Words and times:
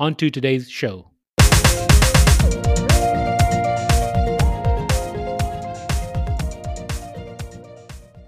on 0.00 0.14
to 0.14 0.30
today's 0.30 0.70
show. 0.70 1.10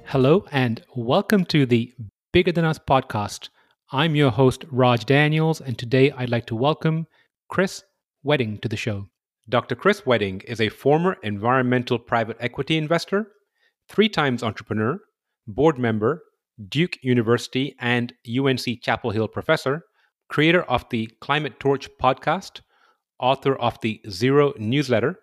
Hello, 0.07 0.45
and 0.51 0.83
welcome 0.97 1.45
to 1.45 1.65
the 1.65 1.93
Bigger 2.33 2.51
Than 2.51 2.65
Us 2.65 2.81
podcast. 2.81 3.51
I'm 3.93 4.17
your 4.17 4.33
host, 4.33 4.65
Raj 4.73 5.05
Daniels, 5.05 5.61
and 5.61 5.79
today 5.79 6.11
I'd 6.11 6.31
like 6.31 6.47
to 6.47 6.57
welcome 6.57 7.07
Chris 7.49 7.85
Wedding 8.25 8.59
to 8.59 8.69
the 8.69 8.77
show. 8.77 9.07
Dr. 9.49 9.77
Chris 9.77 10.05
Wedding 10.05 10.41
is 10.49 10.61
a 10.61 10.69
former 10.69 11.17
environmental 11.23 12.01
private 12.01 12.37
equity 12.41 12.77
investor, 12.77 13.29
three 13.89 14.09
times 14.09 14.43
entrepreneur, 14.43 14.99
board 15.47 15.79
member, 15.79 16.25
Duke 16.69 16.99
University 17.03 17.77
and 17.79 18.13
UNC 18.29 18.83
Chapel 18.83 19.13
Hill 19.13 19.29
professor, 19.29 19.85
creator 20.31 20.63
of 20.63 20.89
the 20.91 21.09
Climate 21.21 21.59
Torch 21.59 21.89
podcast, 22.01 22.61
author 23.19 23.57
of 23.57 23.79
the 23.83 24.01
Zero 24.09 24.55
newsletter, 24.59 25.19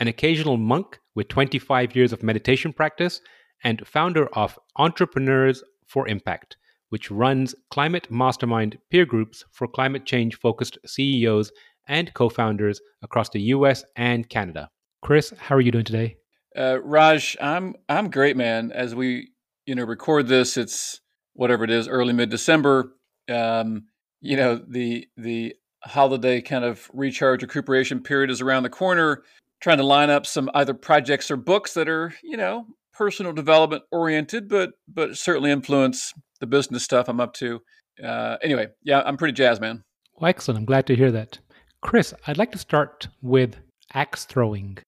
an 0.00 0.08
occasional 0.08 0.56
monk 0.56 0.98
with 1.14 1.28
25 1.28 1.94
years 1.94 2.12
of 2.12 2.24
meditation 2.24 2.72
practice, 2.72 3.20
and 3.62 3.86
founder 3.86 4.26
of 4.34 4.58
Entrepreneurs 4.76 5.62
for 5.86 6.08
Impact, 6.08 6.56
which 6.88 7.10
runs 7.10 7.54
climate 7.70 8.10
mastermind 8.10 8.78
peer 8.90 9.06
groups 9.06 9.44
for 9.52 9.68
climate 9.68 10.04
change 10.04 10.36
focused 10.36 10.76
CEOs 10.84 11.52
and 11.86 12.12
co 12.14 12.28
founders 12.28 12.80
across 13.02 13.28
the 13.28 13.40
US 13.42 13.84
and 13.94 14.28
Canada. 14.28 14.68
Chris, 15.02 15.32
how 15.38 15.54
are 15.54 15.60
you 15.60 15.70
doing 15.70 15.84
today? 15.84 16.16
Uh, 16.56 16.78
Raj, 16.82 17.36
I'm 17.40 17.76
I'm 17.88 18.10
great, 18.10 18.36
man. 18.36 18.72
As 18.72 18.92
we 18.94 19.30
you 19.66 19.76
know 19.76 19.84
record 19.84 20.26
this, 20.26 20.56
it's 20.56 21.00
whatever 21.34 21.62
it 21.62 21.70
is, 21.70 21.86
early 21.86 22.12
mid 22.12 22.28
December. 22.28 22.92
Um, 23.28 23.84
you 24.22 24.36
know 24.36 24.60
the 24.66 25.06
the 25.16 25.54
holiday 25.84 26.40
kind 26.40 26.64
of 26.64 26.88
recharge 26.94 27.42
recuperation 27.42 28.00
period 28.02 28.30
is 28.30 28.40
around 28.40 28.62
the 28.62 28.70
corner. 28.70 29.22
Trying 29.60 29.78
to 29.78 29.84
line 29.84 30.10
up 30.10 30.26
some 30.26 30.50
either 30.54 30.74
projects 30.74 31.30
or 31.30 31.36
books 31.36 31.74
that 31.74 31.88
are 31.88 32.14
you 32.22 32.36
know 32.36 32.66
personal 32.94 33.32
development 33.32 33.82
oriented, 33.92 34.48
but 34.48 34.72
but 34.88 35.16
certainly 35.16 35.50
influence 35.50 36.12
the 36.40 36.46
business 36.46 36.82
stuff 36.82 37.08
I'm 37.08 37.20
up 37.20 37.34
to. 37.34 37.60
Uh, 38.02 38.38
anyway, 38.42 38.68
yeah, 38.82 39.02
I'm 39.04 39.16
pretty 39.16 39.32
jazzed, 39.32 39.60
man. 39.60 39.82
Well, 40.14 40.30
excellent. 40.30 40.58
I'm 40.58 40.64
glad 40.64 40.86
to 40.86 40.96
hear 40.96 41.12
that. 41.12 41.38
Chris, 41.82 42.14
I'd 42.26 42.38
like 42.38 42.52
to 42.52 42.58
start 42.58 43.08
with 43.20 43.56
axe 43.92 44.24
throwing. 44.24 44.78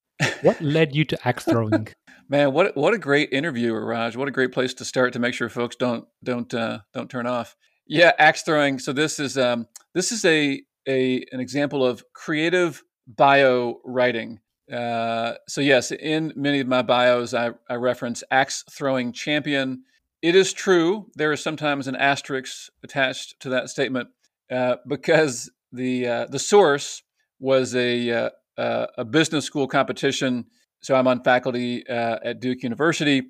What 0.43 0.61
led 0.63 0.95
you 0.95 1.05
to 1.05 1.29
axe 1.29 1.45
throwing? 1.45 1.89
Man, 2.29 2.55
what 2.55 2.75
what 2.75 2.95
a 2.95 2.99
great 2.99 3.33
interview, 3.33 3.75
Raj. 3.75 4.17
What 4.17 4.29
a 4.29 4.33
great 4.33 4.53
place 4.53 4.73
to 4.75 4.85
start 4.85 5.13
to 5.13 5.19
make 5.19 5.35
sure 5.35 5.51
folks 5.51 5.77
don't 5.77 6.07
don't 6.23 6.53
uh, 6.55 6.79
don't 6.95 7.11
turn 7.11 7.27
off. 7.27 7.55
Yeah, 7.87 8.13
axe 8.19 8.43
throwing. 8.43 8.79
So 8.79 8.93
this 8.93 9.19
is 9.21 9.37
um, 9.37 9.67
this 9.95 10.11
is 10.13 10.25
a 10.25 10.63
a 10.89 11.25
an 11.33 11.41
example 11.41 11.85
of 11.85 12.05
creative 12.13 12.83
bio 13.07 13.81
writing. 13.85 14.41
Uh, 14.73 15.35
so 15.47 15.61
yes, 15.61 15.93
in 15.93 16.33
many 16.37 16.61
of 16.61 16.67
my 16.67 16.83
bios, 16.83 17.35
I, 17.35 17.51
I 17.69 17.75
reference 17.75 18.25
axe 18.31 18.65
throwing 18.71 19.13
champion. 19.13 19.83
It 20.23 20.35
is 20.35 20.55
true. 20.55 21.11
There 21.17 21.33
is 21.33 21.43
sometimes 21.43 21.87
an 21.87 21.97
asterisk 21.97 22.71
attached 22.83 23.41
to 23.41 23.51
that 23.51 23.69
statement 23.69 24.09
uh, 24.51 24.77
because 24.89 25.51
the 25.73 26.07
uh, 26.07 26.27
the 26.27 26.39
source 26.39 27.03
was 27.39 27.75
a 27.75 28.11
uh, 28.11 28.31
uh, 28.57 28.87
a 28.97 29.05
business 29.05 29.45
school 29.45 29.69
competition. 29.69 30.47
So 30.81 30.95
I'm 30.95 31.07
on 31.07 31.23
faculty 31.23 31.87
uh, 31.87 32.19
at 32.25 32.41
Duke 32.41 32.63
University 32.63 33.23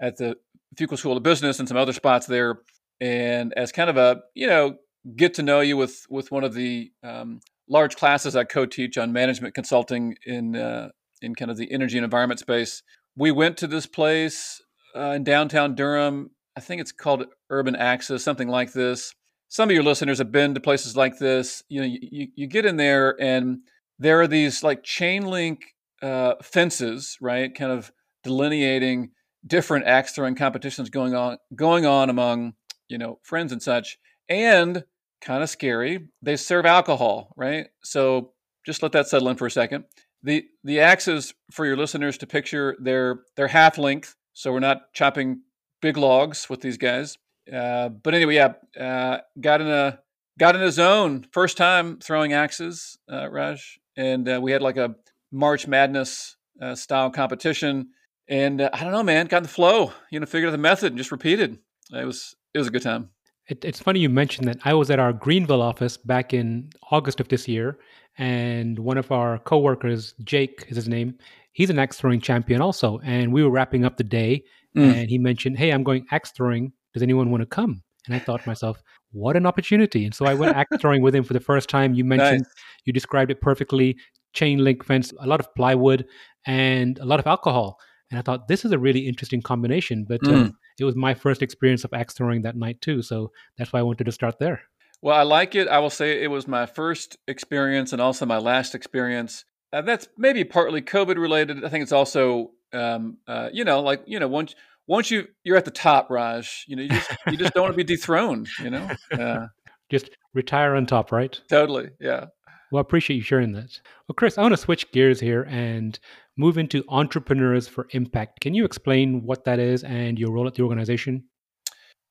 at 0.00 0.16
the 0.16 0.36
Fuqua 0.76 0.98
School 0.98 1.16
of 1.16 1.22
Business 1.22 1.58
and 1.58 1.66
some 1.68 1.76
other 1.76 1.92
spots 1.92 2.26
there. 2.26 2.60
And 3.00 3.52
as 3.56 3.72
kind 3.72 3.90
of 3.90 3.96
a 3.96 4.22
you 4.34 4.46
know 4.46 4.76
get 5.14 5.34
to 5.34 5.42
know 5.42 5.60
you 5.60 5.76
with 5.76 6.06
with 6.08 6.30
one 6.30 6.44
of 6.44 6.54
the 6.54 6.90
um, 7.02 7.40
large 7.68 7.96
classes 7.96 8.34
I 8.36 8.44
co-teach 8.44 8.98
on 8.98 9.12
management 9.12 9.54
consulting 9.54 10.16
in 10.24 10.56
uh, 10.56 10.88
in 11.22 11.34
kind 11.34 11.50
of 11.50 11.56
the 11.56 11.70
energy 11.70 11.98
and 11.98 12.04
environment 12.04 12.40
space. 12.40 12.82
We 13.16 13.30
went 13.30 13.56
to 13.58 13.66
this 13.66 13.86
place 13.86 14.60
uh, 14.94 15.12
in 15.12 15.24
downtown 15.24 15.74
Durham. 15.74 16.30
I 16.56 16.60
think 16.60 16.80
it's 16.80 16.92
called 16.92 17.26
Urban 17.50 17.76
Axes, 17.76 18.24
something 18.24 18.48
like 18.48 18.72
this. 18.72 19.14
Some 19.48 19.68
of 19.68 19.74
your 19.74 19.84
listeners 19.84 20.18
have 20.18 20.32
been 20.32 20.54
to 20.54 20.60
places 20.60 20.96
like 20.96 21.18
this. 21.18 21.62
You 21.68 21.80
know, 21.80 21.86
you, 21.86 22.28
you 22.34 22.46
get 22.46 22.66
in 22.66 22.76
there 22.76 23.14
and 23.20 23.58
there 23.98 24.20
are 24.20 24.26
these 24.26 24.62
like 24.62 24.82
chain 24.82 25.24
link 25.24 25.60
uh, 26.02 26.34
fences, 26.42 27.16
right? 27.20 27.54
Kind 27.54 27.72
of 27.72 27.92
delineating 28.22 29.10
different 29.46 29.86
axe 29.86 30.12
throwing 30.12 30.34
competitions 30.34 30.90
going 30.90 31.14
on 31.14 31.38
going 31.54 31.86
on 31.86 32.10
among 32.10 32.54
you 32.88 32.98
know 32.98 33.18
friends 33.22 33.52
and 33.52 33.62
such. 33.62 33.98
And 34.28 34.84
kind 35.20 35.42
of 35.42 35.50
scary. 35.50 36.08
They 36.22 36.36
serve 36.36 36.66
alcohol, 36.66 37.32
right? 37.36 37.68
So 37.82 38.32
just 38.64 38.82
let 38.82 38.92
that 38.92 39.08
settle 39.08 39.28
in 39.28 39.36
for 39.36 39.46
a 39.46 39.50
second. 39.50 39.84
The 40.22 40.44
the 40.64 40.80
axes 40.80 41.34
for 41.52 41.66
your 41.66 41.76
listeners 41.76 42.18
to 42.18 42.26
picture 42.26 42.76
they're 42.80 43.20
they're 43.36 43.48
half 43.48 43.78
length, 43.78 44.16
so 44.32 44.52
we're 44.52 44.60
not 44.60 44.92
chopping 44.92 45.42
big 45.80 45.96
logs 45.96 46.48
with 46.50 46.60
these 46.60 46.78
guys. 46.78 47.18
Uh, 47.52 47.88
but 47.88 48.14
anyway, 48.14 48.34
yeah, 48.34 48.54
uh, 48.80 49.18
got 49.40 49.60
in 49.60 49.68
a 49.68 50.00
got 50.38 50.56
in 50.56 50.62
a 50.62 50.72
zone 50.72 51.26
first 51.30 51.56
time 51.56 51.98
throwing 52.00 52.32
axes, 52.32 52.98
uh, 53.10 53.30
Raj, 53.30 53.78
and 53.96 54.28
uh, 54.28 54.40
we 54.42 54.50
had 54.52 54.62
like 54.62 54.76
a 54.76 54.96
March 55.30 55.66
Madness 55.68 56.36
uh, 56.60 56.74
style 56.74 57.10
competition. 57.10 57.90
And 58.28 58.60
uh, 58.60 58.70
I 58.72 58.82
don't 58.82 58.92
know, 58.92 59.04
man, 59.04 59.26
got 59.26 59.38
in 59.38 59.42
the 59.44 59.48
flow. 59.48 59.92
You 60.10 60.18
know, 60.18 60.26
figured 60.26 60.48
out 60.48 60.52
the 60.52 60.58
method 60.58 60.92
and 60.92 60.98
just 60.98 61.12
repeated. 61.12 61.58
It 61.92 62.04
was 62.04 62.34
it 62.56 62.58
was 62.58 62.68
a 62.68 62.70
good 62.70 62.82
time. 62.82 63.10
It, 63.48 63.64
it's 63.64 63.78
funny 63.78 64.00
you 64.00 64.08
mentioned 64.08 64.48
that. 64.48 64.58
I 64.64 64.72
was 64.74 64.90
at 64.90 64.98
our 64.98 65.12
Greenville 65.12 65.62
office 65.62 65.96
back 65.96 66.32
in 66.32 66.70
August 66.90 67.20
of 67.20 67.28
this 67.28 67.46
year, 67.46 67.78
and 68.18 68.78
one 68.78 68.96
of 68.96 69.12
our 69.12 69.38
coworkers, 69.40 70.14
Jake 70.24 70.64
is 70.68 70.76
his 70.76 70.88
name, 70.88 71.18
he's 71.52 71.70
an 71.70 71.78
axe 71.78 71.98
throwing 71.98 72.20
champion 72.20 72.60
also. 72.62 72.98
And 73.04 73.32
we 73.32 73.44
were 73.44 73.50
wrapping 73.50 73.84
up 73.84 73.98
the 73.98 74.04
day, 74.04 74.42
mm. 74.76 74.92
and 74.94 75.10
he 75.10 75.18
mentioned, 75.18 75.58
"Hey, 75.58 75.70
I'm 75.70 75.84
going 75.84 76.06
axe 76.10 76.32
throwing. 76.32 76.72
Does 76.94 77.02
anyone 77.02 77.30
want 77.30 77.42
to 77.42 77.46
come?" 77.46 77.82
And 78.06 78.14
I 78.14 78.18
thought 78.18 78.42
to 78.42 78.48
myself, 78.48 78.82
what 79.12 79.36
an 79.36 79.46
opportunity. 79.46 80.04
And 80.04 80.14
so 80.14 80.26
I 80.26 80.34
went 80.34 80.56
axe 80.56 80.76
throwing 80.80 81.02
with 81.02 81.14
him 81.14 81.24
for 81.24 81.34
the 81.34 81.40
first 81.40 81.68
time. 81.68 81.94
You 81.94 82.04
mentioned, 82.04 82.42
nice. 82.42 82.54
you 82.84 82.92
described 82.92 83.30
it 83.30 83.40
perfectly 83.40 83.96
chain 84.32 84.62
link 84.62 84.84
fence, 84.84 85.12
a 85.18 85.26
lot 85.26 85.40
of 85.40 85.52
plywood, 85.54 86.06
and 86.46 86.98
a 87.00 87.04
lot 87.04 87.18
of 87.18 87.26
alcohol. 87.26 87.78
And 88.10 88.18
I 88.18 88.22
thought, 88.22 88.48
this 88.48 88.64
is 88.64 88.72
a 88.72 88.78
really 88.78 89.08
interesting 89.08 89.42
combination. 89.42 90.04
But 90.08 90.20
mm. 90.22 90.52
It 90.78 90.84
was 90.84 90.96
my 90.96 91.14
first 91.14 91.42
experience 91.42 91.84
of 91.84 91.92
axe 91.92 92.14
throwing 92.14 92.42
that 92.42 92.56
night 92.56 92.80
too. 92.80 93.02
So 93.02 93.32
that's 93.56 93.72
why 93.72 93.80
I 93.80 93.82
wanted 93.82 94.04
to 94.04 94.12
start 94.12 94.38
there. 94.38 94.62
Well, 95.02 95.16
I 95.16 95.22
like 95.22 95.54
it. 95.54 95.68
I 95.68 95.78
will 95.78 95.90
say 95.90 96.22
it 96.22 96.30
was 96.30 96.48
my 96.48 96.66
first 96.66 97.16
experience 97.28 97.92
and 97.92 98.00
also 98.00 98.26
my 98.26 98.38
last 98.38 98.74
experience. 98.74 99.44
Uh, 99.72 99.82
that's 99.82 100.08
maybe 100.16 100.44
partly 100.44 100.80
COVID 100.80 101.16
related. 101.16 101.64
I 101.64 101.68
think 101.68 101.82
it's 101.82 101.92
also, 101.92 102.52
um, 102.72 103.18
uh, 103.26 103.50
you 103.52 103.64
know, 103.64 103.80
like 103.80 104.02
you 104.06 104.18
know, 104.18 104.28
once 104.28 104.54
once 104.86 105.10
you 105.10 105.28
you're 105.44 105.56
at 105.56 105.64
the 105.64 105.70
top, 105.70 106.10
Raj, 106.10 106.64
you 106.66 106.76
know, 106.76 106.82
you 106.82 106.88
just 106.88 107.10
you 107.26 107.36
just 107.36 107.52
don't 107.52 107.64
want 107.64 107.74
to 107.74 107.76
be 107.76 107.84
dethroned. 107.84 108.48
You 108.62 108.70
know, 108.70 108.90
uh, 109.12 109.46
just 109.90 110.10
retire 110.34 110.74
on 110.74 110.86
top, 110.86 111.12
right? 111.12 111.38
Totally. 111.48 111.90
Yeah. 112.00 112.26
Well, 112.72 112.80
I 112.80 112.82
appreciate 112.82 113.16
you 113.16 113.22
sharing 113.22 113.52
that. 113.52 113.80
Well, 114.08 114.14
Chris, 114.14 114.38
I 114.38 114.42
want 114.42 114.52
to 114.52 114.56
switch 114.56 114.90
gears 114.90 115.20
here 115.20 115.46
and 115.48 115.98
move 116.36 116.58
into 116.58 116.84
Entrepreneurs 116.88 117.66
for 117.66 117.86
Impact. 117.90 118.40
Can 118.40 118.54
you 118.54 118.64
explain 118.64 119.24
what 119.24 119.44
that 119.44 119.58
is 119.58 119.84
and 119.84 120.18
your 120.18 120.32
role 120.32 120.46
at 120.46 120.54
the 120.54 120.62
organization? 120.62 121.24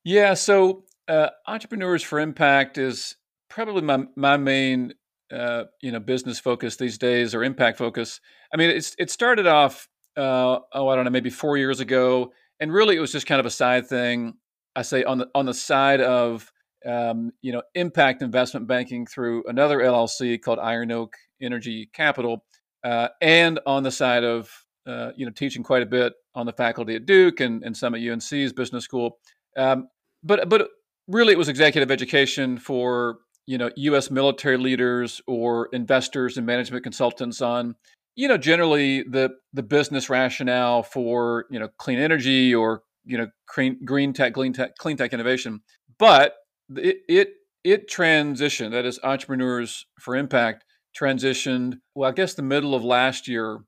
Yeah, 0.03 0.33
so 0.33 0.83
uh, 1.07 1.29
Entrepreneurs 1.47 2.03
for 2.03 2.19
Impact 2.19 2.77
is 2.77 3.15
probably 3.49 3.81
my 3.81 4.05
my 4.15 4.37
main 4.37 4.93
uh, 5.31 5.63
you 5.81 5.91
know 5.91 5.99
business 5.99 6.39
focus 6.39 6.75
these 6.75 6.97
days 6.97 7.33
or 7.33 7.43
impact 7.43 7.77
focus. 7.77 8.19
I 8.53 8.57
mean, 8.57 8.69
it's 8.69 8.95
it 8.99 9.09
started 9.09 9.47
off 9.47 9.87
uh, 10.17 10.59
oh 10.73 10.87
I 10.87 10.95
don't 10.95 11.05
know 11.05 11.11
maybe 11.11 11.29
four 11.29 11.57
years 11.57 11.79
ago, 11.79 12.31
and 12.59 12.71
really 12.73 12.95
it 12.95 12.99
was 12.99 13.11
just 13.11 13.27
kind 13.27 13.39
of 13.39 13.45
a 13.45 13.51
side 13.51 13.87
thing. 13.87 14.33
I 14.75 14.81
say 14.81 15.03
on 15.03 15.19
the 15.19 15.27
on 15.33 15.45
the 15.45 15.53
side 15.53 16.01
of 16.01 16.51
um, 16.85 17.31
you 17.41 17.51
know 17.51 17.61
impact 17.73 18.21
investment 18.21 18.67
banking 18.67 19.05
through 19.05 19.43
another 19.47 19.79
LLC 19.79 20.41
called 20.41 20.59
Iron 20.59 20.91
Oak 20.91 21.15
Energy 21.41 21.89
Capital, 21.93 22.45
uh, 22.85 23.09
and 23.19 23.59
on 23.65 23.81
the 23.83 23.91
side 23.91 24.23
of 24.23 24.49
uh, 24.85 25.11
you 25.17 25.25
know 25.25 25.31
teaching 25.31 25.63
quite 25.63 25.81
a 25.81 25.87
bit 25.87 26.13
on 26.35 26.45
the 26.45 26.53
faculty 26.53 26.95
at 26.95 27.05
Duke 27.05 27.39
and, 27.39 27.63
and 27.63 27.75
some 27.75 27.95
at 27.95 28.01
UNC's 28.01 28.53
business 28.53 28.83
school. 28.83 29.17
Um, 29.57 29.87
but 30.23 30.47
but 30.47 30.69
really, 31.07 31.33
it 31.33 31.37
was 31.37 31.49
executive 31.49 31.89
education 31.89 32.57
for 32.59 33.17
you 33.47 33.57
know 33.57 33.71
U.S. 33.75 34.11
military 34.11 34.57
leaders 34.57 35.19
or 35.25 35.69
investors 35.73 36.37
and 36.37 36.45
management 36.45 36.83
consultants 36.83 37.41
on 37.41 37.75
you 38.15 38.27
know 38.27 38.37
generally 38.37 39.01
the 39.01 39.31
the 39.51 39.63
business 39.63 40.07
rationale 40.07 40.83
for 40.83 41.45
you 41.49 41.59
know 41.59 41.69
clean 41.79 41.97
energy 41.97 42.53
or 42.53 42.83
you 43.03 43.17
know 43.17 43.27
green, 43.47 43.83
green 43.83 44.13
tech, 44.13 44.35
clean 44.35 44.53
tech, 44.53 44.77
clean 44.77 44.95
tech 44.95 45.11
innovation. 45.11 45.61
But 45.97 46.35
it 46.75 46.97
it 47.09 47.29
it 47.63 47.89
transitioned. 47.89 48.71
That 48.71 48.85
is, 48.85 48.99
entrepreneurs 49.03 49.87
for 49.99 50.15
impact 50.15 50.65
transitioned. 50.99 51.79
Well, 51.93 52.09
I 52.09 52.13
guess 52.13 52.33
the 52.33 52.41
middle 52.41 52.73
of 52.75 52.83
last 52.83 53.27
year, 53.27 53.59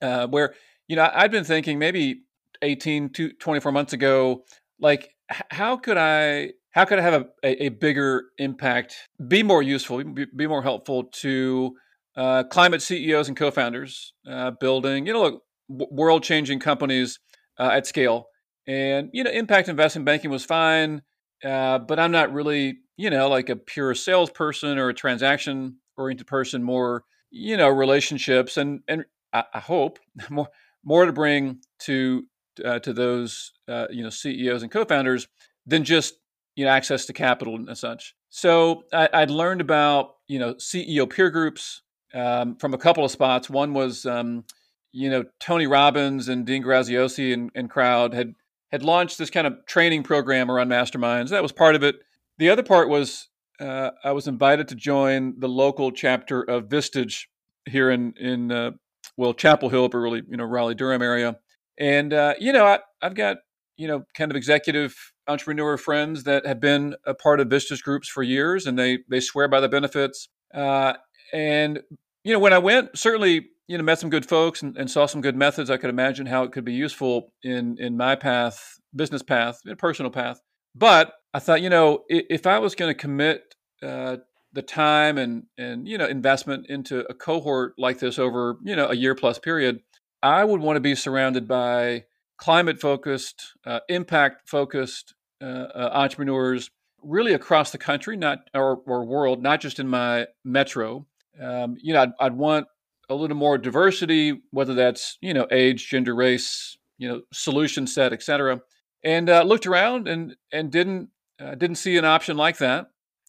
uh, 0.00 0.26
where 0.26 0.54
you 0.88 0.96
know 0.96 1.10
I'd 1.12 1.30
been 1.30 1.44
thinking 1.44 1.78
maybe 1.78 2.22
18 2.62 3.10
to 3.10 3.32
24 3.32 3.72
months 3.72 3.92
ago, 3.92 4.44
like 4.80 5.14
how 5.28 5.76
could 5.76 5.96
I 5.96 6.52
how 6.70 6.84
could 6.84 6.98
I 6.98 7.02
have 7.02 7.26
a, 7.44 7.64
a, 7.64 7.68
bigger 7.68 8.24
impact, 8.38 8.96
be 9.28 9.42
more 9.42 9.62
useful, 9.62 10.02
be, 10.02 10.46
more 10.46 10.62
helpful 10.62 11.04
to 11.04 11.74
uh, 12.16 12.44
climate 12.44 12.80
CEOs 12.80 13.28
and 13.28 13.36
co-founders, 13.36 14.14
uh, 14.28 14.52
building 14.52 15.06
you 15.06 15.12
know 15.12 15.22
look, 15.22 15.42
world 15.68 16.22
changing 16.22 16.60
companies 16.60 17.18
uh, 17.58 17.70
at 17.72 17.86
scale. 17.86 18.26
And 18.66 19.10
you 19.12 19.24
know, 19.24 19.30
impact 19.30 19.68
investment 19.68 20.06
banking 20.06 20.30
was 20.30 20.44
fine, 20.44 21.02
uh, 21.44 21.78
but 21.80 21.98
I'm 21.98 22.12
not 22.12 22.32
really 22.32 22.78
you 22.96 23.10
know 23.10 23.28
like 23.28 23.48
a 23.48 23.56
pure 23.56 23.94
salesperson 23.94 24.78
or 24.78 24.88
a 24.88 24.94
transaction 24.94 25.76
oriented 25.96 26.26
person. 26.26 26.62
More 26.62 27.04
you 27.30 27.56
know 27.56 27.68
relationships 27.68 28.56
and 28.56 28.80
and 28.86 29.04
I, 29.32 29.44
I 29.54 29.58
hope 29.60 29.98
more 30.30 30.48
more 30.84 31.06
to 31.06 31.12
bring 31.12 31.60
to 31.80 32.24
uh, 32.64 32.78
to 32.80 32.92
those 32.92 33.52
uh, 33.68 33.86
you 33.90 34.02
know 34.02 34.10
CEOs 34.10 34.62
and 34.62 34.70
co-founders 34.70 35.26
than 35.66 35.84
just 35.84 36.14
you 36.54 36.64
know 36.64 36.70
access 36.70 37.06
to 37.06 37.12
capital 37.12 37.56
and 37.56 37.76
such. 37.76 38.14
So 38.28 38.84
I, 38.92 39.08
would 39.20 39.30
learned 39.30 39.60
about 39.60 40.16
you 40.28 40.38
know 40.38 40.54
CEO 40.54 41.08
peer 41.08 41.30
groups 41.30 41.82
um, 42.14 42.56
from 42.56 42.74
a 42.74 42.78
couple 42.78 43.04
of 43.04 43.10
spots. 43.10 43.48
One 43.48 43.74
was 43.74 44.06
um, 44.06 44.44
you 44.92 45.10
know 45.10 45.24
Tony 45.40 45.66
Robbins 45.66 46.28
and 46.28 46.44
Dean 46.46 46.62
Graziosi 46.62 47.32
and, 47.32 47.50
and 47.54 47.70
crowd 47.70 48.14
had 48.14 48.34
had 48.70 48.82
launched 48.82 49.18
this 49.18 49.30
kind 49.30 49.46
of 49.46 49.64
training 49.66 50.02
program 50.02 50.50
around 50.50 50.68
masterminds. 50.68 51.30
That 51.30 51.42
was 51.42 51.52
part 51.52 51.74
of 51.74 51.82
it. 51.82 51.96
The 52.38 52.48
other 52.48 52.62
part 52.62 52.88
was 52.88 53.28
uh, 53.62 53.92
I 54.02 54.12
was 54.12 54.26
invited 54.26 54.68
to 54.68 54.74
join 54.74 55.38
the 55.38 55.48
local 55.48 55.92
chapter 55.92 56.42
of 56.42 56.68
Vistage 56.68 57.26
here 57.68 57.90
in 57.90 58.14
in 58.18 58.50
uh, 58.50 58.72
well 59.16 59.34
Chapel 59.34 59.68
Hill, 59.68 59.88
but 59.88 59.98
really 59.98 60.22
you 60.28 60.36
know 60.36 60.44
Raleigh 60.44 60.74
Durham 60.74 61.02
area. 61.02 61.36
And 61.78 62.12
uh, 62.12 62.34
you 62.38 62.52
know 62.52 62.66
I, 62.66 62.80
I've 63.00 63.14
got 63.14 63.38
you 63.76 63.86
know 63.86 64.04
kind 64.14 64.32
of 64.32 64.36
executive 64.36 64.94
entrepreneur 65.28 65.76
friends 65.76 66.24
that 66.24 66.44
have 66.44 66.60
been 66.60 66.96
a 67.06 67.14
part 67.14 67.38
of 67.38 67.48
Vistage 67.48 67.82
groups 67.82 68.08
for 68.08 68.22
years, 68.22 68.66
and 68.66 68.78
they 68.78 68.98
they 69.08 69.20
swear 69.20 69.48
by 69.48 69.60
the 69.60 69.68
benefits. 69.68 70.28
Uh, 70.52 70.94
and 71.32 71.80
you 72.24 72.32
know 72.32 72.40
when 72.40 72.52
I 72.52 72.58
went, 72.58 72.98
certainly 72.98 73.46
you 73.68 73.78
know 73.78 73.84
met 73.84 74.00
some 74.00 74.10
good 74.10 74.26
folks 74.26 74.62
and, 74.62 74.76
and, 74.76 74.90
saw 74.90 75.06
some 75.06 75.20
good 75.20 75.36
methods. 75.36 75.70
I 75.70 75.76
could 75.76 75.90
imagine 75.90 76.26
how 76.26 76.42
it 76.42 76.52
could 76.52 76.64
be 76.64 76.74
useful 76.74 77.32
in 77.44 77.76
in 77.78 77.96
my 77.96 78.16
path, 78.16 78.80
business 78.94 79.22
path, 79.22 79.60
personal 79.78 80.10
path. 80.10 80.40
But 80.74 81.12
I 81.34 81.38
thought, 81.38 81.62
you 81.62 81.70
know, 81.70 82.04
if, 82.08 82.46
I 82.46 82.58
was 82.58 82.74
going 82.74 82.90
to 82.90 82.98
commit 82.98 83.54
uh, 83.82 84.18
the 84.52 84.62
time 84.62 85.16
and 85.16 85.44
and 85.56 85.88
you 85.88 85.96
know 85.96 86.06
investment 86.06 86.66
into 86.68 87.00
a 87.08 87.14
cohort 87.14 87.74
like 87.78 87.98
this 87.98 88.18
over 88.18 88.58
you 88.62 88.76
know 88.76 88.88
a 88.88 88.94
year 88.94 89.14
plus 89.14 89.38
period, 89.38 89.80
I 90.22 90.44
would 90.44 90.60
want 90.60 90.76
to 90.76 90.80
be 90.80 90.94
surrounded 90.94 91.48
by 91.48 92.04
climate 92.36 92.80
focused, 92.80 93.54
uh, 93.64 93.80
impact 93.88 94.48
focused 94.48 95.14
uh, 95.40 95.44
uh, 95.74 95.90
entrepreneurs 95.92 96.70
really 97.02 97.32
across 97.34 97.72
the 97.72 97.78
country, 97.78 98.16
not 98.16 98.40
or, 98.54 98.80
or 98.86 99.04
world, 99.04 99.42
not 99.42 99.60
just 99.60 99.78
in 99.78 99.88
my 99.88 100.26
metro. 100.44 101.06
Um, 101.40 101.76
you 101.80 101.92
know, 101.92 102.02
I'd, 102.02 102.12
I'd, 102.20 102.34
want 102.34 102.66
a 103.08 103.14
little 103.14 103.36
more 103.36 103.58
diversity, 103.58 104.40
whether 104.50 104.74
that's 104.74 105.18
you 105.20 105.34
know 105.34 105.46
age, 105.50 105.88
gender, 105.88 106.14
race, 106.14 106.76
you 106.98 107.08
know, 107.08 107.22
solution 107.32 107.86
set, 107.86 108.12
etc. 108.12 108.60
And 109.02 109.30
uh, 109.30 109.42
looked 109.42 109.66
around 109.66 110.06
and 110.08 110.36
and 110.52 110.70
didn't 110.70 111.08
uh, 111.42 111.54
didn't 111.54 111.76
see 111.76 111.96
an 111.96 112.04
option 112.04 112.36
like 112.36 112.58
that. 112.58 112.86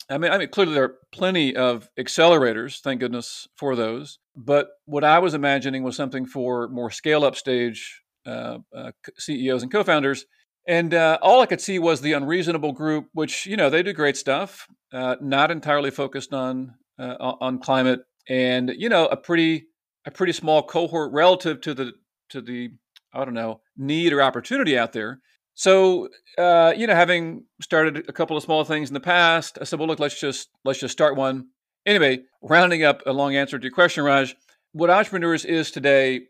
I 0.09 0.17
mean, 0.17 0.31
I 0.31 0.37
mean, 0.37 0.49
clearly 0.49 0.73
there 0.73 0.83
are 0.83 0.95
plenty 1.11 1.55
of 1.55 1.89
accelerators. 1.97 2.81
Thank 2.81 2.99
goodness 2.99 3.47
for 3.55 3.75
those. 3.75 4.19
But 4.35 4.67
what 4.85 5.03
I 5.03 5.19
was 5.19 5.33
imagining 5.33 5.83
was 5.83 5.95
something 5.95 6.25
for 6.25 6.67
more 6.67 6.91
scale 6.91 7.23
up 7.23 7.35
stage 7.35 8.01
uh, 8.25 8.59
uh, 8.75 8.91
CEOs 9.17 9.63
and 9.63 9.71
co-founders. 9.71 10.25
And 10.67 10.93
uh, 10.93 11.19
all 11.21 11.41
I 11.41 11.45
could 11.45 11.61
see 11.61 11.79
was 11.79 12.01
the 12.01 12.13
unreasonable 12.13 12.71
group, 12.71 13.07
which 13.13 13.45
you 13.45 13.57
know 13.57 13.69
they 13.69 13.83
do 13.83 13.91
great 13.91 14.15
stuff, 14.15 14.67
uh, 14.93 15.17
not 15.21 15.51
entirely 15.51 15.91
focused 15.91 16.33
on 16.33 16.75
uh, 16.97 17.15
on 17.19 17.59
climate, 17.59 18.01
and 18.29 18.71
you 18.77 18.87
know 18.87 19.07
a 19.07 19.17
pretty 19.17 19.65
a 20.05 20.11
pretty 20.11 20.31
small 20.31 20.63
cohort 20.63 21.11
relative 21.11 21.59
to 21.61 21.73
the 21.73 21.91
to 22.29 22.41
the 22.41 22.69
I 23.13 23.25
don't 23.25 23.33
know 23.33 23.59
need 23.75 24.13
or 24.13 24.21
opportunity 24.21 24.77
out 24.77 24.93
there. 24.93 25.19
So 25.55 26.09
uh, 26.37 26.73
you 26.75 26.87
know, 26.87 26.95
having 26.95 27.45
started 27.61 28.05
a 28.09 28.13
couple 28.13 28.35
of 28.35 28.43
small 28.43 28.63
things 28.63 28.89
in 28.89 28.93
the 28.93 28.99
past, 28.99 29.57
I 29.61 29.65
said, 29.65 29.79
well, 29.79 29.87
look, 29.87 29.99
let's 29.99 30.19
just 30.19 30.49
let's 30.65 30.79
just 30.79 30.91
start 30.91 31.15
one. 31.15 31.47
Anyway, 31.85 32.21
rounding 32.41 32.83
up 32.83 33.01
a 33.05 33.13
long 33.13 33.35
answer 33.35 33.59
to 33.59 33.63
your 33.63 33.71
question, 33.71 34.03
Raj, 34.03 34.35
what 34.71 34.89
entrepreneurs 34.89 35.45
is 35.45 35.69
today 35.69 36.21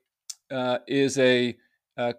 uh, 0.51 0.79
is 0.87 1.17
a, 1.19 1.55
a, 1.97 2.15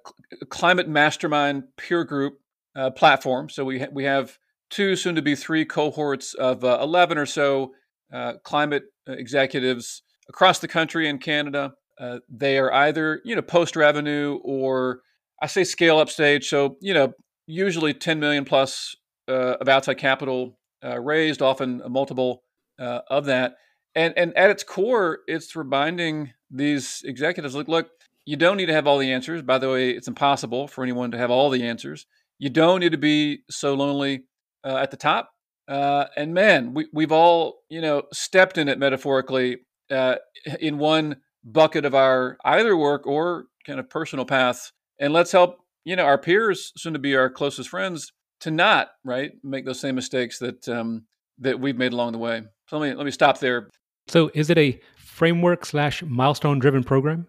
climate 0.49 0.89
mastermind 0.89 1.65
peer 1.77 2.05
group 2.05 2.39
uh, 2.77 2.91
platform. 2.91 3.49
So 3.49 3.65
we 3.65 3.81
ha- 3.81 3.89
we 3.93 4.05
have 4.05 4.39
two, 4.71 4.97
soon 4.97 5.15
to 5.17 5.23
be 5.23 5.35
three 5.35 5.65
cohorts 5.65 6.35
of 6.35 6.65
uh, 6.65 6.79
eleven 6.81 7.19
or 7.19 7.27
so 7.27 7.73
uh, 8.13 8.35
climate 8.45 8.85
executives 9.07 10.03
across 10.29 10.59
the 10.59 10.69
country 10.69 11.09
and 11.09 11.21
Canada. 11.21 11.75
Uh, 12.01 12.19
they 12.29 12.59
are 12.59 12.73
either 12.73 13.21
you 13.25 13.37
know 13.37 13.43
post 13.43 13.77
revenue 13.77 14.39
or 14.43 15.01
I 15.45 15.47
say 15.47 15.63
scale 15.65 15.99
up 15.99 16.09
stage. 16.09 16.49
So, 16.49 16.79
you 16.81 16.95
know, 16.95 17.13
usually 17.47 17.93
10 17.93 18.19
million 18.19 18.47
plus 18.47 18.97
uh, 19.29 19.57
of 19.61 19.69
outside 19.69 19.99
capital 19.99 20.59
uh, 20.83 20.99
raised, 20.99 21.43
often 21.43 21.83
a 21.85 21.91
multiple 21.91 22.43
uh, 22.79 23.01
of 23.11 23.27
that. 23.27 23.57
And, 23.95 24.15
and 24.17 24.35
at 24.39 24.49
its 24.49 24.65
core, 24.65 25.19
it's 25.27 25.55
reminding 25.55 26.33
these 26.51 27.03
executives 27.05 27.55
look, 27.55 27.69
look, 27.69 27.91
you 28.25 28.39
don't 28.39 28.57
need 28.57 28.67
to 28.67 28.73
have 28.73 28.87
all 28.87 28.97
the 28.97 29.13
answers. 29.13 29.43
By 29.43 29.59
the 29.59 29.69
way, 29.69 29.91
it's 29.91 30.09
impossible 30.09 30.67
for 30.67 30.83
anyone 30.83 31.11
to 31.11 31.19
have 31.19 31.31
all 31.31 31.51
the 31.51 31.63
answers. 31.63 32.07
You 32.39 32.49
don't 32.49 32.81
need 32.81 32.93
to 32.93 32.99
be 32.99 33.41
so 33.51 33.75
lonely 33.75 34.25
uh, 34.65 34.79
at 34.79 34.91
the 34.91 34.97
top. 34.97 35.31
Uh, 35.69 36.07
and 36.17 36.33
man, 36.33 36.73
we, 36.73 36.87
we've 36.91 37.13
all, 37.13 37.59
you 37.69 37.83
know, 37.83 38.05
stepped 38.15 38.57
in 38.57 38.71
it 38.71 38.79
metaphorically 38.79 39.59
uh, 39.91 40.15
in 40.59 40.79
one 40.79 41.17
bucket 41.45 41.85
of 41.85 41.95
our 41.95 42.39
either 42.47 42.75
work 42.75 43.07
or 43.07 43.45
kind 43.67 43.79
of 43.79 43.91
personal 43.91 44.25
path 44.25 44.73
and 44.99 45.13
let's 45.13 45.33
help 45.33 45.59
you 45.85 45.97
know 45.97 46.05
our 46.05 46.19
peers, 46.19 46.73
soon 46.77 46.93
to 46.93 46.99
be 46.99 47.17
our 47.17 47.31
closest 47.31 47.69
friends, 47.69 48.13
to 48.41 48.51
not 48.51 48.91
right 49.05 49.33
make 49.43 49.65
those 49.65 49.81
same 49.81 49.95
mistakes 49.95 50.39
that 50.39 50.69
um, 50.69 51.05
that 51.39 51.59
we've 51.61 51.77
made 51.77 51.93
along 51.93 52.13
the 52.13 52.19
way. 52.19 52.43
So 52.69 52.79
let 52.79 52.91
me 52.91 52.95
let 52.97 53.05
me 53.05 53.11
stop 53.11 53.39
there. 53.39 53.69
So 54.09 54.31
is 54.35 54.51
it 54.51 54.59
a 54.59 54.81
framework 54.97 55.65
slash 55.65 56.03
milestone 56.03 56.59
driven 56.59 56.85
program? 56.85 57.27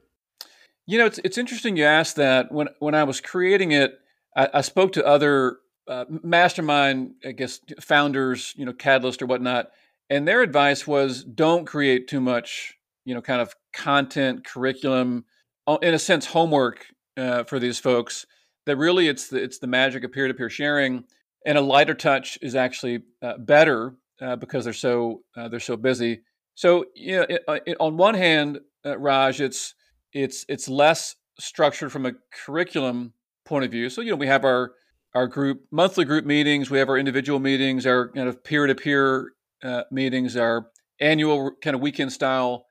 You 0.87 0.99
know, 0.99 1.05
it's 1.05 1.19
it's 1.23 1.37
interesting 1.37 1.77
you 1.77 1.85
asked 1.85 2.15
that. 2.17 2.51
When 2.51 2.69
when 2.79 2.95
I 2.95 3.03
was 3.03 3.21
creating 3.21 3.71
it, 3.71 3.99
I, 4.35 4.49
I 4.55 4.61
spoke 4.61 4.93
to 4.93 5.05
other 5.05 5.57
uh, 5.87 6.05
mastermind, 6.09 7.15
I 7.25 7.31
guess, 7.31 7.59
founders, 7.79 8.53
you 8.55 8.65
know, 8.65 8.73
Catalyst 8.73 9.21
or 9.21 9.25
whatnot, 9.25 9.71
and 10.09 10.27
their 10.27 10.41
advice 10.41 10.85
was 10.87 11.23
don't 11.23 11.65
create 11.65 12.07
too 12.07 12.21
much, 12.21 12.75
you 13.05 13.13
know, 13.13 13.21
kind 13.21 13.41
of 13.41 13.55
content, 13.73 14.45
curriculum, 14.45 15.25
in 15.81 15.93
a 15.93 15.99
sense, 15.99 16.25
homework 16.25 16.87
uh, 17.17 17.43
for 17.43 17.59
these 17.59 17.79
folks 17.79 18.25
that 18.65 18.77
really 18.77 19.07
it's 19.07 19.29
the, 19.29 19.41
it's 19.41 19.59
the 19.59 19.67
magic 19.67 20.03
of 20.03 20.11
peer-to-peer 20.11 20.49
sharing 20.49 21.03
and 21.45 21.57
a 21.57 21.61
lighter 21.61 21.93
touch 21.93 22.37
is 22.41 22.55
actually 22.55 23.03
uh, 23.21 23.37
better 23.37 23.95
uh, 24.21 24.35
because 24.35 24.63
they're 24.63 24.73
so 24.73 25.21
uh, 25.37 25.47
they're 25.47 25.59
so 25.59 25.77
busy 25.77 26.21
so 26.55 26.85
it, 26.95 27.43
uh, 27.47 27.59
on 27.79 27.97
one 27.97 28.15
hand 28.15 28.59
uh, 28.85 28.97
raj 28.97 29.41
it's 29.41 29.75
it's 30.13 30.45
it's 30.49 30.67
less 30.67 31.15
structured 31.39 31.91
from 31.91 32.05
a 32.05 32.13
curriculum 32.33 33.13
point 33.45 33.65
of 33.65 33.71
view 33.71 33.89
so 33.89 34.01
you 34.01 34.11
know 34.11 34.17
we 34.17 34.27
have 34.27 34.45
our 34.45 34.73
our 35.13 35.27
group 35.27 35.61
monthly 35.71 36.05
group 36.05 36.25
meetings 36.25 36.69
we 36.69 36.79
have 36.79 36.89
our 36.89 36.97
individual 36.97 37.39
meetings 37.39 37.85
our 37.85 38.09
kind 38.09 38.27
of 38.27 38.43
peer-to-peer 38.43 39.31
meetings 39.91 40.35
our 40.35 40.67
annual 40.99 41.51
kind 41.61 41.75
of 41.75 41.81
weekend 41.81 42.11
style 42.11 42.65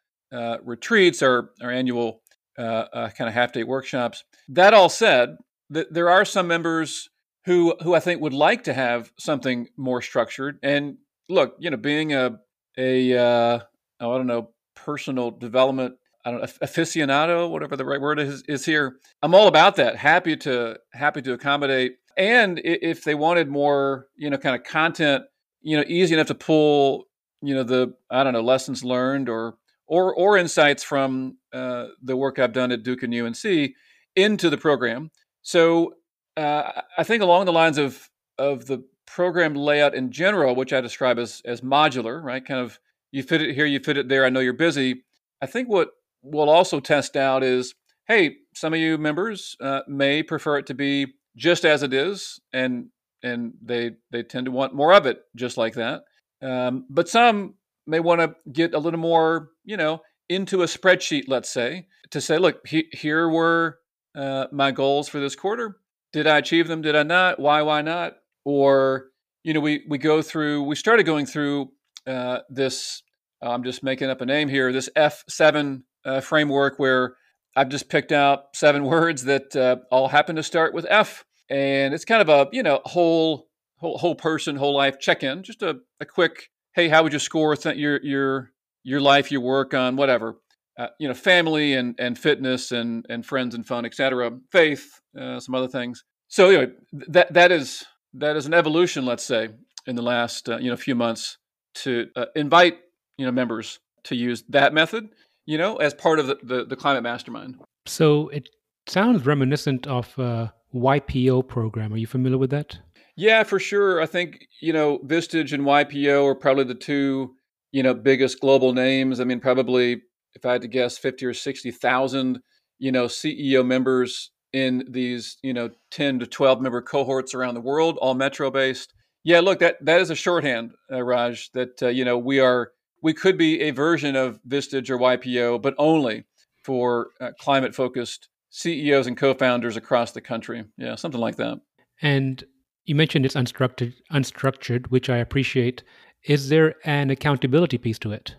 retreats 0.62 1.22
our 1.22 1.50
our 1.62 1.70
annual 1.70 2.22
kind 2.56 3.28
of 3.28 3.32
half 3.32 3.52
day 3.52 3.64
workshops. 3.64 4.24
That 4.48 4.74
all 4.74 4.88
said, 4.88 5.36
th- 5.72 5.88
there 5.90 6.10
are 6.10 6.24
some 6.24 6.46
members 6.46 7.08
who 7.46 7.74
who 7.82 7.94
I 7.94 8.00
think 8.00 8.20
would 8.20 8.32
like 8.32 8.64
to 8.64 8.74
have 8.74 9.12
something 9.18 9.68
more 9.76 10.02
structured. 10.02 10.58
And 10.62 10.98
look, 11.28 11.56
you 11.58 11.70
know, 11.70 11.76
being 11.76 12.12
a 12.12 12.38
a 12.76 13.16
uh, 13.16 13.58
oh, 14.00 14.12
I 14.12 14.16
don't 14.16 14.26
know 14.26 14.50
personal 14.74 15.30
development 15.30 15.94
I 16.26 16.30
don't 16.30 16.40
know, 16.40 16.46
aficionado, 16.62 17.50
whatever 17.50 17.76
the 17.76 17.84
right 17.84 18.00
word 18.00 18.18
is, 18.18 18.42
is 18.48 18.64
here. 18.64 18.96
I'm 19.22 19.34
all 19.34 19.46
about 19.46 19.76
that. 19.76 19.96
Happy 19.96 20.36
to 20.38 20.78
happy 20.94 21.20
to 21.20 21.34
accommodate. 21.34 21.96
And 22.16 22.60
if 22.64 23.04
they 23.04 23.14
wanted 23.14 23.48
more, 23.48 24.06
you 24.16 24.30
know, 24.30 24.38
kind 24.38 24.56
of 24.56 24.64
content, 24.64 25.24
you 25.60 25.76
know, 25.76 25.84
easy 25.86 26.14
enough 26.14 26.28
to 26.28 26.34
pull, 26.34 27.06
you 27.44 27.54
know 27.54 27.62
the 27.62 27.94
I 28.10 28.24
don't 28.24 28.32
know 28.32 28.40
lessons 28.40 28.82
learned 28.82 29.28
or 29.28 29.56
or 29.86 30.14
or 30.14 30.38
insights 30.38 30.82
from 30.82 31.36
uh, 31.52 31.88
the 32.02 32.16
work 32.16 32.38
I've 32.38 32.54
done 32.54 32.72
at 32.72 32.82
Duke 32.82 33.02
and 33.02 33.14
UNC 33.14 33.72
into 34.16 34.50
the 34.50 34.58
program. 34.58 35.10
So 35.42 35.94
uh, 36.36 36.82
I 36.96 37.04
think 37.04 37.22
along 37.22 37.46
the 37.46 37.52
lines 37.52 37.78
of 37.78 38.10
of 38.38 38.66
the 38.66 38.84
program 39.06 39.54
layout 39.54 39.94
in 39.94 40.10
general, 40.10 40.54
which 40.54 40.72
I 40.72 40.80
describe 40.80 41.18
as 41.18 41.42
as 41.44 41.60
modular, 41.60 42.22
right? 42.22 42.44
Kind 42.44 42.60
of 42.60 42.78
you 43.12 43.22
fit 43.22 43.42
it 43.42 43.54
here, 43.54 43.66
you 43.66 43.80
fit 43.80 43.96
it 43.96 44.08
there. 44.08 44.24
I 44.24 44.30
know 44.30 44.40
you're 44.40 44.52
busy. 44.52 45.04
I 45.40 45.46
think 45.46 45.68
what 45.68 45.90
we'll 46.22 46.50
also 46.50 46.80
test 46.80 47.16
out 47.16 47.42
is, 47.42 47.74
hey, 48.08 48.36
some 48.54 48.72
of 48.72 48.80
you 48.80 48.98
members 48.98 49.56
uh, 49.60 49.80
may 49.86 50.22
prefer 50.22 50.58
it 50.58 50.66
to 50.66 50.74
be 50.74 51.06
just 51.36 51.64
as 51.64 51.82
it 51.82 51.92
is, 51.92 52.40
and 52.52 52.86
and 53.22 53.54
they 53.62 53.92
they 54.10 54.22
tend 54.22 54.46
to 54.46 54.52
want 54.52 54.74
more 54.74 54.92
of 54.92 55.06
it, 55.06 55.20
just 55.36 55.56
like 55.56 55.74
that. 55.74 56.02
Um, 56.42 56.86
but 56.90 57.08
some 57.08 57.54
may 57.86 58.00
want 58.00 58.20
to 58.20 58.34
get 58.50 58.74
a 58.74 58.78
little 58.78 59.00
more, 59.00 59.50
you 59.64 59.76
know, 59.76 60.00
into 60.28 60.62
a 60.62 60.66
spreadsheet, 60.66 61.24
let's 61.28 61.50
say, 61.50 61.86
to 62.10 62.20
say, 62.20 62.38
look, 62.38 62.66
he, 62.66 62.86
here 62.92 63.28
were 63.28 63.78
uh, 64.14 64.46
my 64.52 64.70
goals 64.70 65.08
for 65.08 65.20
this 65.20 65.34
quarter. 65.34 65.78
Did 66.12 66.26
I 66.26 66.38
achieve 66.38 66.68
them? 66.68 66.82
Did 66.82 66.96
I 66.96 67.02
not? 67.02 67.38
Why? 67.38 67.62
Why 67.62 67.82
not? 67.82 68.16
Or 68.44 69.06
you 69.42 69.52
know, 69.52 69.60
we 69.60 69.84
we 69.88 69.98
go 69.98 70.22
through. 70.22 70.64
We 70.64 70.76
started 70.76 71.04
going 71.04 71.26
through 71.26 71.72
uh, 72.06 72.40
this. 72.48 73.02
I'm 73.42 73.64
just 73.64 73.82
making 73.82 74.08
up 74.10 74.20
a 74.20 74.26
name 74.26 74.48
here. 74.48 74.72
This 74.72 74.88
F7 74.96 75.82
uh, 76.04 76.20
framework 76.20 76.78
where 76.78 77.16
I've 77.56 77.68
just 77.68 77.88
picked 77.88 78.12
out 78.12 78.54
seven 78.54 78.84
words 78.94 79.24
that 79.24 79.54
uh, 79.54 79.76
all 79.90 80.08
happen 80.08 80.36
to 80.36 80.42
start 80.42 80.74
with 80.74 80.86
F, 80.88 81.24
and 81.50 81.94
it's 81.94 82.04
kind 82.04 82.22
of 82.22 82.28
a 82.28 82.48
you 82.52 82.62
know 82.62 82.80
whole 82.84 83.48
whole, 83.76 83.98
whole 83.98 84.14
person, 84.14 84.56
whole 84.56 84.74
life 84.74 84.98
check 84.98 85.22
in. 85.22 85.42
Just 85.42 85.62
a, 85.62 85.76
a 86.00 86.06
quick 86.06 86.50
hey, 86.74 86.88
how 86.88 87.02
would 87.02 87.12
you 87.12 87.18
score 87.18 87.56
th- 87.56 87.76
your 87.76 88.00
your 88.02 88.50
your 88.82 89.00
life, 89.00 89.32
your 89.32 89.40
work 89.40 89.74
on 89.74 89.96
whatever, 89.96 90.36
uh, 90.78 90.88
you 90.98 91.08
know, 91.08 91.14
family 91.14 91.74
and 91.74 91.94
and 91.98 92.18
fitness 92.18 92.72
and 92.72 93.06
and 93.08 93.24
friends 93.24 93.54
and 93.54 93.66
fun, 93.66 93.84
etc. 93.84 94.30
Faith, 94.50 95.00
uh, 95.18 95.40
some 95.40 95.54
other 95.54 95.68
things. 95.68 96.04
So 96.28 96.48
anyway, 96.48 96.72
that 97.08 97.32
that 97.32 97.52
is 97.52 97.84
that 98.14 98.36
is 98.36 98.46
an 98.46 98.54
evolution, 98.54 99.04
let's 99.04 99.24
say, 99.24 99.50
in 99.86 99.96
the 99.96 100.02
last 100.02 100.48
uh, 100.48 100.58
you 100.58 100.70
know 100.70 100.76
few 100.76 100.94
months 100.94 101.38
to 101.76 102.08
uh, 102.16 102.26
invite 102.34 102.78
you 103.18 103.26
know 103.26 103.32
members 103.32 103.78
to 104.04 104.16
use 104.16 104.44
that 104.48 104.74
method, 104.74 105.08
you 105.46 105.58
know, 105.58 105.76
as 105.76 105.94
part 105.94 106.18
of 106.18 106.26
the 106.26 106.38
the, 106.42 106.64
the 106.64 106.76
climate 106.76 107.02
mastermind. 107.02 107.56
So 107.86 108.28
it 108.28 108.48
sounds 108.86 109.26
reminiscent 109.26 109.86
of 109.86 110.18
a 110.18 110.52
YPO 110.74 111.46
program. 111.48 111.92
Are 111.92 111.96
you 111.96 112.06
familiar 112.06 112.38
with 112.38 112.50
that? 112.50 112.78
Yeah, 113.16 113.44
for 113.44 113.60
sure. 113.60 114.00
I 114.00 114.06
think, 114.06 114.48
you 114.60 114.72
know, 114.72 114.98
Vistage 114.98 115.52
and 115.52 115.62
YPO 115.64 116.24
are 116.26 116.34
probably 116.34 116.64
the 116.64 116.74
two, 116.74 117.36
you 117.70 117.82
know, 117.82 117.94
biggest 117.94 118.40
global 118.40 118.72
names. 118.72 119.20
I 119.20 119.24
mean, 119.24 119.40
probably 119.40 120.02
if 120.34 120.44
I 120.44 120.52
had 120.52 120.62
to 120.62 120.68
guess 120.68 120.98
50 120.98 121.26
or 121.26 121.34
60,000, 121.34 122.40
you 122.78 122.92
know, 122.92 123.06
CEO 123.06 123.64
members 123.64 124.30
in 124.52 124.84
these, 124.88 125.36
you 125.42 125.52
know, 125.52 125.70
10 125.90 126.20
to 126.20 126.26
12 126.26 126.60
member 126.60 126.80
cohorts 126.82 127.34
around 127.34 127.54
the 127.54 127.60
world, 127.60 127.98
all 127.98 128.14
metro 128.14 128.50
based. 128.50 128.94
Yeah, 129.24 129.40
look, 129.40 129.58
that 129.60 129.82
that 129.84 130.00
is 130.00 130.10
a 130.10 130.14
shorthand, 130.14 130.72
uh, 130.92 131.02
Raj, 131.02 131.50
that 131.52 131.82
uh, 131.82 131.88
you 131.88 132.04
know, 132.04 132.18
we 132.18 132.40
are 132.40 132.72
we 133.02 133.14
could 133.14 133.38
be 133.38 133.60
a 133.62 133.70
version 133.70 134.16
of 134.16 134.38
Vistage 134.46 134.90
or 134.90 134.98
YPO, 134.98 135.62
but 135.62 135.74
only 135.78 136.24
for 136.62 137.08
uh, 137.20 137.30
climate 137.38 137.74
focused 137.74 138.28
CEOs 138.50 139.06
and 139.06 139.16
co-founders 139.16 139.76
across 139.76 140.12
the 140.12 140.20
country. 140.20 140.64
Yeah, 140.76 140.94
something 140.94 141.20
like 141.20 141.36
that. 141.36 141.60
And 142.02 142.44
you 142.84 142.94
mentioned 142.94 143.24
it's 143.24 143.34
unstructured, 143.34 143.94
unstructured, 144.12 144.86
which 144.88 145.08
I 145.08 145.16
appreciate. 145.16 145.82
Is 146.24 146.48
there 146.48 146.76
an 146.84 147.10
accountability 147.10 147.78
piece 147.78 147.98
to 148.00 148.12
it? 148.12 148.36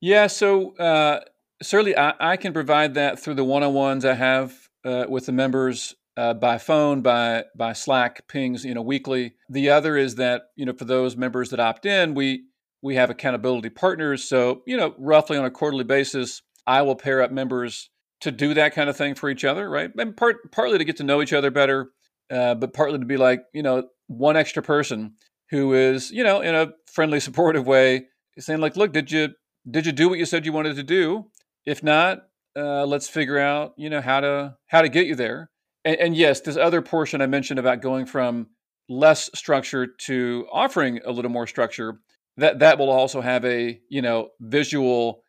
Yeah, 0.00 0.28
so 0.28 0.76
uh, 0.76 1.20
certainly 1.62 1.96
I, 1.96 2.14
I, 2.20 2.36
can 2.36 2.52
provide 2.52 2.94
that 2.94 3.18
through 3.18 3.34
the 3.34 3.44
one-on-ones 3.44 4.04
I 4.04 4.14
have 4.14 4.54
uh, 4.84 5.06
with 5.08 5.26
the 5.26 5.32
members 5.32 5.94
uh, 6.16 6.34
by 6.34 6.58
phone, 6.58 7.00
by 7.02 7.44
by 7.56 7.72
Slack 7.72 8.26
pings, 8.28 8.64
you 8.64 8.74
know, 8.74 8.82
weekly. 8.82 9.34
The 9.48 9.70
other 9.70 9.96
is 9.96 10.16
that 10.16 10.42
you 10.56 10.66
know 10.66 10.72
for 10.72 10.84
those 10.84 11.16
members 11.16 11.50
that 11.50 11.60
opt 11.60 11.86
in, 11.86 12.14
we 12.14 12.44
we 12.82 12.94
have 12.94 13.10
accountability 13.10 13.70
partners. 13.70 14.24
So 14.24 14.62
you 14.66 14.76
know, 14.76 14.94
roughly 14.98 15.36
on 15.36 15.44
a 15.44 15.50
quarterly 15.50 15.84
basis, 15.84 16.42
I 16.66 16.82
will 16.82 16.96
pair 16.96 17.22
up 17.22 17.32
members 17.32 17.90
to 18.20 18.30
do 18.30 18.54
that 18.54 18.74
kind 18.74 18.90
of 18.90 18.96
thing 18.96 19.14
for 19.14 19.30
each 19.30 19.44
other, 19.44 19.68
right? 19.68 19.90
And 19.96 20.16
part 20.16 20.52
partly 20.52 20.78
to 20.78 20.84
get 20.84 20.96
to 20.96 21.04
know 21.04 21.22
each 21.22 21.32
other 21.32 21.50
better, 21.50 21.90
uh, 22.30 22.54
but 22.54 22.72
partly 22.72 22.98
to 22.98 23.04
be 23.04 23.16
like, 23.16 23.40
you 23.52 23.62
know, 23.62 23.88
one 24.08 24.36
extra 24.36 24.62
person 24.62 25.14
who 25.50 25.72
is, 25.74 26.10
you 26.10 26.24
know, 26.24 26.40
in 26.40 26.54
a 26.54 26.72
friendly, 26.86 27.20
supportive 27.28 27.66
way, 27.66 28.06
saying 28.38 28.60
like, 28.60 28.76
look, 28.76 28.92
did 28.92 29.10
you 29.10 29.28
did 29.68 29.86
you 29.86 29.92
do 29.92 30.08
what 30.08 30.18
you 30.18 30.24
said 30.24 30.44
you 30.44 30.52
wanted 30.52 30.76
to 30.76 30.82
do? 30.82 31.26
If 31.64 31.82
not, 31.82 32.26
uh, 32.56 32.86
let's 32.86 33.08
figure 33.08 33.38
out, 33.38 33.74
you 33.76 33.90
know, 33.90 34.00
how 34.00 34.20
to 34.20 34.56
how 34.66 34.82
to 34.82 34.88
get 34.88 35.06
you 35.06 35.14
there. 35.14 35.50
And, 35.84 35.96
and 35.96 36.16
yes, 36.16 36.40
this 36.40 36.56
other 36.56 36.82
portion 36.82 37.20
I 37.20 37.26
mentioned 37.26 37.58
about 37.58 37.82
going 37.82 38.06
from 38.06 38.48
less 38.88 39.30
structure 39.34 39.86
to 39.86 40.46
offering 40.52 41.00
a 41.04 41.12
little 41.12 41.30
more 41.30 41.46
structure, 41.46 42.00
that 42.36 42.58
that 42.60 42.78
will 42.78 42.90
also 42.90 43.20
have 43.20 43.44
a, 43.44 43.80
you 43.88 44.02
know, 44.02 44.30
visual, 44.40 45.22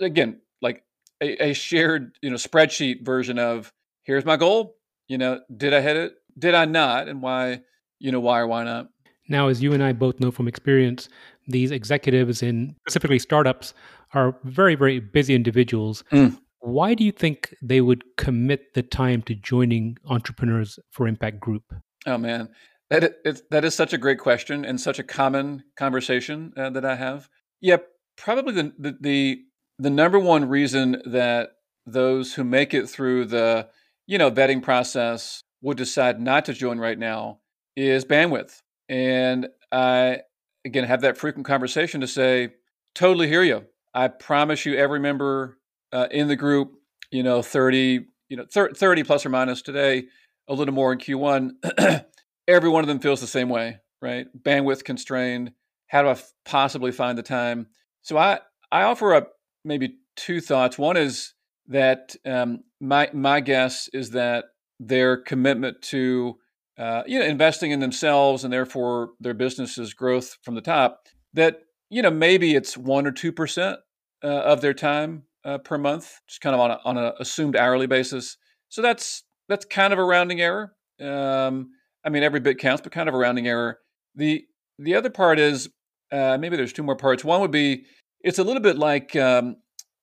again, 0.00 0.40
like 0.60 0.84
a, 1.20 1.50
a 1.50 1.52
shared, 1.54 2.16
you 2.22 2.30
know, 2.30 2.36
spreadsheet 2.36 3.04
version 3.04 3.38
of 3.38 3.72
here's 4.02 4.24
my 4.24 4.36
goal. 4.36 4.76
You 5.08 5.18
know, 5.18 5.40
did 5.56 5.74
I 5.74 5.80
hit 5.80 5.96
it? 5.96 6.14
did 6.38 6.54
I 6.54 6.64
not, 6.64 7.08
and 7.08 7.22
why, 7.22 7.62
you 7.98 8.12
know, 8.12 8.20
why 8.20 8.40
or 8.40 8.46
why 8.46 8.64
not? 8.64 8.88
Now, 9.28 9.48
as 9.48 9.62
you 9.62 9.72
and 9.72 9.82
I 9.82 9.92
both 9.92 10.20
know 10.20 10.30
from 10.30 10.48
experience, 10.48 11.08
these 11.48 11.70
executives 11.70 12.42
in 12.42 12.76
specifically 12.88 13.18
startups 13.18 13.74
are 14.14 14.36
very, 14.44 14.74
very 14.74 15.00
busy 15.00 15.34
individuals. 15.34 16.04
Mm. 16.12 16.38
Why 16.60 16.94
do 16.94 17.04
you 17.04 17.12
think 17.12 17.54
they 17.60 17.80
would 17.80 18.04
commit 18.16 18.74
the 18.74 18.82
time 18.82 19.22
to 19.22 19.34
joining 19.34 19.98
Entrepreneurs 20.06 20.78
for 20.90 21.08
Impact 21.08 21.40
Group? 21.40 21.64
Oh 22.06 22.18
man, 22.18 22.48
that 22.90 23.14
is, 23.24 23.42
that 23.50 23.64
is 23.64 23.74
such 23.74 23.92
a 23.92 23.98
great 23.98 24.18
question 24.18 24.64
and 24.64 24.80
such 24.80 24.98
a 24.98 25.02
common 25.02 25.64
conversation 25.76 26.52
uh, 26.56 26.70
that 26.70 26.84
I 26.84 26.94
have. 26.94 27.28
Yeah, 27.60 27.78
probably 28.16 28.54
the, 28.54 28.72
the 28.78 28.96
the 29.00 29.42
the 29.78 29.90
number 29.90 30.18
one 30.18 30.48
reason 30.48 31.02
that 31.06 31.50
those 31.86 32.34
who 32.34 32.44
make 32.44 32.74
it 32.74 32.88
through 32.88 33.24
the 33.24 33.68
you 34.06 34.18
know 34.18 34.30
vetting 34.30 34.62
process 34.62 35.42
would 35.62 35.76
decide 35.76 36.20
not 36.20 36.44
to 36.44 36.52
join 36.52 36.78
right 36.78 36.98
now 36.98 37.38
is 37.76 38.04
bandwidth. 38.04 38.60
And 38.88 39.48
I, 39.70 40.20
again, 40.64 40.84
have 40.84 41.00
that 41.02 41.16
frequent 41.16 41.46
conversation 41.46 42.00
to 42.00 42.06
say, 42.06 42.50
totally 42.94 43.28
hear 43.28 43.42
you. 43.42 43.64
I 43.94 44.08
promise 44.08 44.64
you, 44.64 44.74
every 44.76 45.00
member 45.00 45.58
uh, 45.92 46.08
in 46.10 46.28
the 46.28 46.36
group, 46.36 46.72
you 47.10 47.22
know, 47.22 47.42
30, 47.42 48.06
you 48.28 48.36
know, 48.36 48.46
30 48.50 49.02
plus 49.04 49.26
or 49.26 49.28
minus 49.28 49.62
today, 49.62 50.04
a 50.48 50.54
little 50.54 50.74
more 50.74 50.92
in 50.92 50.98
Q1, 50.98 52.04
every 52.48 52.70
one 52.70 52.82
of 52.82 52.88
them 52.88 53.00
feels 53.00 53.20
the 53.20 53.26
same 53.26 53.48
way, 53.48 53.78
right? 54.00 54.26
Bandwidth 54.42 54.84
constrained. 54.84 55.52
How 55.88 56.02
do 56.02 56.08
I 56.08 56.12
f- 56.12 56.32
possibly 56.44 56.90
find 56.90 57.18
the 57.18 57.22
time? 57.22 57.66
So 58.00 58.16
I, 58.16 58.40
I 58.70 58.82
offer 58.82 59.14
up 59.14 59.32
maybe 59.64 59.98
two 60.16 60.40
thoughts. 60.40 60.78
One 60.78 60.96
is 60.96 61.34
that 61.68 62.16
um, 62.24 62.64
my 62.80 63.10
my 63.12 63.40
guess 63.40 63.88
is 63.92 64.10
that 64.10 64.46
their 64.80 65.16
commitment 65.16 65.80
to 65.82 66.38
uh, 66.82 67.04
you 67.06 67.18
know 67.18 67.24
investing 67.24 67.70
in 67.70 67.78
themselves 67.78 68.42
and 68.42 68.52
therefore 68.52 69.10
their 69.20 69.34
business's 69.34 69.94
growth 69.94 70.36
from 70.42 70.56
the 70.56 70.60
top 70.60 71.06
that 71.32 71.60
you 71.90 72.02
know 72.02 72.10
maybe 72.10 72.56
it's 72.56 72.76
one 72.76 73.06
or 73.06 73.12
two 73.12 73.30
percent 73.30 73.78
uh, 74.24 74.26
of 74.26 74.60
their 74.60 74.74
time 74.74 75.22
uh, 75.44 75.58
per 75.58 75.78
month 75.78 76.20
just 76.26 76.40
kind 76.40 76.54
of 76.54 76.60
on 76.60 76.72
a, 76.72 76.80
on 76.84 76.96
a 76.98 77.14
assumed 77.20 77.56
hourly 77.56 77.86
basis. 77.86 78.36
So 78.68 78.82
that's 78.82 79.22
that's 79.48 79.64
kind 79.64 79.92
of 79.92 79.98
a 80.00 80.04
rounding 80.04 80.40
error. 80.40 80.74
Um, 81.00 81.70
i 82.04 82.08
mean 82.08 82.22
every 82.22 82.40
bit 82.40 82.58
counts 82.58 82.82
but 82.82 82.90
kind 82.90 83.08
of 83.08 83.14
a 83.14 83.18
rounding 83.18 83.46
error. 83.46 83.78
The 84.16 84.44
the 84.78 84.96
other 84.96 85.10
part 85.10 85.38
is 85.38 85.68
uh, 86.10 86.36
maybe 86.38 86.56
there's 86.56 86.72
two 86.72 86.82
more 86.82 86.96
parts. 86.96 87.24
One 87.24 87.40
would 87.42 87.52
be 87.52 87.84
it's 88.22 88.40
a 88.40 88.44
little 88.44 88.62
bit 88.62 88.76
like 88.76 89.14
um, 89.14 89.56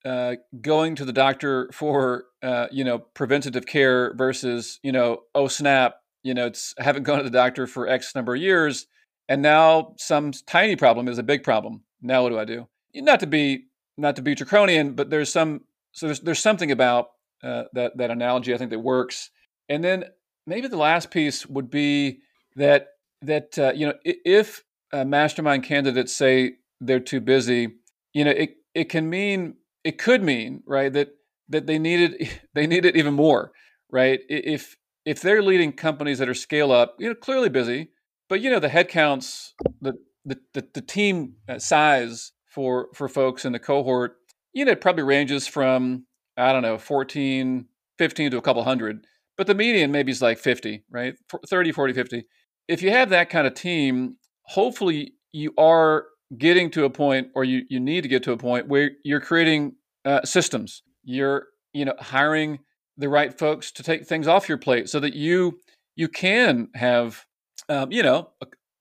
uh, 0.05 0.35
going 0.61 0.95
to 0.95 1.03
the 1.03 1.13
doctor 1.13 1.69
for 1.73 2.23
uh, 2.41 2.67
you 2.71 2.85
know 2.85 2.99
preventative 2.99 3.65
care 3.65 4.13
versus 4.15 4.79
you 4.81 4.93
know 4.93 5.23
oh 5.35 5.49
snap 5.49 5.95
you 6.23 6.33
know 6.33 6.45
it's 6.45 6.73
I 6.79 6.83
haven't 6.83 7.03
gone 7.03 7.17
to 7.17 7.23
the 7.23 7.29
doctor 7.29 7.67
for 7.67 7.87
X 7.87 8.15
number 8.15 8.35
of 8.35 8.41
years 8.41 8.87
and 9.29 9.43
now 9.43 9.93
some 9.97 10.31
tiny 10.47 10.75
problem 10.75 11.07
is 11.07 11.19
a 11.19 11.23
big 11.23 11.43
problem. 11.43 11.83
Now 12.01 12.23
what 12.23 12.29
do 12.29 12.39
I 12.39 12.45
do? 12.45 12.67
Not 12.95 13.19
to 13.21 13.27
be 13.27 13.67
not 13.95 14.15
to 14.15 14.21
be 14.21 14.33
draconian, 14.33 14.93
but 14.93 15.09
there's 15.09 15.31
some 15.31 15.61
so 15.91 16.07
there's 16.07 16.19
there's 16.21 16.39
something 16.39 16.71
about 16.71 17.09
uh, 17.43 17.65
that 17.73 17.95
that 17.97 18.09
analogy 18.09 18.53
I 18.53 18.57
think 18.57 18.71
that 18.71 18.79
works. 18.79 19.29
And 19.69 19.83
then 19.83 20.05
maybe 20.47 20.67
the 20.67 20.77
last 20.77 21.11
piece 21.11 21.45
would 21.45 21.69
be 21.69 22.19
that 22.55 22.87
that 23.21 23.57
uh, 23.59 23.71
you 23.75 23.85
know 23.85 23.93
if 24.03 24.63
mastermind 24.91 25.63
candidates 25.63 26.13
say 26.13 26.53
they're 26.81 26.99
too 26.99 27.21
busy, 27.21 27.75
you 28.13 28.25
know 28.25 28.31
it 28.31 28.55
it 28.73 28.85
can 28.85 29.09
mean 29.09 29.55
it 29.83 29.99
could 29.99 30.23
mean 30.23 30.63
right 30.65 30.91
that 30.93 31.09
that 31.49 31.67
they 31.67 31.77
needed 31.77 32.29
they 32.55 32.65
needed 32.65 32.97
even 32.97 33.13
more 33.13 33.51
right 33.91 34.21
if 34.27 34.75
if 35.09 35.21
they're 35.21 35.41
leading 35.41 35.71
companies 35.71 36.19
that 36.19 36.29
are 36.29 36.33
scale 36.33 36.71
up 36.71 36.95
you 36.99 37.07
know 37.07 37.15
clearly 37.15 37.49
busy 37.49 37.89
but 38.29 38.41
you 38.41 38.49
know 38.49 38.59
the 38.59 38.69
headcounts 38.69 39.51
that 39.81 39.95
the, 40.25 40.37
the, 40.53 40.67
the 40.73 40.81
team 40.81 41.33
uh, 41.47 41.59
size 41.59 42.31
for 42.49 42.89
for 42.93 43.07
folks 43.07 43.45
in 43.45 43.51
the 43.51 43.59
cohort, 43.59 44.17
you 44.53 44.65
know, 44.65 44.71
it 44.71 44.81
probably 44.81 45.03
ranges 45.03 45.47
from 45.47 46.05
I 46.37 46.53
don't 46.53 46.61
know, 46.61 46.77
14, 46.77 47.65
15 47.97 48.31
to 48.31 48.37
a 48.37 48.41
couple 48.41 48.63
hundred, 48.63 49.05
but 49.37 49.45
the 49.47 49.55
median 49.55 49.91
maybe 49.91 50.11
is 50.11 50.21
like 50.21 50.37
50, 50.37 50.85
right? 50.89 51.15
30, 51.49 51.73
40, 51.73 51.93
50. 51.93 52.23
If 52.69 52.81
you 52.81 52.91
have 52.91 53.09
that 53.09 53.29
kind 53.29 53.45
of 53.45 53.55
team, 53.55 54.15
hopefully 54.43 55.15
you 55.33 55.53
are 55.57 56.05
getting 56.37 56.71
to 56.71 56.85
a 56.85 56.89
point 56.89 57.27
or 57.35 57.43
you, 57.43 57.63
you 57.69 57.79
need 57.81 58.01
to 58.01 58.07
get 58.07 58.23
to 58.23 58.31
a 58.31 58.37
point 58.37 58.69
where 58.69 58.91
you're 59.03 59.19
creating 59.19 59.75
uh, 60.05 60.23
systems. 60.23 60.81
You're, 61.03 61.47
you 61.73 61.83
know, 61.83 61.95
hiring 61.99 62.59
the 62.99 63.09
right 63.09 63.39
folks 63.39 63.71
to 63.71 63.81
take 63.81 64.05
things 64.05 64.27
off 64.27 64.47
your 64.47 64.57
plate 64.57 64.89
so 64.89 64.99
that 64.99 65.15
you 65.15 65.59
you 65.95 66.07
can 66.07 66.67
have 66.75 67.25
um, 67.69 67.91
you 67.91 68.03
know 68.03 68.29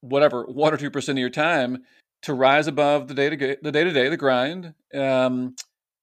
whatever 0.01 0.45
one 0.45 0.75
or 0.75 0.77
two 0.77 0.91
percent 0.91 1.17
of 1.19 1.21
your 1.21 1.31
time 1.31 1.79
to 2.23 2.35
rise 2.35 2.67
above 2.67 3.09
the 3.09 3.15
day 3.15 3.31
to 3.31 3.57
the 3.63 3.73
day 3.73 3.85
to 3.85 3.93
day 3.93 4.09
the 4.09 4.17
grind 4.17 4.75
um, 4.95 5.55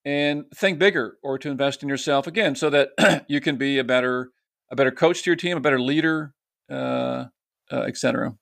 and 0.05 0.45
think 0.55 0.79
bigger 0.79 1.17
or 1.23 1.37
to 1.37 1.49
invest 1.49 1.83
in 1.83 1.89
yourself 1.89 2.25
again 2.25 2.55
so 2.55 2.69
that 2.69 3.25
you 3.27 3.41
can 3.41 3.57
be 3.57 3.77
a 3.77 3.83
better 3.83 4.31
a 4.71 4.75
better 4.75 4.91
coach 4.91 5.23
to 5.23 5.29
your 5.29 5.35
team 5.35 5.57
a 5.57 5.61
better 5.61 5.79
leader 5.79 6.33
uh, 6.71 7.25
uh, 7.71 7.81
etc 7.81 8.33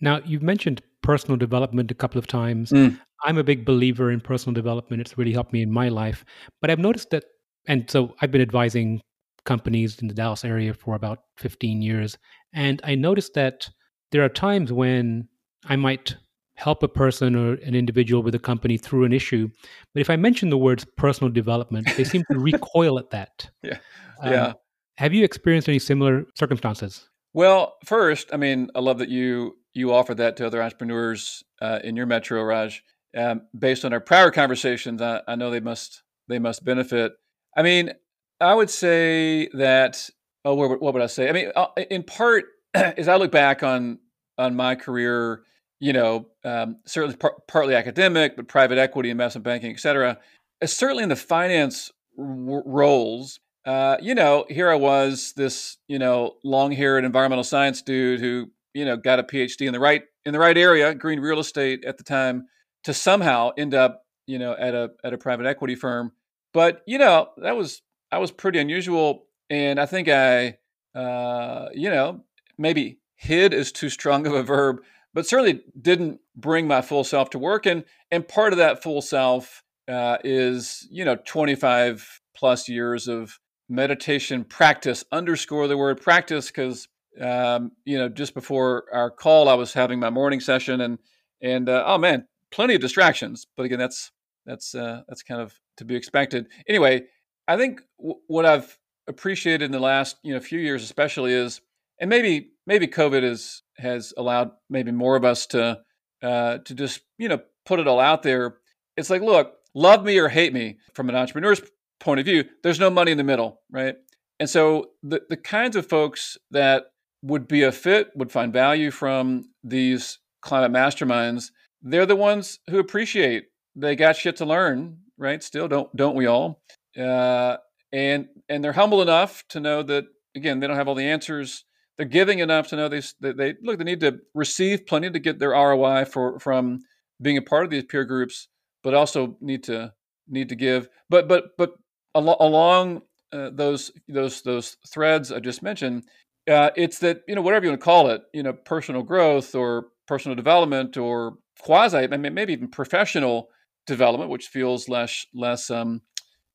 now 0.00 0.20
you've 0.24 0.42
mentioned 0.42 0.82
personal 1.02 1.36
development 1.36 1.90
a 1.90 1.94
couple 1.94 2.18
of 2.18 2.26
times. 2.26 2.70
Mm. 2.70 2.98
i'm 3.24 3.38
a 3.38 3.44
big 3.44 3.64
believer 3.64 4.10
in 4.10 4.20
personal 4.20 4.54
development. 4.54 5.00
It's 5.00 5.16
really 5.16 5.32
helped 5.32 5.52
me 5.52 5.62
in 5.62 5.70
my 5.70 5.88
life. 5.88 6.24
But 6.60 6.70
i've 6.70 6.80
noticed 6.80 7.10
that 7.10 7.24
and 7.68 7.88
so 7.88 8.14
i've 8.20 8.32
been 8.32 8.40
advising 8.40 9.00
companies 9.44 9.98
in 10.00 10.08
the 10.08 10.14
dallas 10.14 10.44
area 10.44 10.74
for 10.74 10.94
about 10.94 11.20
15 11.36 11.80
years 11.80 12.18
and 12.52 12.80
i 12.84 12.94
noticed 12.94 13.34
that 13.34 13.68
there 14.10 14.24
are 14.24 14.28
times 14.28 14.72
when 14.72 15.28
i 15.66 15.76
might 15.76 16.16
help 16.58 16.82
a 16.82 16.88
person 16.88 17.36
or 17.36 17.52
an 17.54 17.74
individual 17.76 18.20
with 18.20 18.34
a 18.34 18.38
company 18.38 18.76
through 18.76 19.04
an 19.04 19.12
issue. 19.12 19.48
But 19.94 20.00
if 20.00 20.10
I 20.10 20.16
mention 20.16 20.50
the 20.50 20.58
words 20.58 20.84
personal 20.96 21.32
development, 21.32 21.88
they 21.96 22.02
seem 22.02 22.24
to 22.32 22.38
recoil 22.50 22.98
at 22.98 23.10
that. 23.10 23.48
Yeah. 23.62 23.78
Um, 24.20 24.32
yeah. 24.32 24.52
Have 24.96 25.14
you 25.14 25.24
experienced 25.24 25.68
any 25.68 25.78
similar 25.78 26.24
circumstances? 26.34 27.08
Well, 27.32 27.76
first, 27.84 28.30
I 28.32 28.36
mean, 28.36 28.70
I 28.74 28.80
love 28.80 28.98
that 28.98 29.08
you 29.08 29.56
you 29.72 29.92
offer 29.92 30.14
that 30.16 30.36
to 30.38 30.46
other 30.46 30.60
entrepreneurs 30.60 31.44
uh, 31.62 31.78
in 31.84 31.94
your 31.94 32.06
metro, 32.06 32.42
Raj. 32.42 32.82
Um, 33.16 33.42
based 33.56 33.84
on 33.84 33.92
our 33.92 34.00
prior 34.00 34.32
conversations, 34.32 35.00
I, 35.00 35.20
I 35.28 35.36
know 35.36 35.50
they 35.50 35.60
must 35.60 36.02
they 36.26 36.40
must 36.40 36.64
benefit. 36.64 37.12
I 37.58 37.62
mean, 37.62 37.92
I 38.40 38.54
would 38.54 38.70
say 38.70 39.48
that. 39.48 40.08
Oh, 40.44 40.54
what, 40.54 40.80
would 40.80 41.02
I 41.02 41.06
say? 41.06 41.28
I 41.28 41.32
mean, 41.32 41.50
uh, 41.56 41.66
in 41.90 42.04
part, 42.04 42.44
as 42.74 43.08
I 43.08 43.16
look 43.16 43.32
back 43.32 43.64
on 43.64 43.98
on 44.38 44.54
my 44.54 44.76
career, 44.76 45.42
you 45.80 45.92
know, 45.92 46.28
um, 46.44 46.76
certainly 46.86 47.16
par- 47.16 47.36
partly 47.48 47.74
academic, 47.74 48.36
but 48.36 48.46
private 48.46 48.78
equity, 48.78 49.10
investment 49.10 49.44
banking, 49.44 49.72
et 49.72 49.80
cetera. 49.80 50.18
Uh, 50.62 50.66
certainly 50.66 51.02
in 51.02 51.08
the 51.08 51.16
finance 51.16 51.90
roles, 52.16 53.40
uh, 53.64 53.96
you 54.00 54.14
know, 54.14 54.46
here 54.48 54.70
I 54.70 54.76
was, 54.76 55.32
this 55.36 55.78
you 55.88 55.98
know, 55.98 56.36
long-haired 56.44 57.04
environmental 57.04 57.44
science 57.44 57.82
dude 57.82 58.20
who 58.20 58.52
you 58.72 58.84
know 58.84 58.96
got 58.96 59.18
a 59.18 59.24
PhD 59.24 59.66
in 59.66 59.72
the 59.72 59.80
right 59.80 60.04
in 60.24 60.32
the 60.32 60.38
right 60.38 60.56
area, 60.56 60.94
green 60.94 61.18
real 61.18 61.40
estate 61.40 61.84
at 61.84 61.98
the 61.98 62.04
time, 62.04 62.46
to 62.84 62.94
somehow 62.94 63.50
end 63.58 63.74
up 63.74 64.04
you 64.28 64.38
know 64.38 64.54
at 64.56 64.74
a 64.74 64.92
at 65.02 65.12
a 65.12 65.18
private 65.18 65.46
equity 65.46 65.74
firm. 65.74 66.12
But 66.52 66.82
you 66.86 66.98
know, 66.98 67.28
that 67.38 67.56
was 67.56 67.82
I 68.10 68.18
was 68.18 68.30
pretty 68.30 68.58
unusual, 68.58 69.26
and 69.50 69.78
I 69.78 69.86
think 69.86 70.08
I, 70.08 70.58
uh, 70.94 71.68
you 71.74 71.90
know, 71.90 72.24
maybe 72.56 72.98
hid 73.16 73.52
is 73.52 73.72
too 73.72 73.90
strong 73.90 74.26
of 74.26 74.32
a 74.32 74.42
verb 74.42 74.80
but 75.14 75.26
certainly 75.26 75.62
didn't 75.80 76.20
bring 76.36 76.68
my 76.68 76.80
full 76.80 77.04
self 77.04 77.30
to 77.30 77.38
work. 77.38 77.66
And 77.66 77.84
and 78.10 78.26
part 78.26 78.52
of 78.52 78.58
that 78.58 78.82
full 78.82 79.02
self 79.02 79.62
uh, 79.88 80.18
is 80.22 80.86
you 80.90 81.04
know 81.04 81.16
25 81.16 82.20
plus 82.36 82.68
years 82.68 83.08
of 83.08 83.38
meditation 83.68 84.44
practice. 84.44 85.04
Underscore 85.10 85.66
the 85.66 85.76
word 85.76 86.00
practice 86.00 86.48
because 86.48 86.86
um, 87.20 87.72
you 87.84 87.98
know 87.98 88.08
just 88.08 88.34
before 88.34 88.84
our 88.92 89.10
call, 89.10 89.48
I 89.48 89.54
was 89.54 89.72
having 89.72 89.98
my 89.98 90.10
morning 90.10 90.40
session 90.40 90.80
and 90.80 90.98
and 91.42 91.68
uh, 91.68 91.84
oh 91.86 91.98
man, 91.98 92.26
plenty 92.50 92.74
of 92.74 92.80
distractions. 92.80 93.46
But 93.56 93.64
again, 93.64 93.78
that's 93.80 94.12
that's 94.48 94.74
uh, 94.74 95.02
that's 95.08 95.22
kind 95.22 95.40
of 95.40 95.54
to 95.76 95.84
be 95.84 95.94
expected. 95.94 96.48
Anyway, 96.68 97.04
I 97.46 97.56
think 97.56 97.82
w- 97.98 98.18
what 98.26 98.46
I've 98.46 98.76
appreciated 99.06 99.66
in 99.66 99.72
the 99.72 99.80
last 99.80 100.16
you 100.24 100.34
know 100.34 100.40
few 100.40 100.58
years, 100.58 100.82
especially, 100.82 101.34
is 101.34 101.60
and 102.00 102.10
maybe 102.10 102.52
maybe 102.66 102.86
COVID 102.88 103.22
has 103.22 103.62
has 103.76 104.12
allowed 104.16 104.50
maybe 104.70 104.90
more 104.90 105.16
of 105.16 105.24
us 105.24 105.46
to 105.48 105.80
uh, 106.22 106.58
to 106.58 106.74
just 106.74 107.02
you 107.18 107.28
know 107.28 107.40
put 107.66 107.78
it 107.78 107.86
all 107.86 108.00
out 108.00 108.22
there. 108.22 108.56
It's 108.96 109.10
like, 109.10 109.22
look, 109.22 109.54
love 109.74 110.04
me 110.04 110.18
or 110.18 110.28
hate 110.28 110.52
me 110.52 110.78
from 110.94 111.08
an 111.08 111.14
entrepreneur's 111.14 111.60
point 112.00 112.18
of 112.18 112.26
view. 112.26 112.44
There's 112.62 112.80
no 112.80 112.90
money 112.90 113.12
in 113.12 113.18
the 113.18 113.24
middle, 113.24 113.60
right? 113.70 113.96
And 114.40 114.48
so 114.48 114.92
the 115.02 115.22
the 115.28 115.36
kinds 115.36 115.76
of 115.76 115.86
folks 115.86 116.38
that 116.50 116.86
would 117.22 117.48
be 117.48 117.64
a 117.64 117.72
fit 117.72 118.10
would 118.14 118.32
find 118.32 118.52
value 118.52 118.90
from 118.90 119.50
these 119.62 120.18
climate 120.40 120.72
masterminds. 120.72 121.50
They're 121.82 122.06
the 122.06 122.16
ones 122.16 122.60
who 122.70 122.78
appreciate 122.78 123.46
they 123.80 123.96
got 123.96 124.16
shit 124.16 124.36
to 124.36 124.44
learn, 124.44 124.98
right? 125.16 125.42
Still, 125.42 125.68
don't 125.68 125.94
don't 125.96 126.16
we 126.16 126.26
all? 126.26 126.62
Uh, 126.98 127.56
and 127.92 128.28
and 128.48 128.62
they're 128.62 128.72
humble 128.72 129.02
enough 129.02 129.44
to 129.50 129.60
know 129.60 129.82
that 129.82 130.04
again 130.36 130.60
they 130.60 130.66
don't 130.66 130.76
have 130.76 130.88
all 130.88 130.94
the 130.94 131.08
answers 131.08 131.64
they're 131.98 132.06
giving 132.06 132.38
enough 132.38 132.68
to 132.68 132.76
know 132.76 132.88
they, 132.88 133.02
they 133.20 133.54
look 133.62 133.78
they 133.78 133.84
need 133.84 134.00
to 134.00 134.20
receive 134.32 134.86
plenty 134.86 135.10
to 135.10 135.18
get 135.18 135.38
their 135.40 135.50
ROI 135.50 136.04
for 136.04 136.38
from 136.38 136.80
being 137.20 137.36
a 137.36 137.42
part 137.42 137.64
of 137.64 137.70
these 137.70 137.84
peer 137.84 138.04
groups, 138.04 138.48
but 138.84 138.94
also 138.94 139.36
need 139.40 139.64
to 139.64 139.92
need 140.28 140.48
to 140.48 140.54
give. 140.54 140.88
But 141.10 141.28
but 141.28 141.56
but 141.58 141.72
al- 142.14 142.36
along 142.38 143.02
uh, 143.32 143.50
those 143.52 143.90
those 144.08 144.42
those 144.42 144.76
threads 144.86 145.32
I 145.32 145.40
just 145.40 145.60
mentioned, 145.60 146.04
uh, 146.48 146.70
it's 146.76 147.00
that 147.00 147.22
you 147.26 147.34
know 147.34 147.42
whatever 147.42 147.64
you 147.64 147.72
want 147.72 147.80
to 147.80 147.84
call 147.84 148.10
it, 148.10 148.22
you 148.32 148.44
know, 148.44 148.52
personal 148.52 149.02
growth 149.02 149.56
or 149.56 149.88
personal 150.06 150.36
development 150.36 150.96
or 150.96 151.34
quasi, 151.60 151.98
I 151.98 152.06
mean, 152.06 152.32
maybe 152.32 152.52
even 152.52 152.68
professional 152.68 153.48
development, 153.88 154.30
which 154.30 154.48
feels 154.48 154.88
less 154.88 155.26
less 155.34 155.70
um, 155.70 156.02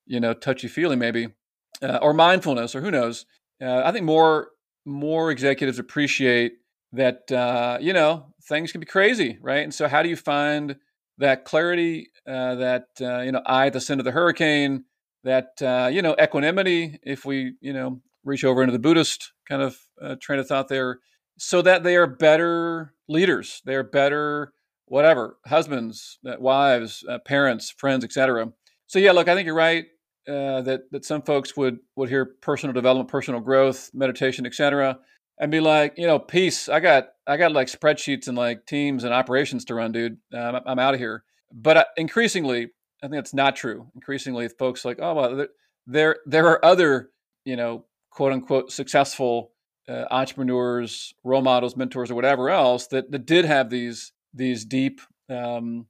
you 0.06 0.19
know 0.19 0.34
touchy 0.34 0.67
feely 0.67 0.96
maybe, 0.96 1.28
uh, 1.82 2.00
or 2.02 2.13
mindfulness 2.13 2.76
or 2.76 2.82
who 2.82 2.91
knows. 2.91 3.26
Uh, 3.62 3.82
I 3.84 3.91
think 3.91 4.06
more 4.06 4.50
more 4.86 5.32
executives 5.32 5.80
appreciate 5.80 6.54
that 6.93 7.32
uh, 7.32 7.78
you 7.82 7.93
know 7.93 8.34
things 8.48 8.72
can 8.72 8.80
be 8.80 8.86
crazy, 8.86 9.38
right? 9.41 9.63
And 9.63 9.74
so, 9.74 9.88
how 9.88 10.04
do 10.04 10.10
you 10.10 10.15
find 10.15 10.78
that 11.19 11.46
clarity, 11.46 12.10
uh, 12.28 12.56
that 12.56 12.88
uh, 13.02 13.19
you 13.22 13.32
know, 13.32 13.41
eye 13.46 13.67
at 13.67 13.74
the 13.74 13.82
center 13.82 14.02
of 14.02 14.06
the 14.06 14.12
hurricane, 14.12 14.86
that 15.24 15.62
uh, 15.62 15.89
you 15.91 16.02
know, 16.02 16.15
equanimity? 16.22 17.00
If 17.04 17.26
we 17.26 17.54
you 17.62 17.74
know 17.74 18.02
reach 18.24 18.43
over 18.43 18.62
into 18.62 18.74
the 18.74 18.80
Buddhist 18.80 19.34
kind 19.48 19.62
of 19.62 19.78
train 20.22 20.39
of 20.39 20.48
thought 20.48 20.69
there, 20.69 21.00
so 21.38 21.62
that 21.62 21.84
they 21.84 21.96
are 21.96 22.08
better 22.08 22.93
leaders, 23.08 23.62
they 23.65 23.76
are 23.76 23.84
better 23.84 24.54
whatever 24.94 25.40
husbands, 25.48 26.20
uh, 26.24 26.36
wives, 26.40 27.04
parents, 27.26 27.72
friends, 27.72 28.06
etc. 28.06 28.54
So 28.86 29.00
yeah, 29.00 29.12
look, 29.12 29.28
I 29.28 29.34
think 29.34 29.48
you're 29.48 29.56
right. 29.56 29.86
Uh, 30.28 30.62
that 30.62 30.82
that 30.92 31.04
some 31.04 31.24
folks 31.24 31.58
would 31.58 31.80
would 31.96 32.10
hear 32.10 32.26
personal 32.44 32.74
development, 32.74 33.10
personal 33.10 33.42
growth, 33.42 33.90
meditation, 33.96 34.46
etc., 34.46 35.00
and 35.40 35.52
be 35.52 35.60
like, 35.60 35.96
you 35.98 36.06
know, 36.06 36.20
peace. 36.20 36.70
I 36.70 36.80
got 36.80 37.08
I 37.26 37.38
got 37.38 37.54
like 37.54 37.70
spreadsheets 37.70 38.28
and 38.28 38.38
like 38.38 38.68
teams 38.68 39.04
and 39.04 39.12
operations 39.12 39.66
to 39.66 39.74
run, 39.74 39.92
dude. 39.92 40.18
I'm, 40.32 40.62
I'm 40.64 40.80
out 40.80 40.94
of 40.94 41.00
here. 41.00 41.24
But 41.52 41.78
uh, 41.78 41.86
increasingly, 41.98 42.70
I 43.02 43.08
think 43.08 43.14
that's 43.14 43.34
not 43.34 43.56
true. 43.56 43.88
Increasingly, 43.96 44.48
folks 44.48 44.86
like, 44.86 45.00
oh 45.02 45.16
well, 45.16 45.48
there 45.88 46.18
there 46.28 46.48
are 46.48 46.64
other 46.64 47.10
you 47.46 47.56
know 47.56 47.86
quote 48.12 48.32
unquote 48.32 48.72
successful 48.72 49.54
uh, 49.90 50.06
entrepreneurs, 50.12 51.16
role 51.24 51.42
models, 51.42 51.76
mentors, 51.76 52.12
or 52.12 52.16
whatever 52.16 52.52
else 52.52 52.88
that 52.88 53.10
that 53.12 53.26
did 53.26 53.44
have 53.44 53.72
these 53.72 54.14
these 54.34 54.65
deep 54.65 55.02
um, 55.30 55.88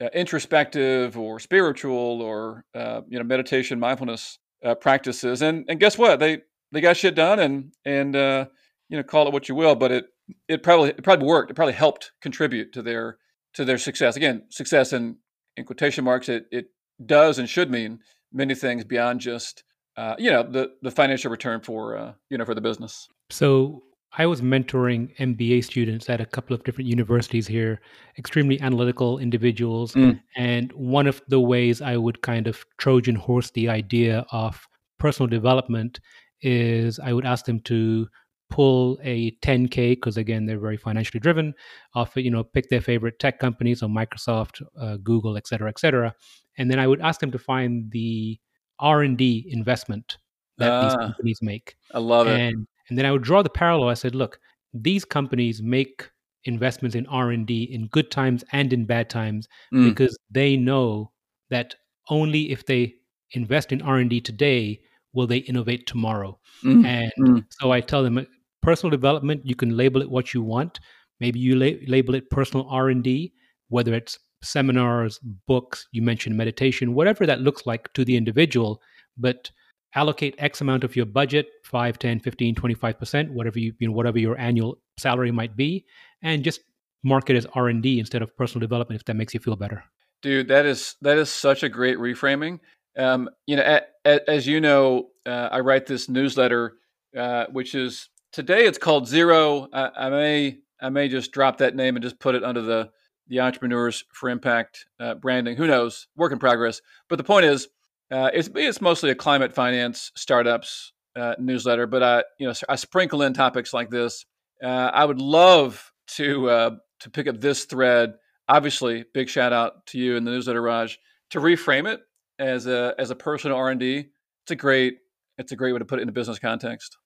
uh, 0.00 0.08
introspective 0.14 1.18
or 1.18 1.38
spiritual 1.38 2.22
or 2.22 2.64
uh, 2.74 3.02
you 3.08 3.18
know 3.18 3.24
meditation 3.24 3.80
mindfulness 3.80 4.38
uh, 4.64 4.74
practices. 4.74 5.42
And 5.42 5.64
and 5.68 5.80
guess 5.80 5.98
what? 5.98 6.20
They 6.20 6.42
they 6.72 6.80
got 6.80 6.96
shit 6.96 7.14
done 7.14 7.38
and 7.38 7.72
and 7.84 8.14
uh, 8.14 8.46
you 8.88 8.96
know 8.96 9.02
call 9.02 9.26
it 9.26 9.32
what 9.32 9.48
you 9.48 9.54
will 9.54 9.74
but 9.74 9.92
it 9.92 10.06
it 10.46 10.62
probably 10.62 10.90
it 10.90 11.02
probably 11.02 11.26
worked. 11.26 11.50
It 11.50 11.54
probably 11.54 11.74
helped 11.74 12.12
contribute 12.20 12.72
to 12.74 12.82
their 12.82 13.18
to 13.54 13.64
their 13.64 13.78
success. 13.78 14.16
Again 14.16 14.44
success 14.50 14.92
in 14.92 15.16
in 15.56 15.64
quotation 15.64 16.04
marks 16.04 16.28
it 16.28 16.46
it 16.50 16.66
does 17.04 17.38
and 17.38 17.48
should 17.48 17.70
mean 17.70 18.00
many 18.32 18.54
things 18.54 18.84
beyond 18.84 19.20
just 19.20 19.64
uh, 19.96 20.14
you 20.18 20.30
know 20.30 20.42
the 20.42 20.70
the 20.82 20.90
financial 20.90 21.30
return 21.30 21.60
for 21.60 21.96
uh, 21.96 22.12
you 22.30 22.38
know 22.38 22.44
for 22.44 22.54
the 22.54 22.60
business. 22.60 23.08
So 23.30 23.82
I 24.16 24.26
was 24.26 24.40
mentoring 24.40 25.14
MBA 25.18 25.64
students 25.64 26.08
at 26.08 26.20
a 26.20 26.26
couple 26.26 26.54
of 26.54 26.64
different 26.64 26.88
universities 26.88 27.46
here, 27.46 27.80
extremely 28.16 28.60
analytical 28.60 29.18
individuals. 29.18 29.92
Mm. 29.92 30.20
And 30.36 30.72
one 30.72 31.06
of 31.06 31.20
the 31.28 31.40
ways 31.40 31.82
I 31.82 31.96
would 31.96 32.22
kind 32.22 32.46
of 32.46 32.64
Trojan 32.78 33.16
horse 33.16 33.50
the 33.50 33.68
idea 33.68 34.24
of 34.32 34.66
personal 34.98 35.28
development 35.28 36.00
is 36.40 36.98
I 36.98 37.12
would 37.12 37.26
ask 37.26 37.44
them 37.44 37.60
to 37.60 38.08
pull 38.50 38.98
a 39.02 39.32
10k 39.42 39.90
because 39.92 40.16
again 40.16 40.46
they're 40.46 40.58
very 40.58 40.78
financially 40.78 41.20
driven 41.20 41.52
off 41.94 42.16
you 42.16 42.30
know 42.30 42.42
pick 42.42 42.66
their 42.70 42.80
favorite 42.80 43.18
tech 43.18 43.38
companies 43.38 43.80
so 43.80 43.86
microsoft 43.86 44.62
uh, 44.80 44.96
google 45.02 45.36
et 45.36 45.46
cetera 45.46 45.68
et 45.68 45.78
cetera 45.78 46.14
and 46.56 46.70
then 46.70 46.78
i 46.78 46.86
would 46.86 46.98
ask 47.02 47.20
them 47.20 47.30
to 47.30 47.38
find 47.38 47.90
the 47.90 48.38
r&d 48.80 49.46
investment 49.50 50.16
that 50.56 50.82
these 50.82 50.94
Ah, 50.94 51.06
companies 51.08 51.38
make 51.42 51.76
I 51.92 51.98
love 51.98 52.26
it. 52.26 52.54
And 52.88 52.98
then 52.98 53.06
i 53.06 53.12
would 53.12 53.22
draw 53.22 53.42
the 53.42 53.50
parallel. 53.50 53.88
I 53.88 53.94
said 53.94 54.14
look 54.14 54.38
these 54.74 55.04
companies 55.04 55.62
make 55.62 56.08
investments 56.44 56.94
in 56.94 57.06
r&d 57.06 57.62
in 57.64 57.86
good 57.88 58.10
times 58.10 58.44
and 58.52 58.72
in 58.72 58.84
bad 58.84 59.10
times 59.10 59.48
Mm, 59.72 59.90
because 59.92 60.16
they 60.30 60.56
know 60.56 61.12
that 61.50 61.74
only 62.10 62.50
if 62.50 62.64
they 62.66 62.94
invest 63.32 63.72
in 63.72 63.82
r&d 63.82 64.20
today 64.20 64.80
will 65.12 65.26
they 65.26 65.38
innovate 65.38 65.86
tomorrow. 65.86 66.38
Mm, 66.64 66.84
and 66.86 67.12
mm. 67.18 67.44
so 67.50 67.72
i 67.72 67.80
tell 67.80 68.02
them 68.02 68.26
personal 68.62 68.90
development 68.90 69.44
you 69.44 69.54
can 69.54 69.76
label 69.76 70.02
it 70.02 70.10
what 70.10 70.34
you 70.34 70.42
want. 70.42 70.80
Maybe 71.20 71.40
you 71.40 71.56
la- 71.56 71.80
label 71.86 72.14
it 72.14 72.30
personal 72.30 72.66
r&d 72.68 73.32
whether 73.68 73.94
it's 73.94 74.18
seminars 74.42 75.18
books 75.46 75.88
you 75.92 76.00
mentioned 76.00 76.36
meditation 76.36 76.94
whatever 76.94 77.26
that 77.26 77.40
looks 77.40 77.66
like 77.66 77.92
to 77.92 78.04
the 78.04 78.16
individual 78.16 78.80
but 79.16 79.50
allocate 79.94 80.34
x 80.38 80.60
amount 80.60 80.84
of 80.84 80.94
your 80.96 81.06
budget 81.06 81.48
5 81.64 81.98
10 81.98 82.20
15 82.20 82.54
25% 82.54 83.30
whatever 83.30 83.58
you, 83.58 83.72
you 83.78 83.88
know 83.88 83.94
whatever 83.94 84.18
your 84.18 84.38
annual 84.38 84.78
salary 84.98 85.30
might 85.30 85.56
be 85.56 85.84
and 86.22 86.44
just 86.44 86.60
mark 87.02 87.30
it 87.30 87.36
as 87.36 87.46
r&d 87.54 87.98
instead 87.98 88.22
of 88.22 88.36
personal 88.36 88.60
development 88.60 89.00
if 89.00 89.04
that 89.06 89.14
makes 89.14 89.32
you 89.32 89.40
feel 89.40 89.56
better 89.56 89.82
Dude, 90.20 90.48
that 90.48 90.66
is 90.66 90.96
that 91.02 91.16
is 91.16 91.30
such 91.30 91.62
a 91.62 91.68
great 91.68 91.98
reframing. 91.98 92.58
Um, 92.96 93.30
you 93.46 93.56
know, 93.56 93.80
as 94.04 94.46
you 94.46 94.60
know, 94.60 95.10
uh, 95.24 95.48
I 95.52 95.60
write 95.60 95.86
this 95.86 96.08
newsletter, 96.08 96.74
uh, 97.16 97.46
which 97.52 97.74
is 97.74 98.08
today 98.32 98.66
it's 98.66 98.78
called 98.78 99.06
Zero. 99.06 99.68
I, 99.72 99.90
I 99.96 100.10
may 100.10 100.58
I 100.80 100.88
may 100.88 101.08
just 101.08 101.30
drop 101.30 101.58
that 101.58 101.76
name 101.76 101.94
and 101.94 102.02
just 102.02 102.18
put 102.18 102.34
it 102.34 102.42
under 102.42 102.62
the 102.62 102.90
the 103.28 103.40
Entrepreneurs 103.40 104.04
for 104.12 104.28
Impact 104.28 104.86
uh, 104.98 105.14
branding. 105.14 105.56
Who 105.56 105.68
knows? 105.68 106.08
Work 106.16 106.32
in 106.32 106.38
progress. 106.40 106.80
But 107.08 107.16
the 107.16 107.24
point 107.24 107.44
is, 107.44 107.68
uh, 108.10 108.30
it's 108.32 108.48
it's 108.54 108.80
mostly 108.80 109.10
a 109.10 109.14
climate 109.14 109.54
finance 109.54 110.12
startups 110.16 110.92
uh, 111.16 111.34
newsletter. 111.38 111.86
But 111.86 112.02
I 112.02 112.24
you 112.38 112.46
know 112.46 112.54
I 112.68 112.76
sprinkle 112.76 113.22
in 113.22 113.34
topics 113.34 113.72
like 113.72 113.90
this. 113.90 114.24
Uh, 114.62 114.90
I 114.92 115.04
would 115.04 115.20
love 115.20 115.92
to 116.16 116.48
uh, 116.50 116.70
to 117.00 117.10
pick 117.10 117.26
up 117.26 117.40
this 117.40 117.64
thread 117.64 118.14
obviously 118.48 119.04
big 119.14 119.28
shout 119.28 119.52
out 119.52 119.86
to 119.86 119.98
you 119.98 120.16
in 120.16 120.24
the 120.24 120.30
newsletter 120.30 120.62
raj 120.62 120.98
to 121.30 121.38
reframe 121.38 121.90
it 121.92 122.00
as 122.38 122.66
a 122.66 122.94
as 122.98 123.10
a 123.10 123.14
personal 123.14 123.56
r&d 123.56 124.06
it's 124.42 124.50
a 124.50 124.56
great 124.56 124.98
it's 125.36 125.52
a 125.52 125.56
great 125.56 125.72
way 125.72 125.78
to 125.78 125.84
put 125.84 125.98
it 125.98 126.02
in 126.02 126.08
a 126.08 126.12
business 126.12 126.38
context 126.38 126.96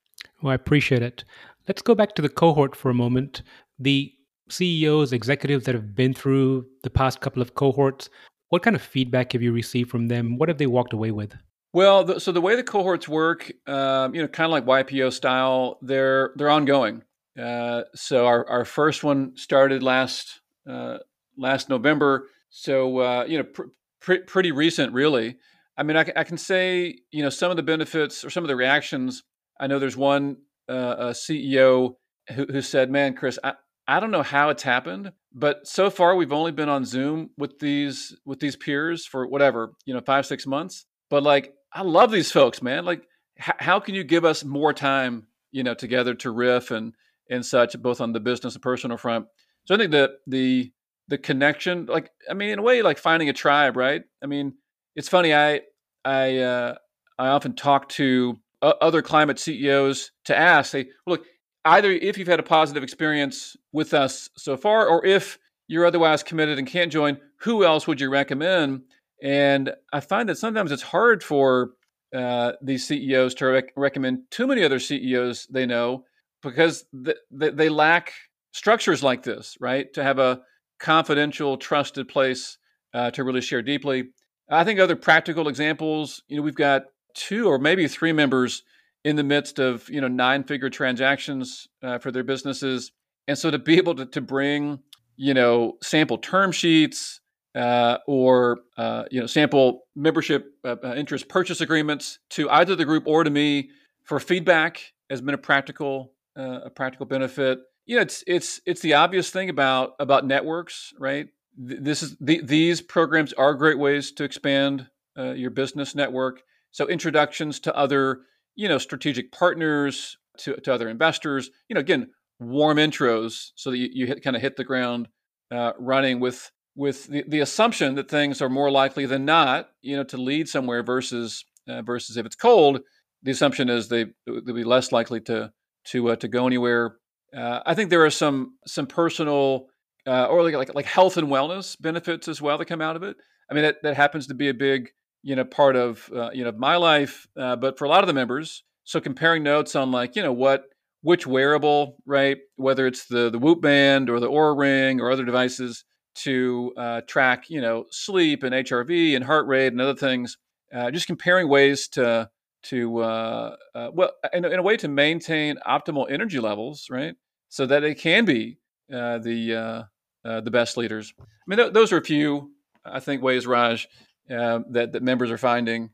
well 0.40 0.52
i 0.52 0.54
appreciate 0.54 1.02
it 1.02 1.24
let's 1.68 1.82
go 1.82 1.94
back 1.94 2.14
to 2.14 2.22
the 2.22 2.28
cohort 2.28 2.76
for 2.76 2.90
a 2.90 2.94
moment 2.94 3.42
the 3.78 4.12
ceos 4.48 5.12
executives 5.12 5.64
that 5.64 5.74
have 5.74 5.94
been 5.94 6.14
through 6.14 6.64
the 6.82 6.90
past 6.90 7.20
couple 7.20 7.42
of 7.42 7.54
cohorts 7.54 8.08
what 8.52 8.62
kind 8.62 8.76
of 8.76 8.82
feedback 8.82 9.32
have 9.32 9.42
you 9.42 9.52
received 9.52 9.90
from 9.90 10.08
them 10.08 10.36
what 10.36 10.48
have 10.48 10.58
they 10.58 10.66
walked 10.66 10.92
away 10.92 11.10
with 11.10 11.34
well 11.72 12.04
the, 12.04 12.20
so 12.20 12.32
the 12.32 12.40
way 12.40 12.54
the 12.54 12.62
cohorts 12.62 13.08
work 13.08 13.50
um, 13.66 14.14
you 14.14 14.20
know 14.20 14.28
kind 14.28 14.46
of 14.46 14.52
like 14.52 14.86
ypo 14.86 15.12
style 15.12 15.78
they're 15.82 16.32
they're 16.36 16.50
ongoing 16.50 17.02
uh, 17.38 17.82
so 17.94 18.26
our, 18.26 18.46
our 18.48 18.64
first 18.64 19.02
one 19.02 19.36
started 19.36 19.82
last 19.82 20.40
uh, 20.68 20.98
last 21.36 21.68
November. 21.68 22.28
So 22.50 22.98
uh, 22.98 23.24
you 23.26 23.38
know, 23.38 23.44
pr- 23.44 23.62
pr- 24.00 24.24
pretty 24.26 24.52
recent, 24.52 24.92
really. 24.92 25.36
I 25.76 25.82
mean, 25.82 25.96
I, 25.96 26.04
I, 26.14 26.24
can 26.24 26.36
say 26.36 26.98
you 27.10 27.22
know 27.22 27.30
some 27.30 27.50
of 27.50 27.56
the 27.56 27.62
benefits 27.62 28.24
or 28.24 28.30
some 28.30 28.44
of 28.44 28.48
the 28.48 28.56
reactions. 28.56 29.22
I 29.58 29.66
know 29.66 29.78
there's 29.78 29.96
one 29.96 30.38
uh, 30.68 31.12
CEO 31.12 31.94
who, 32.30 32.46
who, 32.46 32.60
said, 32.60 32.90
"Man, 32.90 33.14
Chris, 33.14 33.38
I, 33.42 33.54
I 33.88 34.00
don't 34.00 34.10
know 34.10 34.22
how 34.22 34.50
it's 34.50 34.62
happened, 34.62 35.12
but 35.34 35.66
so 35.66 35.90
far 35.90 36.14
we've 36.16 36.32
only 36.32 36.52
been 36.52 36.68
on 36.68 36.84
Zoom 36.84 37.30
with 37.36 37.58
these 37.58 38.16
with 38.24 38.40
these 38.40 38.56
peers 38.56 39.06
for 39.06 39.26
whatever 39.26 39.72
you 39.84 39.94
know 39.94 40.00
five 40.00 40.26
six 40.26 40.46
months. 40.46 40.86
But 41.10 41.22
like, 41.22 41.52
I 41.72 41.82
love 41.82 42.10
these 42.10 42.32
folks, 42.32 42.62
man. 42.62 42.84
Like, 42.84 43.06
h- 43.38 43.54
how 43.58 43.80
can 43.80 43.94
you 43.94 44.04
give 44.04 44.24
us 44.24 44.44
more 44.44 44.72
time, 44.72 45.26
you 45.50 45.62
know, 45.62 45.74
together 45.74 46.14
to 46.16 46.30
riff 46.30 46.70
and 46.70 46.94
and 47.30 47.44
such, 47.44 47.80
both 47.80 48.00
on 48.00 48.12
the 48.12 48.20
business 48.20 48.54
and 48.54 48.62
personal 48.62 48.96
front?" 48.96 49.26
So 49.64 49.74
I 49.74 49.78
think 49.78 49.92
that 49.92 50.10
the 50.26 50.72
the 51.08 51.18
connection 51.18 51.86
like 51.86 52.10
i 52.30 52.32
mean 52.32 52.50
in 52.50 52.58
a 52.58 52.62
way 52.62 52.80
like 52.80 52.96
finding 52.96 53.28
a 53.28 53.32
tribe 53.32 53.76
right 53.76 54.02
i 54.22 54.26
mean 54.26 54.54
it's 54.94 55.08
funny 55.08 55.34
i 55.34 55.60
i 56.04 56.38
uh, 56.38 56.74
i 57.18 57.28
often 57.28 57.54
talk 57.54 57.88
to 57.88 58.38
other 58.62 59.02
climate 59.02 59.38
ceos 59.38 60.12
to 60.24 60.36
ask 60.36 60.72
well, 60.72 60.84
look 61.06 61.26
either 61.64 61.90
if 61.90 62.18
you've 62.18 62.28
had 62.28 62.40
a 62.40 62.44
positive 62.44 62.82
experience 62.82 63.56
with 63.72 63.94
us 63.94 64.30
so 64.36 64.56
far 64.56 64.86
or 64.86 65.04
if 65.04 65.38
you're 65.68 65.86
otherwise 65.86 66.22
committed 66.22 66.58
and 66.58 66.66
can't 66.66 66.92
join 66.92 67.18
who 67.36 67.64
else 67.64 67.86
would 67.86 68.00
you 68.00 68.10
recommend 68.10 68.82
and 69.22 69.72
i 69.92 70.00
find 70.00 70.28
that 70.28 70.38
sometimes 70.38 70.72
it's 70.72 70.82
hard 70.82 71.22
for 71.22 71.72
uh, 72.14 72.52
these 72.60 72.86
ceos 72.86 73.34
to 73.34 73.46
rec- 73.46 73.72
recommend 73.76 74.18
too 74.30 74.46
many 74.46 74.62
other 74.62 74.78
ceos 74.78 75.46
they 75.50 75.64
know 75.64 76.04
because 76.42 76.84
th- 77.04 77.16
th- 77.38 77.54
they 77.54 77.68
lack 77.68 78.12
structures 78.52 79.02
like 79.02 79.22
this 79.22 79.56
right 79.60 79.92
to 79.94 80.02
have 80.02 80.18
a 80.18 80.42
confidential, 80.82 81.56
trusted 81.56 82.08
place 82.08 82.58
uh, 82.92 83.10
to 83.12 83.24
really 83.24 83.40
share 83.40 83.62
deeply. 83.62 84.10
I 84.50 84.64
think 84.64 84.78
other 84.78 84.96
practical 84.96 85.48
examples, 85.48 86.22
you 86.28 86.36
know, 86.36 86.42
we've 86.42 86.54
got 86.54 86.86
two 87.14 87.46
or 87.48 87.58
maybe 87.58 87.88
three 87.88 88.12
members 88.12 88.64
in 89.04 89.16
the 89.16 89.24
midst 89.24 89.58
of, 89.58 89.88
you 89.88 90.00
know, 90.00 90.08
nine 90.08 90.44
figure 90.44 90.70
transactions 90.70 91.68
uh, 91.82 91.98
for 91.98 92.10
their 92.10 92.22
businesses. 92.22 92.92
And 93.26 93.36
so 93.36 93.50
to 93.50 93.58
be 93.58 93.76
able 93.76 93.94
to, 93.96 94.06
to 94.06 94.20
bring, 94.20 94.80
you 95.16 95.34
know, 95.34 95.78
sample 95.82 96.18
term 96.18 96.52
sheets 96.52 97.20
uh, 97.54 97.98
or, 98.06 98.60
uh, 98.76 99.04
you 99.10 99.20
know, 99.20 99.26
sample 99.26 99.82
membership 99.94 100.52
uh, 100.64 100.76
uh, 100.82 100.94
interest 100.94 101.28
purchase 101.28 101.60
agreements 101.60 102.18
to 102.30 102.48
either 102.50 102.74
the 102.74 102.84
group 102.84 103.04
or 103.06 103.24
to 103.24 103.30
me 103.30 103.70
for 104.04 104.18
feedback 104.18 104.80
has 105.10 105.20
been 105.20 105.34
a 105.34 105.38
practical, 105.38 106.12
uh, 106.38 106.60
a 106.64 106.70
practical 106.70 107.06
benefit. 107.06 107.58
You 107.84 107.96
know 107.96 108.02
it's 108.02 108.22
it's 108.28 108.60
it's 108.64 108.80
the 108.80 108.94
obvious 108.94 109.30
thing 109.30 109.50
about 109.50 109.94
about 109.98 110.24
networks 110.24 110.94
right? 111.00 111.26
This 111.58 112.04
is 112.04 112.16
the, 112.20 112.40
these 112.40 112.80
programs 112.80 113.32
are 113.32 113.54
great 113.54 113.76
ways 113.76 114.12
to 114.12 114.24
expand 114.24 114.86
your 115.16 115.50
business 115.50 115.94
network. 115.94 116.42
So 116.70 116.86
introductions 116.86 117.58
to 117.60 117.76
other 117.76 118.20
you 118.54 118.68
know 118.68 118.78
strategic 118.78 119.32
partners 119.32 120.16
to, 120.38 120.56
to 120.56 120.72
other 120.72 120.88
investors 120.88 121.50
you 121.68 121.74
know 121.74 121.80
again 121.80 122.10
warm 122.40 122.78
intros 122.78 123.50
so 123.54 123.70
that 123.70 123.78
you, 123.78 123.88
you 123.92 124.06
hit, 124.06 124.22
kind 124.22 124.36
of 124.36 124.42
hit 124.42 124.56
the 124.56 124.64
ground 124.64 125.08
uh, 125.50 125.72
running 125.78 126.20
with 126.20 126.50
with 126.74 127.06
the, 127.08 127.24
the 127.28 127.40
assumption 127.40 127.94
that 127.94 128.08
things 128.08 128.40
are 128.40 128.48
more 128.48 128.70
likely 128.70 129.06
than 129.06 129.24
not 129.24 129.70
you 129.80 129.96
know 129.96 130.04
to 130.04 130.16
lead 130.16 130.48
somewhere 130.48 130.82
versus 130.82 131.44
uh, 131.68 131.82
versus 131.82 132.16
if 132.16 132.26
it's 132.26 132.36
cold 132.36 132.80
the 133.22 133.30
assumption 133.30 133.68
is 133.68 133.88
they 133.88 134.06
they'll 134.26 134.54
be 134.54 134.64
less 134.64 134.92
likely 134.92 135.20
to 135.20 135.52
to 135.84 136.10
uh, 136.10 136.16
to 136.16 136.28
go 136.28 136.46
anywhere 136.46 136.96
uh, 137.36 137.60
I 137.64 137.74
think 137.74 137.90
there 137.90 138.04
are 138.04 138.10
some 138.10 138.56
some 138.66 138.86
personal 138.86 139.68
uh, 140.06 140.26
or 140.26 140.42
like, 140.42 140.54
like 140.54 140.74
like 140.74 140.86
health 140.86 141.16
and 141.16 141.28
wellness 141.28 141.80
benefits 141.80 142.28
as 142.28 142.42
well 142.42 142.58
that 142.58 142.66
come 142.66 142.82
out 142.82 142.96
of 142.96 143.02
it. 143.02 143.16
I 143.50 143.54
mean, 143.54 143.64
that, 143.64 143.82
that 143.82 143.96
happens 143.96 144.26
to 144.28 144.34
be 144.34 144.48
a 144.48 144.54
big 144.54 144.90
you 145.22 145.36
know 145.36 145.44
part 145.44 145.76
of 145.76 146.10
uh, 146.14 146.30
you 146.32 146.44
know 146.44 146.52
my 146.52 146.76
life, 146.76 147.26
uh, 147.36 147.56
but 147.56 147.78
for 147.78 147.84
a 147.84 147.88
lot 147.88 148.02
of 148.02 148.08
the 148.08 148.14
members, 148.14 148.64
so 148.84 149.00
comparing 149.00 149.42
notes 149.42 149.74
on 149.76 149.90
like 149.90 150.16
you 150.16 150.22
know 150.22 150.32
what 150.32 150.64
which 151.02 151.26
wearable, 151.26 151.96
right? 152.06 152.38
Whether 152.56 152.86
it's 152.86 153.06
the 153.06 153.30
the 153.30 153.38
Whoop 153.38 153.60
band 153.60 154.10
or 154.10 154.20
the 154.20 154.28
Oura 154.28 154.56
ring 154.56 155.00
or 155.00 155.10
other 155.10 155.24
devices 155.24 155.84
to 156.14 156.72
uh, 156.76 157.00
track 157.06 157.48
you 157.48 157.60
know 157.60 157.86
sleep 157.90 158.42
and 158.42 158.54
HRV 158.54 159.14
and 159.14 159.24
heart 159.24 159.46
rate 159.46 159.72
and 159.72 159.80
other 159.80 159.94
things. 159.94 160.36
Uh, 160.74 160.90
just 160.90 161.06
comparing 161.06 161.48
ways 161.48 161.86
to 161.88 162.28
to 162.62 162.98
uh, 163.00 163.56
uh, 163.74 163.90
well 163.92 164.12
in, 164.32 164.44
in, 164.44 164.58
a 164.58 164.62
way 164.62 164.76
to 164.76 164.88
maintain 164.88 165.56
optimal 165.66 166.10
energy 166.10 166.38
levels 166.38 166.86
right 166.90 167.14
so 167.48 167.66
that 167.66 167.80
they 167.80 167.94
can 167.94 168.24
be 168.24 168.56
the 168.88 169.86
the 170.24 170.50
best 170.50 170.76
leaders 170.76 171.12
i 171.18 171.24
mean 171.46 171.58
th- 171.58 171.72
those 171.72 171.92
are 171.92 171.98
a 171.98 172.04
few 172.04 172.52
i 172.84 173.00
think 173.00 173.20
ways 173.20 173.46
raj 173.46 173.88
uh, 174.32 174.60
that, 174.70 174.92
that 174.92 175.02
members 175.02 175.30
are 175.30 175.38
finding 175.38 175.90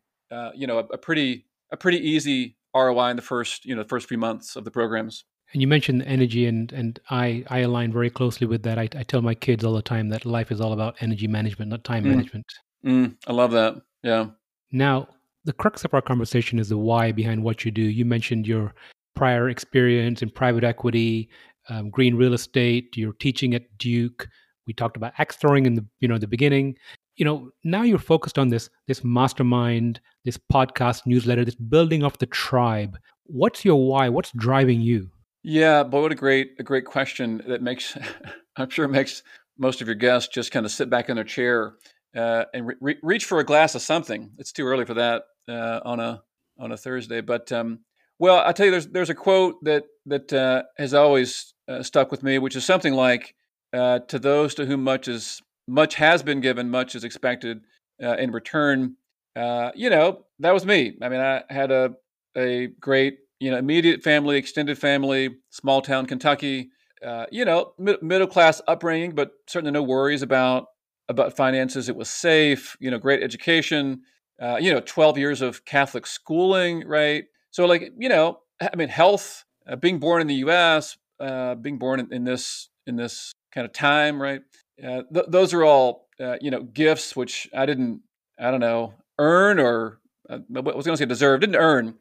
you 0.54 0.66
know 0.66 0.78
a, 0.78 0.84
a, 0.84 0.98
pretty 0.98 1.46
a 1.72 1.76
pretty 1.76 1.98
easy 1.98 2.56
roi 2.74 3.10
in 3.10 3.16
the 3.16 3.22
first 3.22 3.64
you 3.64 3.74
know 3.74 3.82
the 3.82 3.88
first 3.88 4.08
few 4.08 4.18
months 4.18 4.56
of 4.56 4.64
the 4.64 4.70
programs 4.70 5.24
and 5.52 5.62
you 5.62 5.66
mentioned 5.66 6.02
energy 6.02 6.46
and 6.46 6.72
and 6.72 7.00
i 7.10 7.44
i 7.48 7.60
align 7.60 7.92
very 7.92 8.10
closely 8.10 8.46
with 8.46 8.62
that 8.62 8.78
i, 8.78 8.82
I 8.82 9.02
tell 9.02 9.22
my 9.22 9.34
kids 9.34 9.64
all 9.64 9.74
the 9.74 9.82
time 9.82 10.10
that 10.10 10.24
life 10.24 10.52
is 10.52 10.60
all 10.60 10.72
about 10.72 10.96
energy 11.00 11.26
management 11.26 11.70
not 11.70 11.82
time 11.82 12.04
mm. 12.04 12.10
management 12.10 12.46
mm, 12.84 13.16
i 13.26 13.32
love 13.32 13.50
that 13.52 13.76
yeah 14.02 14.26
now 14.70 15.08
the 15.48 15.54
crux 15.54 15.82
of 15.82 15.94
our 15.94 16.02
conversation 16.02 16.58
is 16.58 16.68
the 16.68 16.76
why 16.76 17.10
behind 17.10 17.42
what 17.42 17.64
you 17.64 17.70
do. 17.70 17.80
You 17.80 18.04
mentioned 18.04 18.46
your 18.46 18.74
prior 19.16 19.48
experience 19.48 20.20
in 20.20 20.28
private 20.28 20.62
equity, 20.62 21.30
um, 21.70 21.88
green 21.88 22.16
real 22.16 22.34
estate. 22.34 22.94
You're 22.98 23.14
teaching 23.14 23.54
at 23.54 23.78
Duke. 23.78 24.28
We 24.66 24.74
talked 24.74 24.98
about 24.98 25.14
axe 25.16 25.36
throwing 25.36 25.64
in 25.64 25.74
the 25.74 25.86
you 26.00 26.08
know 26.08 26.18
the 26.18 26.26
beginning. 26.26 26.76
You 27.18 27.24
know 27.24 27.50
now 27.64 27.82
you're 27.82 27.98
focused 27.98 28.38
on 28.38 28.48
this 28.48 28.70
this 28.86 29.02
mastermind, 29.04 30.00
this 30.24 30.38
podcast 30.38 31.02
newsletter, 31.04 31.44
this 31.44 31.56
building 31.56 32.02
of 32.04 32.16
the 32.18 32.26
tribe. 32.26 32.96
What's 33.24 33.64
your 33.64 33.86
why? 33.86 34.08
What's 34.08 34.32
driving 34.32 34.80
you? 34.80 35.10
Yeah, 35.42 35.82
boy, 35.82 36.02
what 36.02 36.12
a 36.12 36.14
great 36.14 36.52
a 36.58 36.62
great 36.62 36.84
question 36.84 37.42
that 37.48 37.60
makes 37.60 37.96
I'm 38.56 38.70
sure 38.70 38.88
makes 38.88 39.22
most 39.58 39.82
of 39.82 39.88
your 39.88 39.96
guests 39.96 40.32
just 40.32 40.52
kind 40.52 40.64
of 40.64 40.72
sit 40.72 40.88
back 40.88 41.08
in 41.08 41.16
their 41.16 41.24
chair 41.24 41.74
uh, 42.16 42.44
and 42.54 42.72
re- 42.80 42.98
reach 43.02 43.24
for 43.24 43.40
a 43.40 43.44
glass 43.44 43.74
of 43.74 43.82
something. 43.82 44.30
It's 44.38 44.52
too 44.52 44.66
early 44.66 44.84
for 44.84 44.94
that 44.94 45.24
uh, 45.48 45.80
on 45.84 46.00
a 46.00 46.22
on 46.58 46.72
a 46.72 46.76
Thursday, 46.76 47.20
but 47.20 47.50
um, 47.52 47.80
well, 48.18 48.38
I'll 48.38 48.52
tell 48.52 48.66
you, 48.66 48.72
there's 48.72 48.88
there's 48.88 49.10
a 49.10 49.14
quote 49.14 49.56
that 49.62 49.84
that 50.06 50.32
uh, 50.32 50.62
has 50.76 50.94
always 50.94 51.54
uh, 51.68 51.82
stuck 51.82 52.10
with 52.10 52.22
me, 52.22 52.38
which 52.38 52.56
is 52.56 52.64
something 52.64 52.94
like, 52.94 53.34
uh, 53.72 54.00
"To 54.00 54.18
those 54.18 54.54
to 54.56 54.66
whom 54.66 54.82
much 54.82 55.08
is 55.08 55.40
much 55.68 55.94
has 55.96 56.22
been 56.22 56.40
given, 56.40 56.70
much 56.70 56.94
is 56.94 57.04
expected 57.04 57.60
uh, 58.02 58.16
in 58.16 58.32
return." 58.32 58.96
you 59.76 59.88
know, 59.88 60.24
that 60.40 60.52
was 60.52 60.66
me. 60.66 60.96
I 61.00 61.08
mean, 61.08 61.20
I 61.20 61.42
had 61.48 61.70
a 61.70 61.94
a 62.36 62.68
great 62.80 63.18
you 63.38 63.50
know 63.50 63.56
immediate 63.56 64.02
family, 64.02 64.36
extended 64.36 64.78
family, 64.78 65.36
small 65.50 65.80
town 65.80 66.06
Kentucky. 66.06 66.70
you 67.30 67.44
know, 67.44 67.72
mi- 67.78 67.98
middle 68.02 68.26
class 68.26 68.60
upbringing, 68.66 69.14
but 69.14 69.32
certainly 69.46 69.72
no 69.72 69.82
worries 69.82 70.22
about 70.22 70.66
about 71.08 71.36
finances. 71.36 71.88
It 71.88 71.96
was 71.96 72.10
safe. 72.10 72.76
You 72.80 72.90
know, 72.90 72.98
great 72.98 73.22
education. 73.22 74.02
you 74.60 74.72
know, 74.72 74.80
12 74.80 75.18
years 75.18 75.42
of 75.42 75.64
Catholic 75.64 76.06
schooling, 76.06 76.86
right? 76.86 77.24
So, 77.50 77.66
like, 77.66 77.92
you 77.98 78.08
know, 78.08 78.40
I 78.60 78.74
mean, 78.76 78.88
health, 78.88 79.44
uh, 79.68 79.76
being 79.76 79.98
born 79.98 80.20
in 80.20 80.26
the 80.26 80.34
U.S., 80.36 80.96
uh, 81.20 81.54
being 81.54 81.78
born 81.78 82.00
in, 82.00 82.12
in, 82.12 82.24
this 82.24 82.68
in 82.86 82.96
this 82.96 83.32
kind 83.52 83.64
of 83.64 83.72
time, 83.72 84.20
right? 84.20 84.42
Uh, 84.82 85.02
th- 85.12 85.26
those 85.28 85.52
are 85.54 85.64
all, 85.64 86.08
uh, 86.20 86.36
you 86.40 86.50
know, 86.50 86.62
gifts 86.62 87.16
which 87.16 87.48
I 87.54 87.66
didn't, 87.66 88.00
I 88.38 88.50
don't 88.50 88.60
know, 88.60 88.94
earn 89.18 89.58
or 89.58 90.00
uh, 90.30 90.38
I 90.54 90.60
was 90.60 90.86
going 90.86 90.96
to 90.96 90.96
say 90.96 91.06
deserve, 91.06 91.40
didn't 91.40 91.56
earn, 91.56 91.94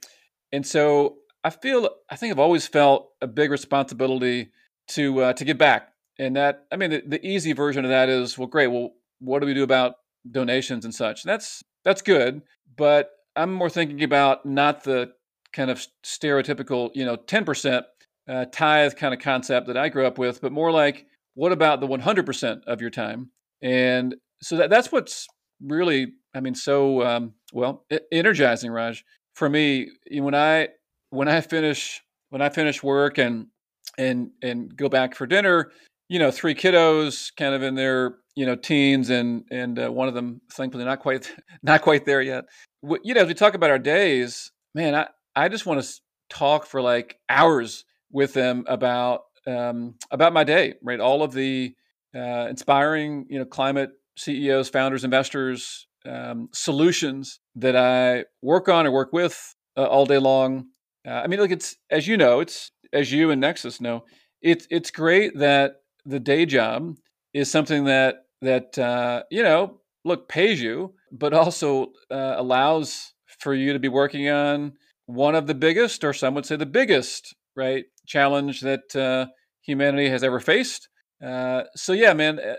and 0.52 0.66
so 0.66 1.18
I 1.44 1.50
feel, 1.50 1.90
I 2.10 2.16
think 2.16 2.32
I've 2.32 2.40
always 2.40 2.68
felt 2.68 3.10
a 3.22 3.28
big 3.28 3.52
responsibility 3.52 4.52
to 4.90 5.22
uh, 5.24 5.34
to 5.34 5.46
give 5.46 5.58
back, 5.58 5.94
and 6.20 6.36
that, 6.36 6.66
I 6.72 6.76
mean, 6.76 6.92
the, 6.92 7.04
the 7.06 7.26
easy 7.26 7.54
version 7.54 7.86
of 7.86 7.90
that 7.90 8.10
is, 8.10 8.38
well, 8.38 8.48
great, 8.48 8.68
well, 8.68 8.92
what 9.20 9.40
do 9.40 9.48
we 9.48 9.54
do 9.54 9.64
about 9.64 9.96
donations 10.30 10.86
and 10.86 10.94
such? 10.94 11.24
And 11.24 11.30
that's 11.30 11.64
that's 11.84 12.02
good, 12.02 12.42
but 12.76 13.12
I'm 13.36 13.54
more 13.54 13.70
thinking 13.70 14.04
about 14.04 14.46
not 14.46 14.84
the 14.84 15.12
kind 15.54 15.72
of 15.72 15.86
stereotypical, 16.04 16.90
you 16.94 17.06
know, 17.06 17.18
10% 17.18 17.84
uh, 18.28 18.46
tithe 18.52 18.96
kind 18.96 19.14
of 19.14 19.20
concept 19.20 19.68
that 19.68 19.78
I 19.78 19.90
grew 19.90 20.06
up 20.06 20.18
with, 20.18 20.42
but 20.42 20.52
more 20.52 20.72
like, 20.72 21.06
what 21.38 21.52
about 21.52 21.80
the 21.82 21.88
100% 21.88 22.62
of 22.66 22.82
your 22.82 22.90
time? 22.90 23.30
And 23.62 24.16
so 24.42 24.58
that, 24.58 24.72
that's 24.72 24.92
what's 24.92 25.28
really, 25.62 26.08
I 26.34 26.40
mean, 26.40 26.56
so, 26.56 27.04
um, 27.04 27.34
well, 27.54 27.86
energizing, 28.12 28.72
Raj, 28.72 29.06
for 29.36 29.48
me, 29.48 29.92
when 30.10 30.34
I, 30.34 30.70
when 31.12 31.28
I 31.28 31.42
finish, 31.42 32.02
when 32.32 32.42
I 32.42 32.50
finish 32.50 32.82
work 32.82 33.20
and, 33.20 33.46
and, 34.00 34.32
and 34.42 34.76
go 34.76 34.90
back 34.90 35.14
for 35.14 35.28
dinner, 35.28 35.72
you 36.10 36.18
know, 36.18 36.32
three 36.32 36.56
kiddos 36.56 37.32
kind 37.38 37.54
of 37.54 37.62
in 37.62 37.76
their, 37.76 38.16
you 38.36 38.48
know, 38.48 38.56
teens 38.56 39.12
and, 39.12 39.44
and 39.52 39.78
uh, 39.78 39.92
one 39.92 40.08
of 40.08 40.16
them, 40.16 40.42
thankfully 40.52 40.86
not 40.86 41.02
quite, 41.02 41.32
not 41.62 41.84
quite 41.84 42.06
there 42.06 42.22
yet. 42.22 42.46
You 42.82 43.14
know, 43.14 43.22
as 43.22 43.28
we 43.28 43.36
talk 43.36 43.54
about 43.54 43.70
our 43.70 43.78
days, 43.78 44.52
man, 44.74 44.96
I, 44.96 45.08
I 45.36 45.50
just 45.50 45.68
want 45.68 45.84
to 45.84 45.90
talk 46.30 46.66
for 46.66 46.82
like 46.82 47.20
hours 47.30 47.86
with 48.12 48.34
them 48.34 48.64
about 48.68 49.22
um, 49.48 49.96
about 50.12 50.34
my 50.34 50.44
day, 50.44 50.76
right? 50.82 51.00
All 51.00 51.24
of 51.24 51.34
the 51.34 51.74
uh, 52.16 52.48
inspiring, 52.50 53.26
you 53.30 53.40
know, 53.40 53.46
climate 53.46 53.92
CEOs, 54.18 54.70
founders, 54.70 55.04
investors, 55.04 55.88
um, 56.06 56.50
solutions 56.54 57.40
that 57.56 57.76
I 57.76 58.26
work 58.42 58.70
on 58.70 58.86
or 58.88 58.92
work 58.92 59.14
with 59.14 59.56
uh, 59.76 59.86
all 59.86 60.06
day 60.06 60.18
long. 60.18 60.68
Uh, 61.08 61.12
I 61.12 61.28
mean, 61.28 61.40
look, 61.40 61.52
it's 61.52 61.76
as 61.90 62.08
you 62.08 62.18
know, 62.18 62.40
it's 62.40 62.72
as 62.94 63.12
you 63.12 63.32
and 63.32 63.42
Nexus 63.42 63.82
know, 63.82 64.04
it's 64.42 64.68
it's 64.70 64.92
great 64.92 65.38
that 65.38 65.82
the 66.06 66.20
day 66.20 66.46
job 66.46 66.96
is 67.34 67.50
something 67.52 67.86
that 67.86 68.26
that 68.42 68.78
uh, 68.78 69.24
you 69.30 69.44
know, 69.44 69.82
look, 70.06 70.30
pays 70.30 70.62
you, 70.62 70.94
but 71.12 71.34
also 71.34 71.88
uh, 72.12 72.36
allows 72.38 73.14
for 73.40 73.54
you 73.54 73.74
to 73.74 73.80
be 73.80 73.90
working 73.90 74.30
on 74.30 74.74
one 75.06 75.36
of 75.36 75.48
the 75.48 75.56
biggest, 75.56 76.04
or 76.04 76.14
some 76.14 76.34
would 76.36 76.46
say 76.46 76.56
the 76.56 76.66
biggest, 76.66 77.36
right, 77.56 77.86
challenge 78.06 78.62
that 78.62 78.96
uh, 78.96 79.28
humanity 79.68 80.10
has 80.10 80.24
ever 80.24 80.40
faced. 80.40 80.90
Uh, 81.24 81.64
so 81.76 81.94
yeah, 81.94 82.14
man, 82.14 82.40
uh, 82.40 82.56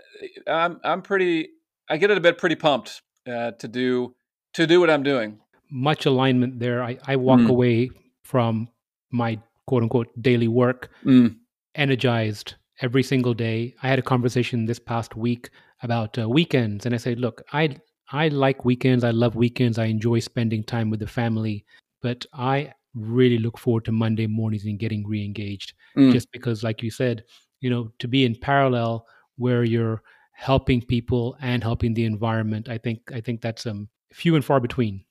I'm 0.49 0.79
I'm 0.83 1.01
pretty. 1.01 1.49
I 1.89 1.97
get 1.97 2.11
it 2.11 2.17
a 2.17 2.21
bit 2.21 2.37
pretty 2.37 2.55
pumped 2.55 3.01
uh, 3.27 3.51
to 3.51 3.67
do 3.67 4.15
to 4.53 4.65
do 4.65 4.79
what 4.79 4.89
I'm 4.89 5.03
doing. 5.03 5.39
Much 5.71 6.05
alignment 6.05 6.59
there. 6.59 6.83
I, 6.83 6.97
I 7.05 7.15
walk 7.15 7.41
mm. 7.41 7.49
away 7.49 7.89
from 8.23 8.69
my 9.11 9.39
quote 9.67 9.83
unquote 9.83 10.07
daily 10.21 10.47
work 10.47 10.89
mm. 11.05 11.35
energized 11.75 12.55
every 12.81 13.03
single 13.03 13.33
day. 13.33 13.75
I 13.83 13.89
had 13.89 13.99
a 13.99 14.03
conversation 14.03 14.65
this 14.65 14.79
past 14.79 15.15
week 15.15 15.49
about 15.83 16.17
uh, 16.17 16.29
weekends, 16.29 16.85
and 16.85 16.93
I 16.93 16.97
said, 16.97 17.19
look, 17.19 17.41
I 17.51 17.77
I 18.11 18.27
like 18.27 18.65
weekends. 18.65 19.03
I 19.03 19.11
love 19.11 19.35
weekends. 19.35 19.77
I 19.77 19.85
enjoy 19.85 20.19
spending 20.19 20.63
time 20.63 20.89
with 20.89 20.99
the 20.99 21.07
family 21.07 21.65
but 22.01 22.25
I 22.33 22.73
really 23.05 23.37
look 23.37 23.57
forward 23.57 23.85
to 23.85 23.91
Monday 23.91 24.27
mornings 24.27 24.65
and 24.65 24.79
getting 24.79 25.05
re-engaged 25.07 25.73
mm. 25.97 26.11
just 26.11 26.31
because 26.31 26.63
like 26.63 26.81
you 26.81 26.91
said, 26.91 27.23
you 27.61 27.69
know, 27.69 27.91
to 27.99 28.07
be 28.07 28.25
in 28.25 28.35
parallel 28.35 29.05
where 29.37 29.63
you're 29.63 30.01
helping 30.33 30.81
people 30.81 31.37
and 31.41 31.63
helping 31.63 31.93
the 31.93 32.05
environment, 32.05 32.69
I 32.69 32.77
think 32.77 33.11
I 33.13 33.21
think 33.21 33.41
that's 33.41 33.65
um 33.65 33.89
few 34.13 34.35
and 34.35 34.43
far 34.43 34.59
between. 34.59 35.03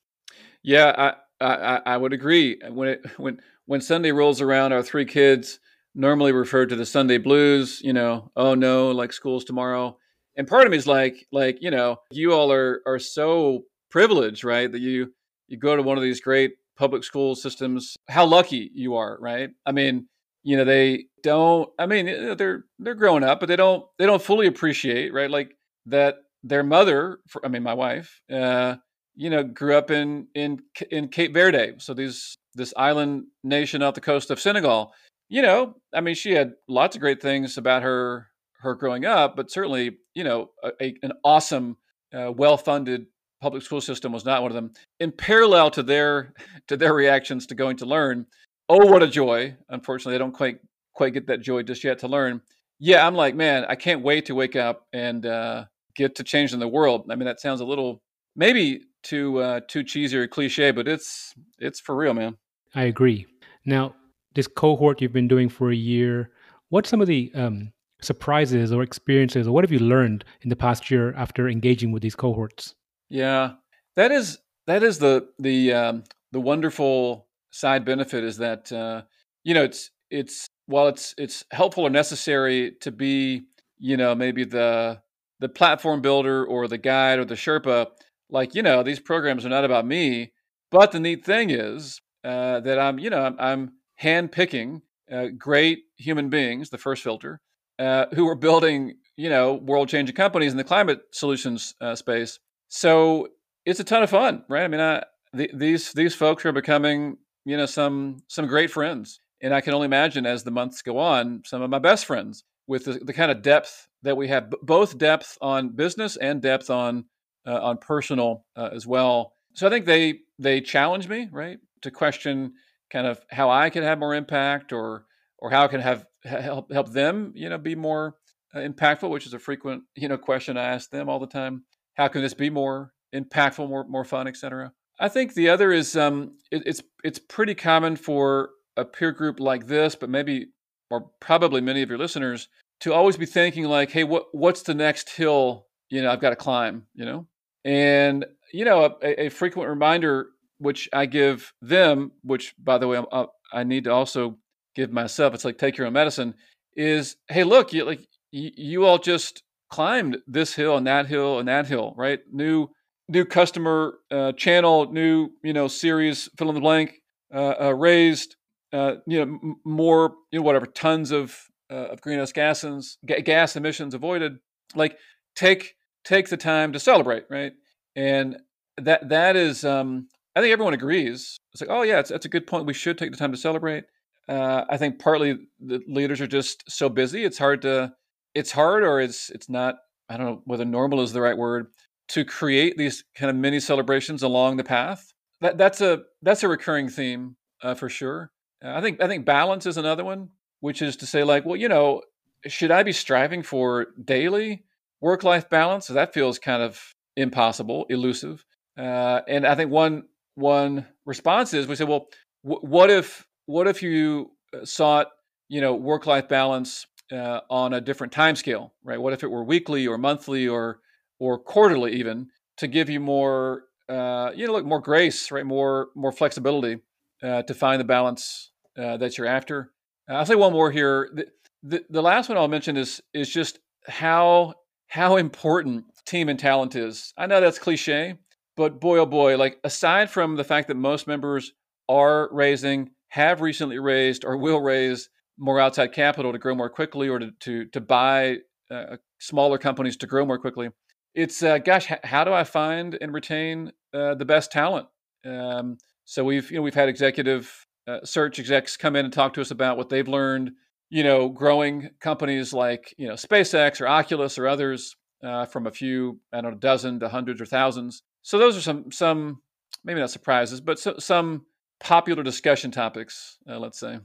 Yeah, 0.63 1.15
I 1.41 1.45
I, 1.45 1.81
I 1.87 1.97
would 1.97 2.13
agree. 2.13 2.61
When 2.69 2.89
it 2.89 3.07
when 3.17 3.41
when 3.67 3.81
Sunday 3.81 4.13
rolls 4.13 4.41
around, 4.41 4.73
our 4.73 4.83
three 4.83 5.05
kids 5.05 5.61
normally 5.95 6.33
refer 6.33 6.67
to 6.67 6.77
the 6.77 6.87
Sunday 6.87 7.19
blues, 7.19 7.81
you 7.83 7.93
know, 7.93 8.31
oh 8.37 8.55
no, 8.55 8.91
like 8.91 9.13
school's 9.13 9.45
tomorrow. 9.45 9.99
And 10.37 10.47
part 10.47 10.67
of 10.67 10.71
me 10.71 10.77
is 10.77 10.87
like, 10.87 11.27
like, 11.33 11.59
you 11.61 11.71
know, 11.71 11.97
you 12.11 12.33
all 12.33 12.53
are 12.53 12.81
are 12.87 12.99
so 12.99 13.65
privileged, 13.91 14.45
right? 14.45 14.71
That 14.71 14.81
you 14.81 15.13
you 15.49 15.57
go 15.57 15.77
to 15.77 15.83
one 15.83 15.97
of 15.97 16.03
these 16.03 16.21
great 16.21 16.53
public 16.79 17.05
school 17.05 17.35
systems, 17.35 17.97
how 18.09 18.25
lucky 18.25 18.71
you 18.75 18.97
are, 18.97 19.19
right? 19.21 19.51
I 19.67 19.73
mean, 19.73 20.07
you 20.43 20.57
know, 20.57 20.65
they 20.65 21.07
don't. 21.23 21.69
I 21.79 21.87
mean, 21.87 22.37
they're 22.37 22.65
they're 22.79 22.95
growing 22.95 23.25
up, 23.25 23.41
but 23.41 23.49
they 23.49 23.57
don't 23.57 23.85
they 23.99 24.07
don't 24.07 24.23
fully 24.23 24.47
appreciate, 24.47 25.13
right? 25.13 25.31
Like 25.31 25.51
that 25.87 26.17
their 26.43 26.63
mother, 26.63 27.19
I 27.45 27.49
mean, 27.49 27.63
my 27.63 27.75
wife, 27.75 28.21
uh, 28.33 28.77
you 29.17 29.31
know, 29.31 29.43
grew 29.43 29.77
up 29.77 29.91
in 29.91 30.29
in 30.35 30.61
in 30.91 31.09
Cape 31.09 31.35
Verde, 31.35 31.75
so 31.79 31.93
these 31.93 32.37
this 32.55 32.73
island 32.77 33.25
nation 33.43 33.83
off 33.83 33.95
the 33.95 34.01
coast 34.01 34.31
of 34.31 34.41
Senegal. 34.41 34.93
You 35.29 35.43
know, 35.43 35.75
I 35.93 36.01
mean, 36.01 36.15
she 36.15 36.33
had 36.33 36.53
lots 36.69 36.97
of 36.97 37.01
great 37.01 37.21
things 37.21 37.59
about 37.59 37.83
her 37.83 38.29
her 38.61 38.75
growing 38.75 39.05
up, 39.05 39.37
but 39.37 39.51
certainly, 39.51 39.99
you 40.15 40.25
know, 40.25 40.51
a, 40.65 40.71
a, 40.81 40.95
an 41.03 41.13
awesome, 41.25 41.77
uh, 42.13 42.33
well 42.33 42.57
funded 42.57 43.07
public 43.41 43.63
school 43.63 43.81
system 43.81 44.13
was 44.13 44.25
not 44.25 44.43
one 44.43 44.51
of 44.51 44.55
them. 44.55 44.73
In 45.01 45.13
parallel 45.13 45.71
to 45.73 45.83
their 45.83 46.35
to 46.69 46.77
their 46.77 46.95
reactions 46.95 47.47
to 47.47 47.55
going 47.55 47.77
to 47.79 47.87
learn, 47.87 48.27
oh 48.69 48.87
what 48.87 49.03
a 49.03 49.09
joy! 49.09 49.57
Unfortunately, 49.69 50.15
I 50.15 50.19
don't 50.19 50.33
quite 50.33 50.59
quite 50.95 51.15
get 51.15 51.27
that 51.29 51.41
joy 51.41 51.63
just 51.63 51.85
yet 51.85 51.99
to 52.01 52.09
learn. 52.09 52.41
Yeah, 52.81 53.07
I'm 53.07 53.15
like, 53.15 53.35
man, 53.35 53.65
I 53.69 53.75
can't 53.75 54.03
wait 54.03 54.27
to 54.27 54.35
wake 54.35 54.57
up 54.57 54.87
and 54.93 55.25
uh, 55.27 55.65
get 55.97 56.15
to 56.17 56.25
changing 56.25 56.61
the 56.61 56.69
world. 56.69 57.07
I 57.11 57.17
mean, 57.17 57.27
that 57.27 57.41
sounds 57.41 57.61
a 57.61 57.65
little 57.65 58.03
maybe 58.37 58.83
too 59.03 59.39
uh, 59.39 59.61
too 59.69 59.85
cheesy 59.85 60.17
or 60.17 60.27
cliche, 60.27 60.71
but 60.71 60.89
it's 60.89 61.35
it's 61.59 61.81
for 61.81 61.97
real, 61.97 62.15
man. 62.15 62.37
I 62.75 62.85
agree. 62.85 63.27
Now, 63.65 63.95
this 64.35 64.47
cohort 64.47 65.01
you've 65.01 65.13
been 65.13 65.29
doing 65.29 65.49
for 65.49 65.71
a 65.71 65.77
year, 65.77 66.31
what's 66.69 66.89
some 66.89 67.01
of 67.01 67.07
the 67.07 67.31
um, 67.35 67.73
surprises 68.01 68.73
or 68.73 68.83
experiences, 68.83 69.47
or 69.47 69.53
what 69.53 69.65
have 69.65 69.73
you 69.73 69.79
learned 69.81 70.25
in 70.43 70.49
the 70.49 70.57
past 70.57 70.91
year 70.91 71.15
after 71.15 71.49
engaging 71.49 71.93
with 71.93 72.03
these 72.03 72.15
cohorts? 72.15 72.75
Yeah, 73.09 73.53
that 73.97 74.13
is 74.13 74.39
that 74.67 74.83
is 74.83 74.99
the 74.99 75.29
the 75.39 75.73
um, 75.73 76.05
the 76.33 76.41
wonderful 76.41 77.27
side 77.51 77.85
benefit 77.85 78.25
is 78.25 78.37
that 78.39 78.71
uh, 78.73 79.03
you 79.45 79.55
know 79.55 79.65
it's 79.65 79.91
it's 80.11 80.49
while 80.67 80.89
it's 80.89 81.15
it's 81.19 81.45
helpful 81.51 81.85
or 81.85 81.91
necessary 81.91 82.73
to 82.83 82.91
be 82.93 83.43
you 83.79 83.97
know 83.97 84.15
maybe 84.15 84.45
the 84.45 85.01
the 85.41 85.49
platform 85.49 86.03
builder 86.03 86.45
or 86.45 86.69
the 86.69 86.79
guide 86.79 87.19
or 87.19 87.25
the 87.25 87.35
Sherpa, 87.35 87.87
like 88.31 88.55
you 88.55 88.63
know 88.63 88.83
these 88.83 89.01
programs 89.01 89.47
are 89.47 89.51
not 89.51 89.65
about 89.65 89.87
me. 89.87 90.33
But 90.71 90.93
the 90.93 91.01
neat 91.01 91.25
thing 91.25 91.49
is 91.51 92.01
uh, 92.25 92.61
that 92.61 92.79
I'm 92.79 92.99
you 92.99 93.09
know 93.11 93.23
I'm, 93.23 93.37
I'm 93.39 93.73
hand 93.97 94.33
picking 94.33 94.83
uh, 95.11 95.29
great 95.39 95.81
human 95.97 96.29
beings, 96.29 96.69
the 96.69 96.77
first 96.79 97.03
filter, 97.03 97.41
uh, 97.79 98.07
who 98.15 98.29
are 98.29 98.35
building 98.35 98.97
you 99.17 99.31
know 99.31 99.55
world 99.55 99.89
changing 99.89 100.15
companies 100.15 100.53
in 100.53 100.59
the 100.59 100.65
climate 100.65 101.01
solutions 101.13 101.75
uh, 101.81 101.95
space 101.95 102.39
so 102.69 103.29
it's 103.67 103.81
a 103.81 103.85
ton 103.85 104.03
of 104.03 104.11
fun, 104.11 104.45
right? 104.49 104.65
I 104.65 104.69
mean, 104.69 104.81
I, 104.81 105.03
the, 105.33 105.51
these 105.55 105.93
these 105.93 106.15
folks 106.15 106.45
are 106.47 106.53
becoming, 106.53 107.19
you 107.45 107.57
know, 107.57 107.67
some 107.67 108.23
some 108.29 108.47
great 108.47 108.71
friends, 108.71 109.21
and 109.43 109.55
I 109.55 109.61
can 109.61 109.75
only 109.75 109.87
imagine 109.87 110.27
as 110.27 110.45
the 110.45 110.51
months 110.51 110.83
go 110.83 110.99
on, 110.99 111.43
some 111.45 111.63
of 111.63 111.71
my 111.71 111.79
best 111.79 112.07
friends 112.07 112.45
with 112.67 112.85
the, 112.85 112.93
the 113.03 113.13
kind 113.13 113.31
of 113.31 113.43
depth 113.43 113.89
that 114.03 114.17
we 114.17 114.29
have, 114.29 114.51
both 114.63 114.99
depth 114.99 115.37
on 115.41 115.71
business 115.71 116.17
and 116.17 116.41
depth 116.41 116.71
on 116.71 117.05
uh, 117.47 117.61
on 117.61 117.79
personal 117.79 118.45
uh, 118.57 118.71
as 118.73 118.87
well. 118.87 119.33
So 119.55 119.67
I 119.67 119.71
think 119.71 119.87
they 119.87 120.21
they 120.39 120.61
challenge 120.61 121.09
me, 121.09 121.29
right, 121.33 121.59
to 121.83 121.91
question 121.91 122.53
kind 122.91 123.07
of 123.07 123.21
how 123.31 123.51
I 123.51 123.71
could 123.71 123.83
have 123.83 123.99
more 123.99 124.15
impact 124.15 124.73
or 124.73 125.05
or 125.39 125.51
how 125.51 125.65
I 125.65 125.69
can 125.69 125.81
have 125.81 126.07
help 126.25 126.73
help 126.73 126.93
them 126.93 127.33
you 127.35 127.49
know 127.49 127.59
be 127.59 127.75
more 127.75 128.17
uh, 128.55 128.59
impactful, 128.61 129.11
which 129.11 129.27
is 129.27 129.35
a 129.35 129.39
frequent 129.39 129.85
you 129.97 130.09
know 130.09 130.19
question 130.19 130.57
I 130.57 130.65
ask 130.65 130.91
them 130.91 131.09
all 131.09 131.19
the 131.19 131.27
time. 131.27 131.65
How 131.99 132.09
can 132.09 132.23
this 132.23 132.35
be 132.35 132.49
more 132.49 132.93
impactful, 133.15 133.69
more 133.69 133.85
more 133.89 134.05
fun, 134.05 134.29
etc. 134.29 134.73
I 135.01 135.09
think 135.09 135.35
the 135.35 135.49
other 135.49 135.73
is 135.73 135.97
um, 135.97 136.37
it, 136.51 136.63
it's 136.65 136.83
it's 137.05 137.19
pretty 137.19 137.55
common 137.55 137.97
for 137.97 138.51
a 138.77 138.85
peer 138.85 139.13
group 139.13 139.41
like 139.41 139.67
this, 139.67 139.95
but 139.95 140.09
maybe 140.09 140.47
or 140.91 141.11
probably 141.21 141.61
many 141.61 141.83
of 141.83 141.89
your 141.91 141.99
listeners 141.99 142.49
to 142.81 142.95
always 142.95 143.17
be 143.17 143.27
thinking 143.27 143.65
like, 143.65 143.91
hey, 143.91 144.05
what 144.05 144.27
what's 144.33 144.63
the 144.63 144.75
next 144.75 145.11
hill? 145.11 145.67
You 145.91 146.03
know, 146.03 146.11
I've 146.11 146.21
got 146.21 146.31
to 146.31 146.37
climb. 146.37 146.87
You 146.95 147.05
know, 147.05 147.27
and 147.65 148.25
you 148.53 148.65
know, 148.65 148.97
a, 149.03 149.25
a 149.25 149.29
frequent 149.29 149.69
reminder 149.69 150.29
which 150.61 150.89
I 150.93 151.07
give 151.07 151.53
them, 151.63 152.13
which 152.23 152.55
by 152.59 152.79
the 152.79 152.89
way, 152.89 153.03
i 153.13 153.27
I 153.53 153.65
need 153.65 153.85
to 153.85 153.93
also 153.93 154.39
give 154.75 154.93
myself. 154.93 155.33
It's 155.35 155.45
like 155.45 155.59
take 155.59 155.79
your 155.79 155.87
own 155.87 155.95
medicine. 155.95 156.35
Is 156.77 157.17
hey, 157.29 157.45
look, 157.45 157.73
you 157.73 157.85
like 157.85 158.07
you, 158.31 158.51
you 158.57 158.85
all 158.85 158.99
just 158.99 159.43
climbed 159.71 160.19
this 160.27 160.55
hill 160.55 160.77
and 160.77 160.87
that 160.87 161.07
hill 161.07 161.39
and 161.39 161.49
that 161.49 161.67
hill, 161.67 161.95
right? 161.97 162.21
New 162.33 162.69
new 163.09 163.25
customer 163.25 163.95
uh, 164.11 164.33
channel, 164.33 164.93
new 164.93 165.31
you 165.43 165.53
know 165.53 165.69
series, 165.69 166.29
fill 166.37 166.49
in 166.49 166.55
the 166.55 166.61
blank, 166.61 167.01
uh, 167.35 167.55
uh, 167.61 167.75
raised, 167.75 168.37
uh, 168.73 168.95
you 169.07 169.19
know 169.19 169.39
m- 169.43 169.57
more 169.65 170.15
you 170.31 170.39
know 170.39 170.45
whatever 170.45 170.67
tons 170.67 171.11
of 171.11 171.37
uh, 171.71 171.89
of 171.93 172.01
greenhouse 172.01 172.33
gases, 172.33 172.99
ga- 173.07 173.23
gas 173.23 173.57
emissions 173.57 173.95
avoided. 173.95 174.39
Like 174.75 174.99
take 175.35 175.75
take 176.05 176.29
the 176.29 176.37
time 176.37 176.73
to 176.73 176.81
celebrate, 176.81 177.25
right? 177.31 177.53
And 177.97 178.39
that 178.79 179.09
that 179.09 179.37
is, 179.37 179.65
um, 179.65 180.09
I 180.37 180.41
think 180.41 180.53
everyone 180.53 180.75
agrees. 180.75 181.39
It's 181.53 181.61
like, 181.61 181.71
oh 181.71 181.83
yeah, 181.83 181.99
it's, 182.01 182.11
that's 182.11 182.27
a 182.27 182.31
good 182.31 182.47
point. 182.47 182.67
We 182.67 182.75
should 182.75 182.99
take 182.99 183.11
the 183.11 183.17
time 183.17 183.33
to 183.33 183.39
celebrate. 183.39 183.85
Uh, 184.29 184.65
I 184.69 184.77
think 184.77 184.99
partly 184.99 185.39
the 185.59 185.81
leaders 185.89 186.21
are 186.21 186.27
just 186.27 186.71
so 186.71 186.89
busy. 186.89 187.25
It's 187.25 187.39
hard 187.39 187.63
to, 187.63 187.93
it's 188.35 188.53
hard, 188.53 188.83
or 188.83 189.01
it's 189.01 189.31
it's 189.31 189.49
not. 189.49 189.77
I 190.09 190.17
don't 190.17 190.27
know 190.27 190.43
whether 190.45 190.65
normal 190.65 191.01
is 191.03 191.13
the 191.13 191.21
right 191.21 191.37
word 191.37 191.69
to 192.09 192.25
create 192.25 192.77
these 192.79 193.05
kind 193.15 193.31
of 193.31 193.37
mini 193.37 193.61
celebrations 193.61 194.23
along 194.23 194.57
the 194.57 194.65
path. 194.65 195.13
That 195.41 195.59
that's 195.59 195.81
a 195.81 196.03
that's 196.23 196.43
a 196.43 196.49
recurring 196.49 196.89
theme 196.89 197.37
uh, 197.63 197.75
for 197.75 197.89
sure. 197.89 198.31
Uh, 198.65 198.73
I 198.75 198.81
think 198.81 199.03
I 199.03 199.07
think 199.07 199.25
balance 199.25 199.67
is 199.67 199.77
another 199.77 200.05
one, 200.05 200.31
which 200.61 200.83
is 200.83 200.97
to 200.97 201.07
say 201.07 201.25
like, 201.25 201.45
well, 201.45 201.57
you 201.57 201.69
know, 201.69 202.03
should 202.47 202.71
I 202.71 202.83
be 202.83 202.93
striving 202.93 203.43
for 203.43 203.89
daily 204.05 204.65
work 205.01 205.23
life 205.23 205.49
balance? 205.49 205.87
That 205.87 206.15
feels 206.15 206.39
kind 206.39 206.63
of 206.63 206.95
impossible, 207.17 207.87
elusive. 207.89 208.45
Uh, 208.77 209.21
and 209.29 209.47
I 209.47 209.55
think 209.55 209.71
one 209.71 210.05
one 210.35 210.87
response 211.05 211.53
is 211.55 211.67
we 211.67 211.77
say, 211.77 211.85
well, 211.85 212.07
what 212.43 212.91
if 212.91 213.27
what 213.47 213.69
if 213.69 213.83
you 213.83 214.31
uh, 214.55 214.65
sought 214.65 215.09
you 215.49 215.61
know 215.61 215.75
work 215.75 216.07
life 216.07 216.29
balance 216.29 216.87
uh, 217.13 217.41
on 217.51 217.73
a 217.73 217.81
different 217.81 218.13
time 218.13 218.37
scale, 218.37 218.73
right? 218.85 219.01
What 219.01 219.13
if 219.13 219.23
it 219.23 219.31
were 219.31 219.45
weekly 219.45 219.87
or 219.87 219.99
monthly 219.99 220.49
or 220.49 220.81
or 221.19 221.39
quarterly 221.39 221.95
even 221.95 222.29
to 222.59 222.69
give 222.69 222.89
you 222.89 223.01
more, 223.01 223.65
uh, 223.89 224.31
you 224.35 224.47
know, 224.47 224.53
like 224.53 224.65
more 224.65 224.81
grace, 224.81 225.31
right? 225.31 225.47
More 225.47 225.89
more 225.95 226.13
flexibility 226.13 226.81
uh, 227.23 227.43
to 227.43 227.55
find 227.55 227.81
the 227.81 227.85
balance 227.85 228.51
uh, 228.77 228.97
that 228.99 229.19
you're 229.19 229.27
after. 229.27 229.73
I'll 230.09 230.25
say 230.25 230.35
one 230.35 230.53
more 230.53 230.71
here. 230.71 231.11
The, 231.13 231.27
the, 231.63 231.85
the 231.91 232.03
last 232.03 232.29
one 232.29 232.39
I'll 232.39 232.49
mention 232.49 232.77
is 232.77 233.03
is 233.13 233.29
just 233.29 233.59
how 233.87 234.55
how 234.89 235.17
important 235.17 235.85
team 236.07 236.29
and 236.29 236.39
talent 236.39 236.75
is. 236.75 237.13
I 237.17 237.27
know 237.27 237.41
that's 237.41 237.59
cliche, 237.59 238.17
but 238.57 238.81
boy 238.81 238.99
oh 238.99 239.07
boy, 239.07 239.37
like 239.37 239.59
aside 239.65 240.11
from 240.11 240.37
the 240.37 240.45
fact 240.45 240.69
that 240.69 240.77
most 240.77 241.07
members 241.07 241.53
are 241.89 242.29
raising, 242.33 242.91
have 243.09 243.41
recently 243.41 243.79
raised, 243.79 244.25
or 244.25 244.37
will 244.37 244.61
raise 244.61 245.09
more 245.39 245.61
outside 245.61 245.93
capital 245.93 246.33
to 246.33 246.39
grow 246.39 246.55
more 246.55 246.71
quickly 246.71 247.09
or 247.09 247.19
to 247.19 247.31
to, 247.41 247.65
to 247.67 247.81
buy 247.81 248.37
uh, 248.71 248.97
smaller 249.19 249.59
companies 249.59 249.97
to 249.97 250.07
grow 250.07 250.27
more 250.27 250.39
quickly 250.39 250.71
it's 251.19 251.43
uh, 251.43 251.59
gosh, 251.59 251.91
h- 251.91 251.99
how 252.05 252.23
do 252.23 252.33
I 252.33 252.45
find 252.45 252.97
and 253.01 253.13
retain 253.13 253.73
uh, 253.93 254.15
the 254.15 254.25
best 254.25 254.53
talent? 254.53 254.87
Um, 255.25 255.79
so 256.05 256.25
we've 256.25 256.49
you 256.51 256.59
know 256.59 256.63
we've 256.63 256.75
had 256.75 256.89
executive 256.89 257.67
uh, 257.89 257.99
search 258.05 258.39
execs 258.39 258.77
come 258.77 258.95
in 258.95 259.05
and 259.05 259.13
talk 259.13 259.35
to 259.35 259.41
us 259.41 259.51
about 259.51 259.77
what 259.77 259.89
they've 259.89 260.07
learned. 260.07 260.53
You 260.91 261.03
know, 261.03 261.29
growing 261.29 261.91
companies 262.01 262.53
like 262.53 262.95
you 262.99 263.09
know 263.09 263.15
SpaceX 263.15 263.81
or 263.81 263.89
Oculus 263.89 264.39
or 264.39 264.47
others 264.47 264.95
uh, 265.25 265.45
from 265.47 265.67
a 265.67 265.73
few 265.73 266.21
I 266.33 266.41
don't 266.41 266.53
know 266.53 266.59
dozen 266.59 267.01
to 267.01 267.09
hundreds 267.09 267.41
or 267.41 267.47
thousands. 267.47 268.03
So 268.23 268.39
those 268.39 268.57
are 268.57 268.63
some 268.63 268.93
some 268.93 269.43
maybe 269.85 270.01
not 270.01 270.11
surprises, 270.11 270.61
but 270.61 270.79
so, 270.79 270.95
some 270.99 271.47
popular 271.81 272.23
discussion 272.23 272.71
topics. 272.71 273.39
Uh, 273.49 273.59
let's 273.59 273.81
say. 273.81 273.99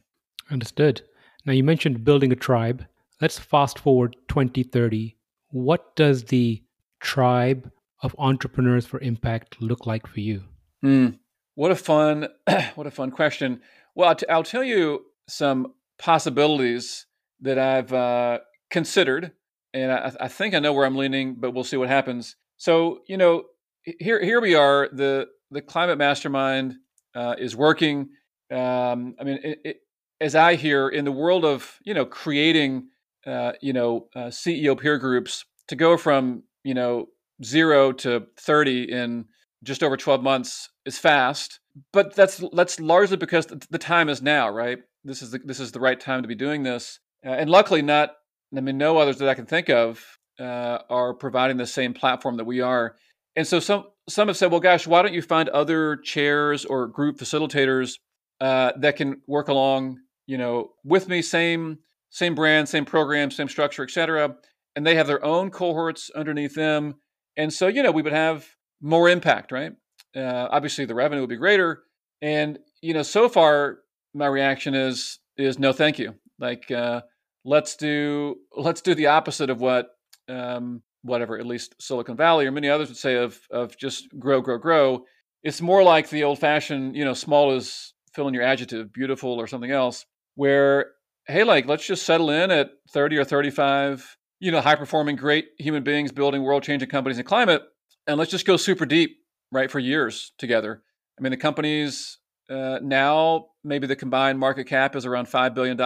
Understood. 0.49 1.03
Now 1.45 1.53
you 1.53 1.63
mentioned 1.63 2.03
building 2.03 2.31
a 2.31 2.37
tribe. 2.37 2.85
Let's 3.21 3.37
fast 3.37 3.79
forward 3.79 4.15
2030. 4.29 5.17
What 5.49 5.95
does 5.95 6.25
the 6.25 6.63
tribe 6.99 7.71
of 8.01 8.15
entrepreneurs 8.17 8.85
for 8.85 8.99
impact 8.99 9.61
look 9.61 9.85
like 9.85 10.07
for 10.07 10.19
you? 10.19 10.43
Mm, 10.83 11.19
what 11.55 11.71
a 11.71 11.75
fun, 11.75 12.27
what 12.75 12.87
a 12.87 12.91
fun 12.91 13.11
question. 13.11 13.61
Well, 13.95 14.09
I'll, 14.09 14.15
t- 14.15 14.27
I'll 14.27 14.43
tell 14.43 14.63
you 14.63 15.05
some 15.27 15.73
possibilities 15.97 17.05
that 17.41 17.59
I've 17.59 17.93
uh, 17.93 18.39
considered, 18.69 19.33
and 19.73 19.91
I, 19.91 20.11
I, 20.21 20.27
think 20.27 20.53
I 20.53 20.59
know 20.59 20.73
where 20.73 20.85
I'm 20.85 20.95
leaning, 20.95 21.35
but 21.35 21.51
we'll 21.51 21.63
see 21.63 21.77
what 21.77 21.89
happens. 21.89 22.35
So, 22.57 22.99
you 23.07 23.17
know, 23.17 23.43
here 23.83 24.23
here 24.23 24.39
we 24.39 24.55
are. 24.55 24.89
the 24.91 25.27
The 25.51 25.61
climate 25.61 25.97
mastermind 25.97 26.75
uh, 27.15 27.35
is 27.37 27.55
working. 27.55 28.09
Um, 28.51 29.15
I 29.19 29.23
mean, 29.23 29.39
it, 29.43 29.77
as 30.23 30.35
I 30.35 30.55
hear 30.55 30.89
in 30.89 31.05
the 31.05 31.11
world 31.11 31.45
of 31.45 31.79
you 31.83 31.93
know 31.93 32.05
creating, 32.05 32.87
uh, 33.27 33.53
you 33.61 33.73
know, 33.73 34.07
uh, 34.15 34.27
CEO 34.27 34.79
peer 34.79 34.97
groups 34.97 35.45
to 35.67 35.75
go 35.75 35.97
from 35.97 36.43
you 36.63 36.73
know, 36.73 37.07
zero 37.43 37.91
to 37.91 38.25
30 38.39 38.91
in 38.91 39.25
just 39.63 39.83
over 39.83 39.97
12 39.97 40.23
months 40.23 40.69
is 40.85 40.97
fast. 40.97 41.59
But 41.91 42.15
that's 42.15 42.43
that's 42.53 42.79
largely 42.79 43.17
because 43.17 43.47
the 43.47 43.77
time 43.77 44.09
is 44.09 44.21
now, 44.21 44.49
right? 44.49 44.79
This 45.03 45.21
is 45.21 45.31
the, 45.31 45.39
this 45.39 45.59
is 45.59 45.71
the 45.71 45.79
right 45.79 45.99
time 45.99 46.21
to 46.21 46.27
be 46.27 46.35
doing 46.35 46.63
this. 46.63 46.99
Uh, 47.25 47.31
and 47.31 47.49
luckily, 47.49 47.81
not 47.81 48.11
I 48.55 48.61
mean, 48.61 48.77
no 48.77 48.97
others 48.97 49.17
that 49.17 49.29
I 49.29 49.33
can 49.33 49.47
think 49.47 49.69
of 49.69 50.19
uh, 50.39 50.79
are 50.89 51.15
providing 51.15 51.57
the 51.57 51.65
same 51.65 51.93
platform 51.93 52.37
that 52.37 52.43
we 52.43 52.61
are. 52.61 52.95
And 53.35 53.47
so 53.47 53.59
some 53.59 53.85
some 54.07 54.27
have 54.27 54.37
said, 54.37 54.51
well, 54.51 54.59
gosh, 54.59 54.85
why 54.85 55.01
don't 55.01 55.13
you 55.13 55.23
find 55.23 55.49
other 55.49 55.97
chairs 55.97 56.63
or 56.63 56.87
group 56.87 57.17
facilitators 57.17 57.97
uh, 58.39 58.73
that 58.77 58.95
can 58.95 59.21
work 59.27 59.47
along, 59.47 59.97
you 60.25 60.37
know, 60.37 60.71
with 60.83 61.07
me, 61.07 61.21
same 61.21 61.79
same 62.09 62.35
brand, 62.35 62.69
same 62.69 62.85
program, 62.85 63.31
same 63.31 63.49
structure, 63.49 63.83
et 63.83 63.89
cetera 63.89 64.35
and 64.75 64.85
they 64.85 64.95
have 64.95 65.07
their 65.07 65.23
own 65.23 65.49
cohorts 65.49 66.09
underneath 66.15 66.55
them. 66.55 66.95
And 67.37 67.51
so, 67.51 67.67
you 67.67 67.83
know, 67.83 67.91
we 67.91 68.01
would 68.01 68.13
have 68.13 68.47
more 68.81 69.09
impact, 69.09 69.51
right? 69.51 69.73
Uh, 70.15 70.47
obviously, 70.51 70.85
the 70.85 70.95
revenue 70.95 71.21
would 71.21 71.29
be 71.29 71.37
greater. 71.37 71.83
And 72.21 72.59
you 72.81 72.93
know, 72.93 73.03
so 73.03 73.29
far, 73.29 73.79
my 74.13 74.27
reaction 74.27 74.75
is 74.75 75.19
is 75.37 75.57
no, 75.57 75.73
thank 75.73 75.99
you. 75.99 76.15
Like, 76.39 76.69
uh, 76.71 77.01
let's 77.43 77.75
do 77.75 78.35
let's 78.55 78.81
do 78.81 78.95
the 78.95 79.07
opposite 79.07 79.49
of 79.49 79.59
what 79.61 79.87
um, 80.29 80.83
whatever, 81.01 81.37
at 81.37 81.45
least 81.45 81.75
Silicon 81.79 82.15
Valley 82.15 82.45
or 82.45 82.51
many 82.51 82.69
others 82.69 82.89
would 82.89 82.97
say 82.97 83.15
of 83.15 83.39
of 83.51 83.77
just 83.77 84.07
grow, 84.19 84.41
grow, 84.41 84.57
grow. 84.57 85.05
It's 85.43 85.61
more 85.61 85.83
like 85.83 86.09
the 86.09 86.23
old 86.23 86.39
fashioned, 86.39 86.95
you 86.95 87.03
know, 87.03 87.13
small 87.13 87.53
is 87.53 87.93
fill 88.13 88.27
in 88.27 88.33
your 88.33 88.43
adjective, 88.43 88.93
beautiful 88.93 89.31
or 89.31 89.47
something 89.47 89.71
else, 89.71 90.05
where 90.35 90.91
hey, 91.27 91.43
like 91.43 91.65
let's 91.67 91.85
just 91.85 92.05
settle 92.05 92.29
in 92.29 92.51
at 92.51 92.71
30 92.91 93.17
or 93.17 93.23
35 93.23 94.17
you 94.43 94.51
know, 94.51 94.59
high 94.59 94.75
performing, 94.75 95.15
great 95.15 95.45
human 95.57 95.83
beings 95.83 96.11
building 96.11 96.43
world 96.43 96.63
changing 96.63 96.89
companies 96.89 97.17
and 97.17 97.25
climate. 97.25 97.63
And 98.07 98.17
let's 98.17 98.29
just 98.29 98.45
go 98.45 98.57
super 98.57 98.85
deep, 98.85 99.19
right, 99.53 99.71
for 99.71 99.79
years 99.79 100.33
together. 100.37 100.83
I 101.17 101.21
mean, 101.21 101.31
the 101.31 101.37
companies 101.37 102.17
uh, 102.49 102.79
now, 102.81 103.45
maybe 103.63 103.87
the 103.87 103.95
combined 103.95 104.39
market 104.39 104.65
cap 104.65 104.97
is 104.97 105.05
around 105.05 105.27
$5 105.27 105.53
billion. 105.53 105.77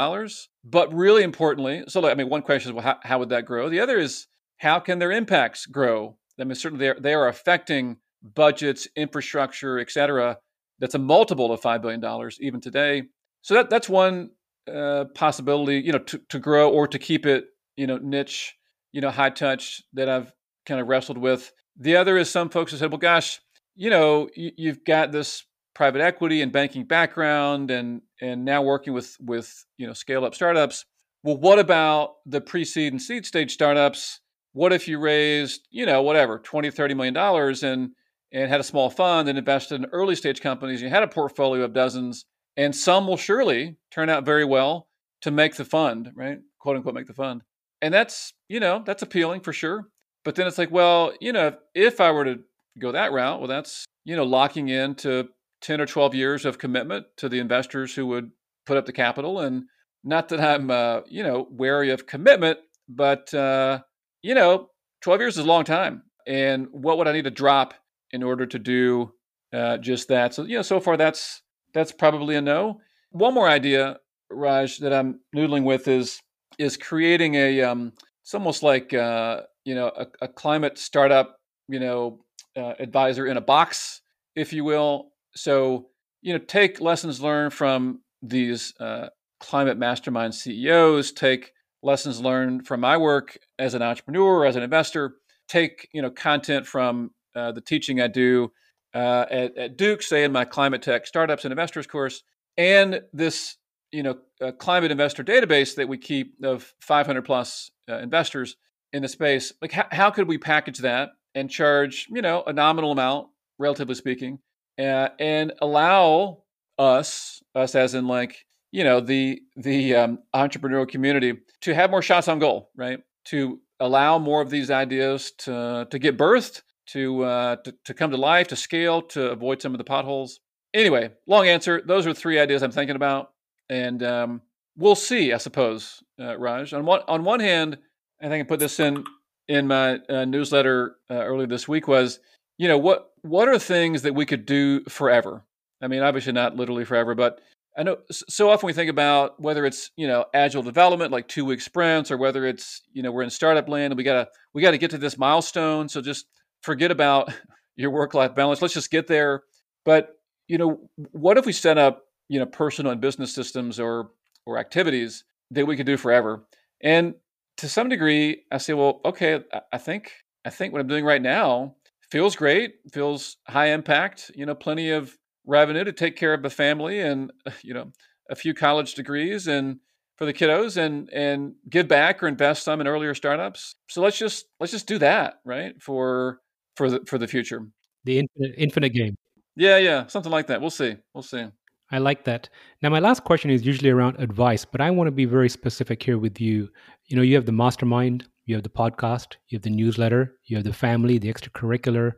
But 0.64 0.92
really 0.92 1.22
importantly, 1.22 1.84
so 1.88 2.10
I 2.10 2.16
mean, 2.16 2.30
one 2.30 2.42
question 2.42 2.72
is, 2.72 2.74
well, 2.74 2.84
how, 2.84 2.98
how 3.04 3.20
would 3.20 3.30
that 3.30 3.46
grow? 3.46 3.70
The 3.70 3.80
other 3.80 4.00
is, 4.00 4.26
how 4.58 4.80
can 4.80 4.98
their 4.98 5.12
impacts 5.12 5.68
grow? 5.68 6.18
I 6.42 6.44
mean, 6.44 6.56
certainly 6.56 6.84
they 6.84 6.90
are, 6.90 7.00
they 7.00 7.14
are 7.14 7.28
affecting 7.28 7.98
budgets, 8.24 8.88
infrastructure, 8.96 9.78
et 9.78 9.92
cetera. 9.92 10.40
That's 10.80 10.96
a 10.96 11.00
multiple 11.00 11.52
of 11.52 11.62
$5 11.62 11.80
billion 11.80 12.32
even 12.40 12.60
today. 12.60 13.04
So 13.44 13.54
that, 13.54 13.70
that's 13.70 13.88
one 13.88 14.32
uh, 14.68 15.06
possibility, 15.16 15.80
you 15.80 15.92
know, 15.92 16.00
to, 16.00 16.22
to 16.30 16.40
grow 16.40 16.70
or 16.70 16.88
to 16.88 17.00
keep 17.00 17.26
it 17.26 17.46
you 17.78 17.88
know 17.88 17.98
niche 17.98 18.56
you 18.92 19.02
know 19.02 19.12
high 19.12 19.30
touch 19.30 19.82
that 19.94 20.10
I've 20.10 20.34
kind 20.66 20.82
of 20.82 20.88
wrestled 20.88 21.18
with. 21.18 21.52
The 21.80 21.96
other 21.96 22.18
is 22.18 22.30
some 22.30 22.50
folks 22.50 22.72
have 22.72 22.80
said, 22.80 22.92
well, 22.92 22.98
gosh, 22.98 23.40
you 23.76 23.90
know, 23.90 24.30
you've 24.36 24.84
got 24.84 25.12
this 25.12 25.46
private 25.76 26.02
equity 26.02 26.42
and 26.42 26.52
banking 26.52 26.84
background, 26.84 27.70
and 27.70 28.02
and 28.20 28.44
now 28.44 28.64
working 28.64 28.94
with 28.94 29.16
with 29.20 29.66
you 29.78 29.88
know 29.88 29.94
scale 29.94 30.26
up 30.26 30.36
startups. 30.36 30.86
Well, 31.24 31.38
what 31.38 31.60
about 31.60 32.16
the 32.26 32.42
pre-seed 32.42 32.94
and 32.94 33.02
seed 33.02 33.26
stage 33.26 33.54
startups? 33.54 34.22
What 34.54 34.74
if 34.74 34.88
you 34.88 34.98
raised, 34.98 35.68
you 35.70 35.86
know, 35.86 36.02
whatever, 36.02 36.40
20, 36.40 36.72
30 36.72 36.94
million 36.94 37.14
dollars 37.14 37.64
and 37.64 37.92
and 38.32 38.50
had 38.50 38.60
a 38.60 38.64
small 38.64 38.90
fund 38.90 39.30
and 39.30 39.38
invested 39.38 39.76
in 39.76 39.86
early 39.92 40.16
stage 40.16 40.42
companies? 40.42 40.82
You 40.82 40.90
had 40.90 41.04
a 41.04 41.08
portfolio 41.08 41.64
of 41.64 41.74
dozens, 41.74 42.26
and 42.58 42.76
some 42.76 43.08
will 43.08 43.18
surely 43.18 43.78
turn 43.92 44.10
out 44.10 44.26
very 44.26 44.44
well 44.44 44.88
to 45.22 45.32
make 45.32 45.56
the 45.56 45.66
fund, 45.66 46.12
right? 46.16 46.40
Quote 46.60 46.76
unquote, 46.76 46.96
make 46.96 47.08
the 47.08 47.14
fund. 47.14 47.44
And 47.82 47.94
that's, 47.94 48.34
you 48.50 48.60
know, 48.60 48.82
that's 48.86 49.04
appealing 49.04 49.42
for 49.42 49.54
sure. 49.54 49.88
But 50.26 50.36
then 50.36 50.48
it's 50.48 50.58
like, 50.58 50.72
well, 50.72 51.14
you 51.22 51.32
know, 51.32 51.48
if, 51.48 51.56
if 51.76 52.02
I 52.02 52.12
were 52.12 52.26
to 52.26 52.40
go 52.80 52.92
that 52.92 53.12
route, 53.12 53.40
well, 53.40 53.48
that's, 53.48 53.86
you 54.04 54.16
know, 54.16 54.24
locking 54.24 54.70
into 54.70 55.30
10 55.62 55.80
or 55.80 55.86
12 55.86 56.16
years 56.16 56.46
of 56.46 56.58
commitment 56.58 57.06
to 57.18 57.30
the 57.30 57.40
investors 57.40 57.96
who 57.96 58.08
would 58.08 58.32
put 58.66 58.78
up 58.78 58.86
the 58.86 58.92
capital. 58.94 59.40
And 59.40 59.66
not 60.04 60.30
that 60.30 60.42
I'm, 60.42 60.72
uh, 60.72 61.02
you 61.08 61.24
know, 61.24 61.48
wary 61.52 61.92
of 61.92 62.08
commitment, 62.08 62.60
but, 62.90 63.34
uh, 63.34 63.82
you 64.22 64.34
know, 64.34 64.70
12 65.02 65.22
years 65.22 65.38
is 65.38 65.46
a 65.46 65.48
long 65.48 65.64
time. 65.64 66.04
And 66.26 66.68
what 66.72 66.98
would 66.98 67.08
I 67.08 67.14
need 67.14 67.24
to 67.24 67.32
drop 67.32 67.74
in 68.12 68.24
order 68.24 68.46
to 68.46 68.60
do 68.60 69.14
uh, 69.54 69.78
just 69.78 70.08
that? 70.10 70.34
So, 70.34 70.44
you 70.44 70.58
know, 70.58 70.62
so 70.62 70.80
far 70.80 70.98
that's, 70.98 71.42
that's 71.78 71.92
probably 71.92 72.36
a 72.36 72.42
no. 72.42 72.82
One 73.12 73.34
more 73.34 73.48
idea, 73.48 73.98
Raj, 74.32 74.80
that 74.80 74.94
I'm 74.94 75.20
noodling 75.36 75.64
with 75.64 75.88
is, 75.88 76.20
is 76.58 76.76
creating 76.76 77.36
a, 77.36 77.62
um, 77.62 77.94
it's 78.24 78.34
almost 78.34 78.64
like, 78.64 78.94
uh, 78.94 79.44
you 79.64 79.76
know, 79.76 79.92
a, 79.96 80.08
a 80.22 80.28
climate 80.28 80.78
startup, 80.78 81.38
you 81.68 81.80
know, 81.80 82.20
uh, 82.56 82.74
advisor 82.80 83.28
in 83.28 83.38
a 83.38 83.42
box, 83.42 84.02
if 84.36 84.52
you 84.52 84.64
will. 84.64 85.12
So, 85.36 85.90
you 86.22 86.34
know, 86.34 86.40
take 86.40 86.82
lessons 86.82 87.22
learned 87.22 87.54
from 87.54 88.02
these 88.24 88.74
uh, 88.80 89.10
climate 89.40 89.78
mastermind 89.78 90.34
CEOs, 90.34 91.12
take 91.12 91.54
lessons 91.84 92.20
learned 92.20 92.66
from 92.66 92.80
my 92.80 92.98
work 92.98 93.38
as 93.60 93.76
an 93.76 93.84
entrepreneur, 93.84 94.46
as 94.46 94.56
an 94.56 94.64
investor, 94.64 95.18
take, 95.48 95.88
you 95.94 96.02
know, 96.02 96.10
content 96.10 96.66
from 96.66 97.12
uh, 97.36 97.52
the 97.52 97.62
teaching 97.62 98.02
I 98.02 98.08
do 98.08 98.52
uh, 98.98 99.26
at, 99.30 99.58
at, 99.58 99.78
Duke, 99.78 100.02
say 100.02 100.24
in 100.24 100.32
my 100.32 100.44
climate 100.44 100.82
tech 100.82 101.06
startups 101.06 101.46
and 101.46 101.52
investors 101.52 101.86
course, 101.86 102.24
and 102.58 103.02
this, 103.14 103.58
you 103.92 104.02
know, 104.02 104.18
climate 104.58 104.90
investor 104.90 105.24
database 105.24 105.76
that 105.76 105.88
we 105.88 106.00
keep 106.00 106.34
of 106.44 106.74
500 106.82 107.22
plus 107.24 107.70
uh, 107.88 108.00
investors 108.00 108.58
in 108.94 109.04
the 109.04 109.08
space. 109.08 109.54
Like, 109.62 109.72
how, 109.72 109.86
how 109.92 110.10
could 110.10 110.28
we 110.28 110.40
package 110.40 110.80
that 110.80 111.10
and 111.36 111.48
charge, 111.48 112.08
you 112.10 112.24
know, 112.24 112.44
a 112.48 112.54
nominal 112.54 112.92
amount, 112.92 113.28
relatively 113.60 113.94
speaking, 113.94 114.40
uh, 114.80 115.10
and 115.20 115.54
allow 115.62 116.44
us, 116.80 117.44
us 117.54 117.76
as 117.76 117.94
in 117.94 118.08
like, 118.08 118.46
you 118.72 118.84
know, 118.84 119.00
the 119.00 119.42
the 119.56 119.96
um, 119.96 120.20
entrepreneurial 120.36 120.90
community 120.90 121.38
to 121.62 121.76
have 121.76 121.92
more 121.92 122.02
shots 122.02 122.28
on 122.28 122.40
goal, 122.40 122.72
right? 122.76 123.00
To 123.26 123.60
allow 123.80 124.18
more 124.18 124.42
of 124.42 124.50
these 124.50 124.72
ideas 124.72 125.32
to 125.40 125.88
to 125.90 126.00
get 126.00 126.18
birthed, 126.18 126.64
to 126.88 127.24
uh, 127.24 127.56
to, 127.58 127.76
to 127.86 127.94
come 127.94 128.12
to 128.12 128.18
life, 128.18 128.48
to 128.50 128.56
scale, 128.56 129.02
to 129.02 129.32
avoid 129.32 129.62
some 129.62 129.74
of 129.74 129.78
the 129.78 129.84
potholes. 129.84 130.40
Anyway, 130.74 131.12
long 131.28 131.48
answer. 131.48 131.82
Those 131.86 132.06
are 132.08 132.14
three 132.14 132.40
ideas 132.40 132.64
I'm 132.64 132.72
thinking 132.72 132.96
about, 132.96 133.32
and 133.70 134.04
um, 134.04 134.42
we'll 134.78 134.96
see. 134.96 135.34
I 135.34 135.38
suppose, 135.38 136.04
uh, 136.20 136.38
Raj. 136.38 136.74
On 136.74 136.86
one 136.86 137.02
on 137.08 137.24
one 137.24 137.40
hand, 137.40 137.78
I 138.22 138.30
think 138.30 138.46
I 138.46 138.48
put 138.48 138.60
this 138.60 138.80
in 138.80 139.04
in 139.48 139.68
my 139.68 140.00
uh, 140.10 140.26
newsletter 140.26 140.96
uh, 141.10 141.16
earlier 141.16 141.48
this 141.48 141.68
week 141.68 141.88
was, 141.88 142.20
you 142.58 142.68
know, 142.68 142.78
what 142.78 143.12
what 143.22 143.48
are 143.48 143.60
things 143.60 144.02
that 144.04 144.16
we 144.16 144.26
could 144.26 144.46
do 144.46 144.84
forever? 144.86 145.44
I 145.82 145.88
mean, 145.88 146.02
obviously 146.02 146.34
not 146.34 146.56
literally 146.56 146.86
forever, 146.86 147.16
but 147.16 147.40
I 147.78 147.84
know 147.84 147.98
so 148.10 148.50
often 148.50 148.66
we 148.66 148.74
think 148.74 148.90
about 148.90 149.40
whether 149.40 149.66
it's 149.66 149.92
you 149.96 150.08
know 150.08 150.26
agile 150.34 150.64
development 150.64 151.12
like 151.12 151.28
two 151.28 151.46
week 151.46 151.62
sprints 151.62 152.10
or 152.10 152.18
whether 152.18 152.46
it's 152.46 152.82
you 152.92 153.04
know 153.04 153.12
we're 153.12 153.22
in 153.22 153.30
startup 153.30 153.70
land 153.70 153.92
and 153.92 153.98
we 153.98 154.04
gotta 154.04 154.28
we 154.54 154.64
gotta 154.64 154.80
get 154.80 154.92
to 154.92 154.98
this 154.98 155.18
milestone. 155.18 155.88
So 155.88 156.02
just 156.02 156.26
forget 156.68 156.92
about 156.92 157.34
your 157.78 157.90
work 157.90 158.14
life 158.14 158.36
balance. 158.36 158.62
Let's 158.62 158.76
just 158.76 158.92
get 158.92 159.08
there. 159.08 159.44
But 159.86 160.10
you 160.48 160.58
know, 160.58 160.90
what 161.12 161.38
if 161.38 161.46
we 161.46 161.54
set 161.54 161.78
up 161.78 162.04
you 162.30 162.40
know 162.40 162.46
personal 162.46 162.92
and 162.92 163.02
business 163.02 163.34
systems 163.34 163.80
or 163.80 164.12
or 164.46 164.60
activities 164.60 165.24
that 165.52 165.66
we 165.66 165.76
could 165.76 165.88
do 165.88 165.98
forever? 165.98 166.46
And 166.82 167.16
to 167.58 167.68
some 167.68 167.90
degree, 167.90 168.44
I 168.52 168.60
say, 168.60 168.74
well, 168.74 169.02
okay, 169.04 169.40
I 169.74 169.80
think 169.80 170.12
I 170.46 170.52
think 170.52 170.74
what 170.74 170.82
I'm 170.82 170.88
doing 170.88 171.06
right 171.06 171.22
now 171.22 171.76
feels 172.12 172.36
great, 172.36 172.76
feels 172.94 173.38
high 173.48 173.68
impact. 173.68 174.30
You 174.36 174.46
know, 174.46 174.56
plenty 174.56 174.92
of 174.92 175.18
revenue 175.46 175.86
to 175.86 175.94
take 175.94 176.18
care 176.18 176.34
of 176.34 176.44
the 176.44 176.50
family, 176.50 177.00
and 177.00 177.32
you 177.64 177.74
know, 177.74 177.92
a 178.30 178.36
few 178.36 178.54
college 178.54 178.94
degrees, 178.94 179.48
and 179.48 179.80
for 180.18 180.26
the 180.26 180.34
kiddos, 180.34 180.78
and 180.78 181.10
and 181.14 181.54
give 181.70 181.88
back 181.88 182.22
or 182.22 182.28
invest 182.28 182.64
some 182.64 182.82
in 182.82 182.88
earlier 182.88 183.14
startups. 183.16 183.76
So 183.90 184.02
let's 184.02 184.18
just 184.18 184.46
let's 184.60 184.74
just 184.74 184.88
do 184.88 184.98
that, 185.00 185.36
right? 185.46 185.82
For 185.82 186.40
for 186.78 186.90
the 186.90 187.02
for 187.06 187.18
the 187.18 187.28
future. 187.28 187.68
The 188.06 188.20
infinite 188.20 188.56
infinite 188.58 188.94
game. 188.94 189.16
Yeah, 189.56 189.78
yeah, 189.78 190.08
something 190.08 190.32
like 190.32 190.48
that. 190.48 190.62
We'll 190.62 190.70
see. 190.70 190.96
We'll 191.14 191.24
see. 191.24 191.48
I 191.92 191.98
like 192.00 192.26
that. 192.26 192.50
Now, 192.82 192.90
my 192.90 193.00
last 193.00 193.24
question 193.24 193.50
is 193.50 193.66
usually 193.66 193.90
around 193.90 194.20
advice, 194.20 194.66
but 194.66 194.82
I 194.82 194.92
want 194.92 195.08
to 195.08 195.12
be 195.12 195.26
very 195.26 195.50
specific 195.50 196.04
here 196.04 196.18
with 196.18 196.40
you. 196.40 196.70
You 197.08 197.16
know, 197.16 197.24
you 197.24 197.36
have 197.36 197.46
the 197.46 197.54
mastermind, 197.54 198.28
you 198.46 198.56
have 198.56 198.64
the 198.64 198.70
podcast, 198.70 199.38
you 199.48 199.58
have 199.58 199.64
the 199.64 199.70
newsletter, 199.70 200.36
you 200.46 200.58
have 200.58 200.66
the 200.66 200.74
family, 200.74 201.18
the 201.18 201.34
extracurricular. 201.34 202.14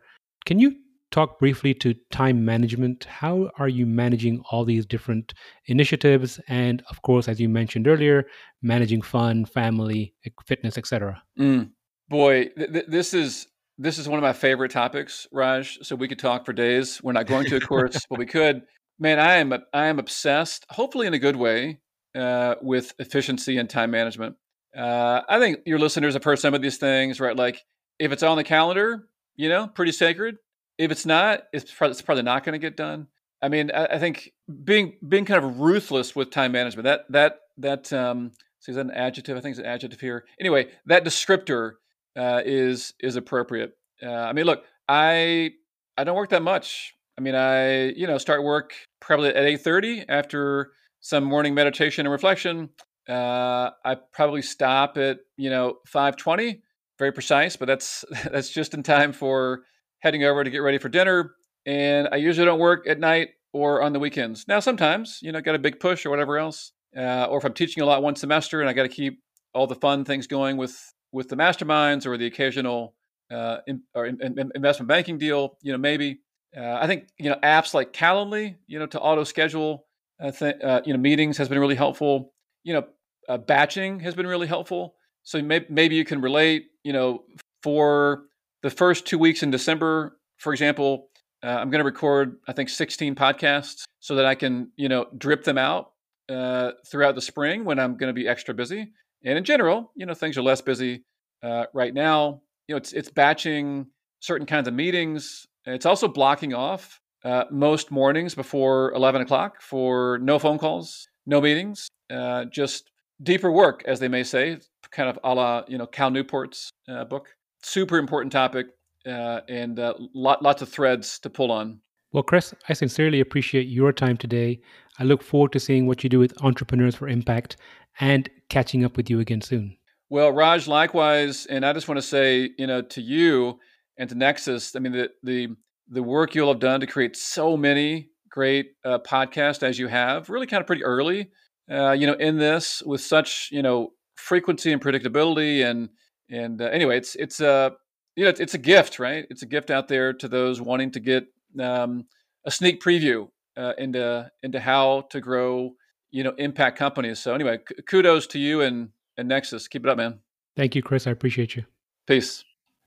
Can 0.45 0.60
you 0.60 0.76
talk 1.12 1.39
briefly 1.39 1.74
to 1.76 1.93
time 2.12 2.43
management? 2.43 3.05
How 3.05 3.51
are 3.57 3.68
you 3.68 3.86
managing 3.86 4.41
all 4.51 4.66
these 4.66 4.86
different 4.86 5.34
initiatives? 5.68 6.39
And 6.47 6.84
of 6.89 7.01
course, 7.03 7.28
as 7.28 7.39
you 7.39 7.47
mentioned 7.47 7.88
earlier, 7.88 8.26
managing 8.62 9.03
fun, 9.03 9.45
family, 9.45 10.16
fitness, 10.45 10.78
etc. 10.78 11.22
Mm, 11.39 11.72
boy, 12.10 12.49
th- 12.57 12.74
th- 12.74 12.86
this 12.88 13.14
is 13.14 13.47
this 13.80 13.97
is 13.97 14.09
one 14.09 14.19
of 14.19 14.23
my 14.23 14.34
favorite 14.34 14.71
topics, 14.71 15.25
Raj. 15.32 15.80
So 15.84 15.95
we 15.95 16.09
could 16.09 16.19
talk 16.19 16.45
for 16.45 16.51
days. 16.51 17.01
We're 17.01 17.13
not 17.13 17.27
going 17.27 17.45
to, 17.45 17.55
of 17.55 17.67
course, 17.67 18.05
but 18.09 18.19
we 18.19 18.25
could. 18.25 18.63
Man, 18.99 19.17
I 19.17 19.36
am 19.36 19.53
I 19.73 19.86
am 19.86 19.97
obsessed, 19.97 20.65
hopefully 20.69 21.07
in 21.07 21.13
a 21.13 21.19
good 21.19 21.38
way, 21.38 21.80
uh, 22.13 22.55
with 22.61 22.93
efficiency 22.99 23.57
and 23.57 23.69
time 23.69 23.89
management. 23.91 24.36
Uh, 24.77 25.21
I 25.27 25.39
think 25.39 25.59
your 25.65 25.80
listeners 25.80 26.13
have 26.13 26.25
heard 26.25 26.39
some 26.39 26.53
of 26.53 26.61
these 26.61 26.77
things, 26.77 27.21
right? 27.21 27.36
Like 27.36 27.63
if 27.97 28.11
it's 28.11 28.21
on 28.21 28.36
the 28.36 28.43
calendar, 28.43 29.07
you 29.38 29.47
know, 29.47 29.67
pretty 29.67 29.93
sacred. 29.93 30.36
If 30.77 30.91
it's 30.91 31.05
not, 31.05 31.43
it's 31.53 31.71
probably, 31.73 31.91
it's 31.91 32.01
probably 32.01 32.23
not 32.23 32.43
going 32.43 32.53
to 32.53 32.59
get 32.59 32.75
done. 32.75 33.07
I 33.41 33.47
mean, 33.47 33.71
I, 33.73 33.86
I, 33.86 33.99
think 33.99 34.34
being 34.63 34.97
being 35.07 35.23
kind 35.23 35.43
of 35.43 35.59
ruthless 35.59 36.13
with 36.13 36.30
time 36.30 36.51
management 36.51 36.84
that 36.84 37.05
that 37.09 37.39
that 37.57 37.93
um, 37.93 38.32
so 38.59 38.71
is 38.71 38.75
that 38.75 38.86
an 38.86 38.91
adjective? 38.91 39.38
I 39.38 39.41
think 39.41 39.53
it's 39.53 39.59
an 39.59 39.65
adjective 39.65 40.01
here. 40.01 40.25
Anyway, 40.39 40.67
that 40.86 41.05
descriptor 41.05 41.75
uh, 42.18 42.41
is 42.45 42.93
is 42.99 43.16
appropriate. 43.16 43.74
Uh, 44.01 44.10
I 44.10 44.34
mean, 44.34 44.45
look, 44.45 44.64
I 44.88 45.51
I 45.97 46.03
don't 46.03 46.16
work 46.16 46.30
that 46.30 46.41
much. 46.41 46.93
I 47.18 47.22
mean, 47.22 47.36
I 47.36 47.89
you 47.89 48.07
know 48.07 48.18
start 48.18 48.43
work 48.43 48.74
probably 48.99 49.30
at 49.30 49.43
eight 49.43 49.62
thirty 49.62 50.05
after 50.07 50.72
some 51.01 51.24
morning 51.24 51.53
meditation 51.53 52.05
and 52.05 52.12
reflection. 52.12 52.70
Uh, 53.07 53.72
I 53.84 53.97
probably 54.14 54.41
stop 54.41 54.97
at 54.97 55.20
you 55.38 55.49
know 55.49 55.76
five 55.86 56.16
twenty, 56.16 56.62
very 56.97 57.12
precise, 57.12 57.55
but 57.55 57.66
that's 57.66 58.05
that's 58.32 58.49
just 58.49 58.74
in 58.74 58.84
time 58.84 59.14
for 59.14 59.62
heading 59.99 60.24
over 60.24 60.43
to 60.43 60.49
get 60.49 60.60
ready 60.60 60.78
for 60.78 60.89
dinner. 60.89 61.34
And 61.66 62.07
I 62.12 62.16
usually 62.16 62.45
don't 62.45 62.60
work 62.60 62.88
at 62.88 62.99
night 62.99 63.30
or 63.51 63.82
on 63.82 63.93
the 63.93 63.99
weekends. 63.99 64.47
Now, 64.47 64.60
sometimes 64.60 65.20
you 65.22 65.32
know, 65.32 65.41
got 65.41 65.55
a 65.55 65.60
big 65.60 65.80
push 65.80 66.05
or 66.05 66.10
whatever 66.10 66.38
else, 66.38 66.72
uh, 66.95 67.26
or 67.26 67.38
if 67.38 67.43
I'm 67.43 67.53
teaching 67.53 67.84
a 67.84 67.86
lot 67.86 68.01
one 68.01 68.16
semester 68.16 68.62
and 68.62 68.70
I 68.70 68.74
got 68.74 68.84
to 68.84 68.89
keep 68.89 69.22
all 69.53 69.68
the 69.68 69.76
fun 69.76 70.05
things 70.05 70.28
going 70.28 70.57
with 70.57 70.93
with 71.12 71.30
the 71.30 71.36
masterminds 71.36 72.05
or 72.05 72.18
the 72.18 72.26
occasional 72.26 72.95
uh, 73.32 73.57
in, 73.68 73.82
or 73.93 74.05
in, 74.05 74.22
in 74.22 74.51
investment 74.55 74.88
banking 74.88 75.18
deal, 75.18 75.57
you 75.62 75.72
know, 75.72 75.78
maybe. 75.78 76.20
Uh, 76.55 76.80
I 76.82 76.88
think 76.88 77.10
you 77.20 77.30
know 77.30 77.38
apps 77.43 77.76
like 77.76 77.93
Calendly, 77.93 78.55
you 78.66 78.80
know, 78.80 78.88
to 78.88 78.99
auto 78.99 79.24
schedule, 79.24 79.86
uh, 80.22 80.32
th- 80.32 80.60
uh, 80.64 80.82
you 80.84 80.93
know, 80.93 80.99
meetings 80.99 81.38
has 81.38 81.47
been 81.47 81.60
really 81.60 81.76
helpful. 81.76 82.34
You 82.64 82.74
know, 82.74 82.88
uh, 83.28 83.38
batching 83.38 83.99
has 83.99 84.16
been 84.16 84.26
really 84.26 84.47
helpful. 84.47 84.95
So 85.22 85.41
may- 85.43 85.66
maybe 85.70 85.95
you 85.95 86.05
can 86.05 86.22
relate. 86.22 86.66
You 86.84 86.93
know, 86.93 87.24
for 87.62 88.24
the 88.64 88.72
first 88.72 89.05
two 89.05 89.20
weeks 89.20 89.43
in 89.43 89.51
December, 89.51 90.18
for 90.38 90.51
example, 90.51 91.10
uh, 91.43 91.49
I'm 91.49 91.70
going 91.70 91.80
to 91.80 91.86
record 91.86 92.38
I 92.47 92.53
think 92.53 92.70
16 92.70 93.14
podcasts 93.14 93.84
so 93.99 94.16
that 94.16 94.26
I 94.26 94.34
can 94.34 94.72
you 94.76 94.89
know 94.89 95.05
drip 95.16 95.43
them 95.43 95.60
out 95.60 95.91
throughout 96.28 97.14
the 97.14 97.22
spring 97.22 97.64
when 97.64 97.80
I'm 97.80 97.95
going 97.95 98.10
to 98.10 98.14
be 98.14 98.28
extra 98.28 98.55
busy. 98.55 98.91
And 99.24 99.38
in 99.38 99.43
general, 99.43 99.91
you 99.95 100.05
know, 100.05 100.13
things 100.13 100.38
are 100.38 100.41
less 100.41 100.61
busy 100.61 101.03
uh, 101.43 101.65
right 101.74 101.93
now. 101.93 102.41
You 102.67 102.76
know, 102.76 102.78
it's 102.78 102.93
it's 102.93 103.09
batching 103.09 103.88
certain 104.22 104.45
kinds 104.45 104.67
of 104.67 104.74
meetings 104.74 105.47
it's 105.65 105.86
also 105.86 106.07
blocking 106.07 106.53
off 106.53 107.01
uh, 107.24 107.45
most 107.51 107.91
mornings 107.91 108.34
before 108.34 108.91
11 108.93 109.22
o'clock 109.22 109.61
for 109.61 110.17
no 110.22 110.39
phone 110.39 110.57
calls, 110.57 111.07
no 111.26 111.41
meetings, 111.41 111.88
uh, 112.09 112.45
just 112.45 112.91
deeper 113.22 113.51
work, 113.51 113.84
as 113.86 113.99
they 113.99 114.07
may 114.07 114.24
say, 114.24 114.57
kind 114.91 115.09
of 115.09 115.20
a 115.24 115.34
la, 115.34 115.63
you 115.67 115.78
know, 115.78 115.86
Cal 115.86 116.09
Newport's 116.09 116.70
uh, 116.88 117.03
book. 117.05 117.28
Super 117.61 117.97
important 117.97 118.32
topic 118.32 118.67
uh, 119.05 119.41
and 119.49 119.80
uh, 119.80 119.93
lot, 120.15 120.41
lots 120.41 120.61
of 120.61 120.70
threads 120.70 121.20
to 121.20 121.30
pull 121.30 121.51
on. 121.51 121.80
Well, 122.11 122.24
Chris, 122.24 122.53
I 122.70 122.74
sincerely 122.74 123.20
appreciate 123.20 123.67
your 123.67 123.91
time 123.91 124.17
today. 124.17 124.61
I 124.97 125.03
look 125.03 125.22
forward 125.22 125.51
to 125.51 125.59
seeing 125.59 125.86
what 125.86 126.03
you 126.03 126.09
do 126.09 126.20
with 126.20 126.34
Entrepreneurs 126.41 126.95
for 126.95 127.07
Impact 127.07 127.57
and 127.99 128.30
catching 128.49 128.83
up 128.83 128.97
with 128.97 129.09
you 129.09 129.19
again 129.19 129.41
soon. 129.41 129.77
Well, 130.09 130.31
Raj, 130.31 130.67
likewise. 130.67 131.45
And 131.45 131.65
I 131.65 131.73
just 131.73 131.87
want 131.87 131.97
to 131.97 132.05
say, 132.05 132.49
you 132.57 132.67
know, 132.67 132.81
to 132.81 133.01
you, 133.01 133.59
and 133.97 134.09
to 134.09 134.15
Nexus. 134.15 134.75
I 134.75 134.79
mean, 134.79 134.93
the 134.93 135.09
the 135.23 135.49
the 135.87 136.03
work 136.03 136.35
you'll 136.35 136.51
have 136.51 136.59
done 136.59 136.79
to 136.79 136.87
create 136.87 137.15
so 137.15 137.57
many 137.57 138.09
great 138.29 138.73
uh, 138.85 138.99
podcasts 138.99 139.63
as 139.63 139.79
you 139.79 139.87
have, 139.87 140.29
really 140.29 140.47
kind 140.47 140.61
of 140.61 140.67
pretty 140.67 140.83
early 140.83 141.29
uh, 141.69 141.91
you 141.91 142.07
know, 142.07 142.13
in 142.13 142.37
this 142.37 142.81
with 142.85 143.01
such 143.01 143.49
you 143.51 143.61
know 143.61 143.93
frequency 144.15 144.71
and 144.71 144.81
predictability, 144.81 145.63
and 145.63 145.89
and 146.29 146.61
uh, 146.61 146.65
anyway, 146.65 146.97
it's 146.97 147.15
it's 147.15 147.39
a 147.39 147.73
you 148.15 148.25
know 148.25 148.33
it's 148.37 148.53
a 148.53 148.59
gift, 148.59 148.99
right? 148.99 149.25
It's 149.29 149.43
a 149.43 149.47
gift 149.47 149.69
out 149.69 149.87
there 149.87 150.13
to 150.13 150.27
those 150.27 150.61
wanting 150.61 150.91
to 150.91 150.99
get 150.99 151.27
um, 151.59 152.05
a 152.45 152.51
sneak 152.51 152.81
preview 152.81 153.27
uh, 153.55 153.73
into 153.77 154.29
into 154.41 154.59
how 154.59 155.07
to 155.11 155.21
grow 155.21 155.73
you 156.12 156.24
know 156.24 156.34
impact 156.38 156.78
companies. 156.78 157.20
So 157.20 157.34
anyway, 157.34 157.60
kudos 157.88 158.28
to 158.28 158.39
you 158.39 158.62
and 158.62 158.89
and 159.18 159.28
Nexus. 159.28 159.68
Keep 159.68 159.86
it 159.86 159.89
up, 159.89 159.97
man. 159.97 160.20
Thank 160.55 160.76
you, 160.76 160.82
Chris. 160.82 161.07
I 161.07 161.12
appreciate 161.12 161.55
you. 161.55 161.66
Peace. 162.07 162.43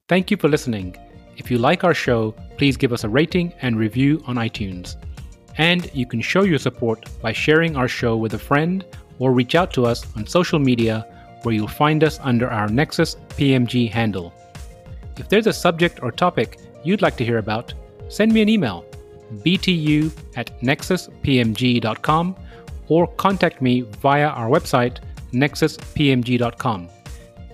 Thank 0.08 0.30
you 0.30 0.36
for 0.36 0.48
listening. 0.48 0.96
If 1.36 1.50
you 1.50 1.58
like 1.58 1.84
our 1.84 1.94
show, 1.94 2.32
please 2.58 2.76
give 2.76 2.92
us 2.92 3.04
a 3.04 3.08
rating 3.08 3.54
and 3.62 3.78
review 3.78 4.22
on 4.26 4.36
iTunes. 4.36 4.96
And 5.58 5.90
you 5.94 6.06
can 6.06 6.20
show 6.20 6.42
your 6.42 6.58
support 6.58 7.08
by 7.20 7.32
sharing 7.32 7.76
our 7.76 7.88
show 7.88 8.16
with 8.16 8.34
a 8.34 8.38
friend 8.38 8.84
or 9.18 9.32
reach 9.32 9.54
out 9.54 9.72
to 9.74 9.86
us 9.86 10.04
on 10.16 10.26
social 10.26 10.58
media 10.58 11.06
where 11.42 11.54
you'll 11.54 11.68
find 11.68 12.04
us 12.04 12.18
under 12.22 12.48
our 12.48 12.68
Nexus 12.68 13.16
PMG 13.30 13.90
handle. 13.90 14.32
If 15.16 15.28
there's 15.28 15.46
a 15.46 15.52
subject 15.52 16.02
or 16.02 16.10
topic 16.10 16.58
you'd 16.84 17.02
like 17.02 17.16
to 17.16 17.24
hear 17.24 17.38
about, 17.38 17.74
send 18.08 18.32
me 18.32 18.42
an 18.42 18.48
email 18.48 18.84
btu 19.44 20.12
at 20.36 20.60
nexuspmg.com 20.60 22.36
or 22.92 23.06
contact 23.06 23.62
me 23.62 23.80
via 24.06 24.28
our 24.28 24.48
website 24.48 24.98
nexuspmg.com. 25.32 26.88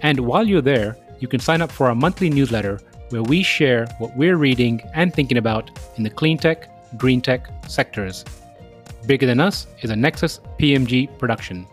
And 0.02 0.20
while 0.20 0.46
you're 0.46 0.68
there, 0.74 0.96
you 1.20 1.28
can 1.28 1.40
sign 1.40 1.62
up 1.62 1.70
for 1.70 1.86
our 1.88 1.94
monthly 1.94 2.30
newsletter 2.30 2.80
where 3.10 3.22
we 3.22 3.42
share 3.42 3.86
what 3.98 4.16
we're 4.16 4.36
reading 4.36 4.80
and 4.94 5.14
thinking 5.14 5.38
about 5.38 5.70
in 5.96 6.02
the 6.02 6.10
clean 6.10 6.38
tech, 6.38 6.68
green 6.98 7.20
tech 7.20 7.48
sectors. 7.66 8.24
Bigger 9.06 9.26
Than 9.26 9.40
Us 9.40 9.66
is 9.80 9.90
a 9.90 9.96
Nexus 9.96 10.40
PMG 10.58 11.18
production. 11.18 11.66